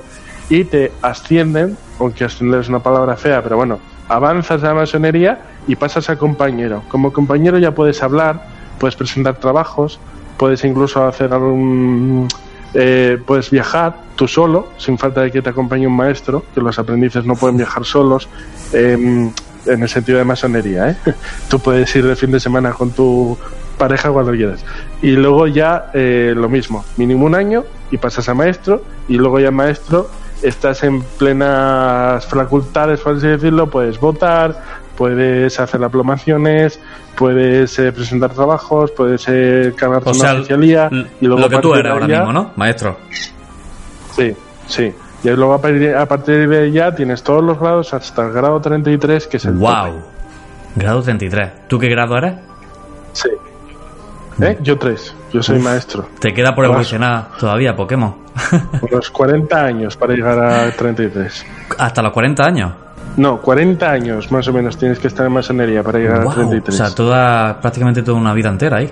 y 0.50 0.66
te 0.66 0.92
ascienden, 1.02 1.76
aunque 2.00 2.24
ascender 2.24 2.60
es 2.60 2.70
una 2.70 2.80
palabra 2.80 3.18
fea, 3.18 3.42
pero 3.42 3.58
bueno, 3.58 3.80
avanzas 4.08 4.64
a 4.64 4.68
la 4.68 4.74
masonería 4.76 5.40
y 5.68 5.76
pasas 5.76 6.12
a 6.12 6.16
compañero. 6.16 6.84
Como 6.90 7.12
compañero 7.12 7.58
ya 7.58 7.72
puedes 7.72 8.04
hablar, 8.04 8.46
puedes 8.78 8.96
presentar 8.96 9.38
trabajos, 9.38 10.00
puedes 10.38 10.64
incluso 10.64 11.04
hacer 11.04 11.34
algún 11.34 12.28
eh, 12.76 13.18
puedes 13.26 13.50
viajar 13.50 13.96
tú 14.16 14.28
solo, 14.28 14.68
sin 14.78 15.00
falta 15.00 15.22
de 15.22 15.32
que 15.32 15.42
te 15.42 15.50
acompañe 15.50 15.88
un 15.88 15.96
maestro, 15.96 16.44
que 16.54 16.62
los 16.62 16.78
aprendices 16.78 17.26
no 17.26 17.36
pueden 17.36 17.58
viajar 17.58 17.84
solos, 17.84 18.30
em, 18.74 19.32
en 19.66 19.82
el 19.82 19.90
sentido 19.90 20.20
de 20.20 20.24
masonería. 20.24 20.92
¿eh? 20.92 20.98
Tú 21.50 21.60
puedes 21.60 21.94
ir 21.96 22.06
de 22.06 22.16
fin 22.16 22.32
de 22.32 22.40
semana 22.40 22.72
con 22.74 22.92
tu 22.92 23.36
pareja 23.78 24.10
cuando 24.12 24.32
quieras. 24.32 24.64
Y 25.02 25.12
luego 25.12 25.48
ya 25.48 25.92
eh, 25.94 26.34
lo 26.36 26.50
mismo, 26.50 26.84
mínimo 26.98 27.26
un 27.26 27.36
año 27.36 27.64
y 27.92 27.98
pasas 27.98 28.28
a 28.30 28.34
maestro, 28.34 28.82
y 29.08 29.16
luego 29.18 29.40
ya 29.40 29.52
maestro 29.52 30.10
estás 30.42 30.84
en 30.84 31.02
plenas 31.02 32.26
facultades, 32.28 33.00
por 33.02 33.16
así 33.16 33.28
decirlo, 33.28 33.70
puedes 33.70 34.00
votar, 34.00 34.62
puedes 34.96 35.60
hacer 35.60 35.84
aplomaciones, 35.84 36.80
puedes 37.16 37.78
eh, 37.80 37.92
presentar 37.92 38.32
trabajos, 38.32 38.92
puedes 38.92 39.26
eh, 39.28 39.74
ganarte 39.78 40.10
O 40.10 40.14
una 40.14 40.34
oficialía. 40.34 40.90
Y 41.22 41.26
luego 41.26 41.42
lo 41.42 41.50
que 41.50 41.58
tú 41.60 41.74
eres 41.76 41.92
ahora 41.92 42.08
ya- 42.08 42.18
mismo, 42.20 42.34
¿no? 42.34 42.52
Maestro. 42.56 42.98
Sí, 44.16 44.34
sí. 44.68 44.94
Y 45.24 45.30
luego 45.30 45.54
a 45.54 45.62
partir, 45.62 45.96
a 45.96 46.06
partir 46.06 46.48
de 46.48 46.72
ya 46.72 46.94
tienes 46.94 47.24
todos 47.24 47.44
los 47.44 47.60
grados 47.60 47.94
hasta 47.94 48.28
el 48.28 48.34
grado 48.34 48.60
33, 48.62 49.28
que 49.28 49.38
es 49.38 49.46
el 49.46 49.54
Wow. 49.54 49.70
tope. 49.72 49.92
Grado 50.76 51.02
33. 51.02 51.68
¿Tú 51.68 51.80
qué 51.80 51.88
grado 51.90 52.18
eres? 52.18 52.34
Sí. 53.14 53.30
¿Eh? 54.42 54.58
Yo 54.62 54.78
tres. 54.78 55.14
Yo 55.34 55.42
soy 55.42 55.60
maestro. 55.60 56.08
Te 56.20 56.34
queda 56.34 56.54
por 56.54 56.66
evolucionar 56.66 57.30
todavía, 57.40 57.76
Pokémon. 57.76 58.16
Unos 58.92 59.10
40 59.10 59.66
años 59.66 59.98
para 59.98 60.14
llegar 60.14 60.40
a 60.40 60.72
33. 60.72 61.46
Hasta 61.78 62.02
los 62.02 62.12
40 62.14 62.44
años. 62.46 62.72
No, 63.18 63.42
40 63.42 63.90
años 63.90 64.32
más 64.32 64.48
o 64.48 64.54
menos 64.54 64.78
tienes 64.78 65.00
que 65.00 65.08
estar 65.08 65.26
en 65.26 65.32
masonería 65.32 65.82
para 65.82 65.98
llegar 65.98 66.22
Wow. 66.24 66.32
a 66.32 66.36
33. 66.36 66.80
O 66.80 66.86
sea, 66.86 66.94
toda, 66.96 67.60
prácticamente 67.60 68.04
toda 68.04 68.18
una 68.18 68.34
vida 68.34 68.50
entera 68.50 68.78
ahí. 68.78 68.92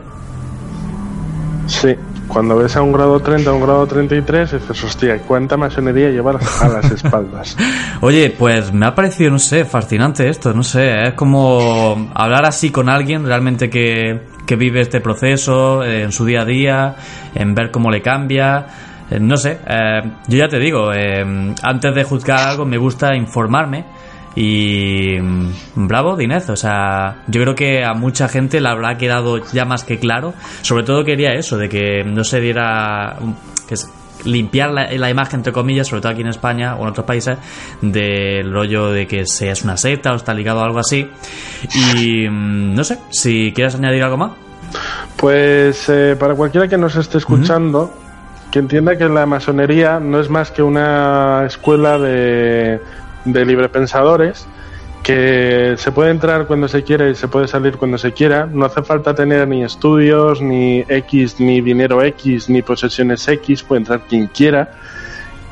Sí. 1.68 1.96
Cuando 2.28 2.58
ves 2.58 2.76
a 2.76 2.82
un 2.82 2.92
grado 2.92 3.20
30, 3.20 3.52
a 3.52 3.54
un 3.54 3.62
grado 3.62 3.86
33, 3.86 4.52
dices, 4.54 4.84
hostia, 4.84 5.20
¿cuánta 5.20 5.58
masonería 5.58 6.10
llevar 6.10 6.40
a 6.60 6.68
las 6.68 6.90
espaldas? 6.92 7.56
Oye, 8.02 8.34
pues 8.38 8.74
me 8.74 8.88
ha 8.88 8.96
parecido, 8.96 9.30
no 9.30 9.38
sé, 9.38 9.64
fascinante 9.64 10.28
esto, 10.28 10.52
no 10.52 10.64
sé, 10.64 11.04
es 11.10 11.14
como 11.14 12.10
hablar 12.16 12.46
así 12.46 12.72
con 12.72 12.90
alguien 12.90 13.26
realmente 13.28 13.70
que, 13.70 14.22
que 14.46 14.56
vive 14.56 14.82
este 14.82 15.02
proceso 15.02 15.84
eh, 15.84 16.04
en 16.04 16.12
su 16.12 16.26
día 16.26 16.42
a 16.42 16.46
día, 16.46 16.96
en 17.34 17.56
ver 17.56 17.72
cómo 17.72 17.90
le 17.92 18.02
cambia, 18.02 18.68
eh, 19.10 19.20
no 19.20 19.38
sé, 19.38 19.60
eh, 19.68 20.02
yo 20.28 20.38
ya 20.38 20.48
te 20.48 20.60
digo, 20.60 20.92
eh, 20.94 21.54
antes 21.62 21.96
de 21.96 22.04
juzgar 22.04 22.50
algo 22.50 22.66
me 22.66 22.78
gusta 22.78 23.16
informarme 23.16 23.86
y 24.36 25.18
mm, 25.20 25.88
bravo, 25.88 26.16
Dinez, 26.16 26.50
o 26.50 26.56
sea, 26.56 27.18
yo 27.28 27.42
creo 27.42 27.56
que 27.56 27.84
a 27.84 27.94
mucha 27.94 28.28
gente 28.28 28.60
le 28.60 28.68
habrá 28.68 28.98
quedado 28.98 29.38
ya 29.54 29.64
más 29.66 29.84
que 29.84 30.00
claro, 30.00 30.34
sobre 30.62 30.84
todo 30.84 31.04
quería 31.04 31.34
eso, 31.34 31.58
de 31.58 31.70
que 31.70 32.04
no 32.04 32.24
se 32.24 32.40
diera... 32.42 33.18
que 33.68 33.76
limpiar 34.26 34.72
la, 34.72 34.92
la 34.92 35.10
imagen, 35.10 35.40
entre 35.40 35.54
comillas, 35.54 35.88
sobre 35.88 36.02
todo 36.02 36.12
aquí 36.12 36.22
en 36.22 36.28
España 36.28 36.76
o 36.76 36.84
en 36.84 36.90
otros 36.90 37.06
países, 37.06 37.38
del 37.82 38.52
rollo 38.52 38.92
de 38.92 39.08
que 39.08 39.26
seas 39.26 39.64
una 39.64 39.78
secta 39.78 40.12
o 40.12 40.16
está 40.16 40.34
ligado 40.34 40.62
a 40.62 40.66
algo 40.66 40.80
así. 40.80 41.10
Y 41.74 42.28
mm, 42.30 42.76
no 42.76 42.84
sé, 42.84 43.00
si 43.10 43.54
quieres 43.54 43.76
añadir 43.76 44.04
algo 44.04 44.18
más. 44.18 44.32
Pues 45.16 45.88
eh, 45.90 46.16
para 46.20 46.36
cualquiera 46.36 46.68
que 46.68 46.78
nos 46.78 46.96
esté 46.96 47.18
escuchando, 47.18 47.94
que 48.52 48.60
entienda 48.60 48.98
que 48.98 49.08
la 49.08 49.26
masonería 49.26 50.00
no 50.00 50.20
es 50.20 50.30
más 50.30 50.52
que 50.52 50.62
una 50.62 51.44
escuela 51.46 51.98
de, 51.98 52.82
de 53.24 53.46
librepensadores, 53.46 54.48
que 55.06 55.76
se 55.78 55.92
puede 55.92 56.10
entrar 56.10 56.48
cuando 56.48 56.68
se 56.68 56.84
quiera 56.84 57.08
y 57.08 57.14
se 57.14 57.28
puede 57.28 57.48
salir 57.48 57.78
cuando 57.78 58.00
se 58.00 58.12
quiera. 58.12 58.48
No 58.48 58.66
hace 58.66 58.82
falta 58.82 59.14
tener 59.14 59.48
ni 59.48 59.64
estudios, 59.64 60.42
ni 60.42 60.84
X, 60.90 61.40
ni 61.40 61.62
dinero 61.62 62.02
X, 62.02 62.50
ni 62.50 62.64
posesiones 62.64 63.28
X, 63.28 63.62
puede 63.62 63.82
entrar 63.82 64.02
quien 64.10 64.26
quiera. 64.26 64.72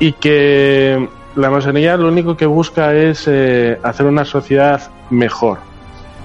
Y 0.00 0.14
que 0.14 1.08
la 1.36 1.50
masonería 1.50 1.96
lo 1.96 2.08
único 2.08 2.36
que 2.36 2.46
busca 2.46 2.94
es 2.94 3.28
eh, 3.28 3.78
hacer 3.84 4.06
una 4.06 4.24
sociedad 4.24 4.90
mejor 5.10 5.58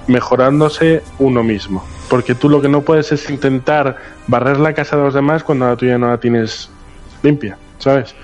mejorándose 0.07 1.03
uno 1.19 1.43
mismo. 1.43 1.85
Porque 2.09 2.33
tú 2.33 2.49
lo 2.49 2.63
que 2.63 2.67
no 2.67 2.81
puedes 2.81 3.11
es 3.11 3.29
intentar 3.29 3.97
barrer 4.25 4.59
la 4.59 4.73
casa 4.73 4.97
de 4.97 5.03
los 5.03 5.13
demás 5.13 5.43
cuando 5.43 5.67
la 5.67 5.75
tuya 5.75 5.99
no 5.99 6.07
la 6.07 6.17
tienes 6.17 6.71
limpia, 7.21 7.59
¿sabes? 7.77 8.15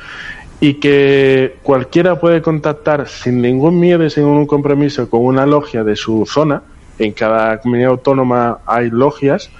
Y 0.65 0.75
que 0.75 1.57
cualquiera 1.61 2.19
puede 2.19 2.41
contactar 2.41 3.07
sin 3.07 3.41
ningún 3.41 3.79
miedo 3.79 4.03
y 4.03 4.09
sin 4.09 4.23
ningún 4.23 4.47
compromiso 4.47 5.09
con 5.09 5.21
una 5.21 5.45
logia 5.45 5.83
de 5.83 5.95
su 5.95 6.25
zona. 6.25 6.63
En 6.97 7.11
cada 7.11 7.59
comunidad 7.59 7.91
autónoma 7.91 8.59
hay 8.65 8.89
logias 8.89 9.51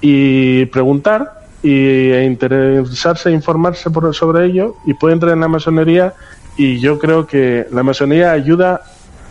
y 0.00 0.66
preguntar 0.66 1.40
y 1.62 2.10
e 2.10 2.24
interesarse, 2.24 3.30
informarse 3.30 3.90
por, 3.90 4.14
sobre 4.14 4.46
ello 4.46 4.74
y 4.86 4.94
puede 4.94 5.14
entrar 5.14 5.32
en 5.32 5.40
la 5.40 5.48
masonería 5.48 6.14
y 6.56 6.78
yo 6.78 6.98
creo 6.98 7.26
que 7.26 7.66
la 7.70 7.82
masonería 7.82 8.32
ayuda 8.32 8.82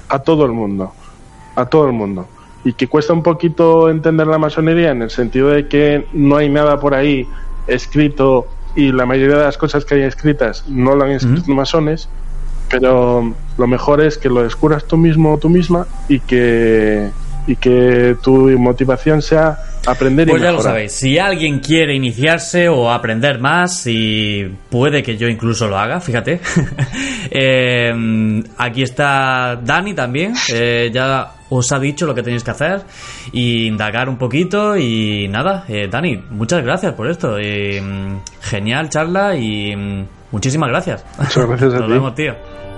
a 0.07 0.19
todo 0.19 0.45
el 0.45 0.51
mundo 0.51 0.93
a 1.59 1.65
todo 1.65 1.87
el 1.87 1.93
mundo. 1.93 2.27
Y 2.63 2.73
que 2.73 2.87
cuesta 2.87 3.13
un 3.13 3.23
poquito 3.23 3.89
entender 3.89 4.27
la 4.27 4.37
masonería 4.37 4.91
en 4.91 5.01
el 5.01 5.09
sentido 5.09 5.49
de 5.49 5.67
que 5.67 6.05
no 6.13 6.37
hay 6.37 6.49
nada 6.49 6.79
por 6.79 6.93
ahí 6.93 7.27
escrito 7.67 8.47
y 8.75 8.91
la 8.91 9.05
mayoría 9.05 9.37
de 9.37 9.43
las 9.43 9.57
cosas 9.57 9.85
que 9.85 9.95
hay 9.95 10.01
escritas 10.01 10.65
no 10.67 10.95
lo 10.95 11.03
han 11.05 11.11
escrito 11.11 11.51
masones, 11.51 12.07
pero 12.69 13.33
lo 13.57 13.67
mejor 13.67 14.01
es 14.01 14.17
que 14.17 14.29
lo 14.29 14.43
descubras 14.43 14.85
tú 14.85 14.97
mismo 14.97 15.33
o 15.33 15.37
tú 15.37 15.49
misma 15.49 15.87
y 16.07 16.19
que, 16.19 17.09
y 17.47 17.55
que 17.55 18.15
tu 18.21 18.49
motivación 18.59 19.21
sea 19.21 19.57
aprender 19.87 20.27
y 20.27 20.31
Pues 20.31 20.41
ya 20.41 20.51
lo 20.51 20.57
mejorar. 20.57 20.73
sabéis, 20.73 20.91
si 20.91 21.17
alguien 21.17 21.59
quiere 21.59 21.95
iniciarse 21.95 22.69
o 22.69 22.91
aprender 22.91 23.39
más, 23.39 23.87
y 23.87 24.45
puede 24.69 25.01
que 25.01 25.17
yo 25.17 25.27
incluso 25.27 25.67
lo 25.67 25.77
haga, 25.77 25.99
fíjate. 25.99 26.39
eh, 27.31 28.43
aquí 28.57 28.83
está 28.83 29.59
Dani 29.63 29.93
también, 29.93 30.33
eh, 30.53 30.91
ya 30.93 31.31
os 31.49 31.71
ha 31.71 31.79
dicho 31.79 32.05
lo 32.05 32.13
que 32.15 32.23
tenéis 32.23 32.43
que 32.43 32.51
hacer 32.51 32.81
y 33.31 33.67
indagar 33.67 34.07
un 34.09 34.17
poquito 34.17 34.77
y 34.77 35.27
nada, 35.29 35.65
eh, 35.67 35.87
Dani, 35.89 36.23
muchas 36.29 36.63
gracias 36.63 36.93
por 36.93 37.09
esto. 37.09 37.37
eh, 37.39 37.81
genial 38.41 38.89
charla 38.89 39.35
y 39.35 39.75
mm, 39.75 40.05
muchísimas 40.31 40.69
gracias. 40.69 41.05
Muchas 41.17 41.47
gracias 41.47 41.73
a 41.73 41.77
Nos 41.79 41.87
ti. 41.87 41.93
vemos, 41.93 42.15
tío. 42.15 42.68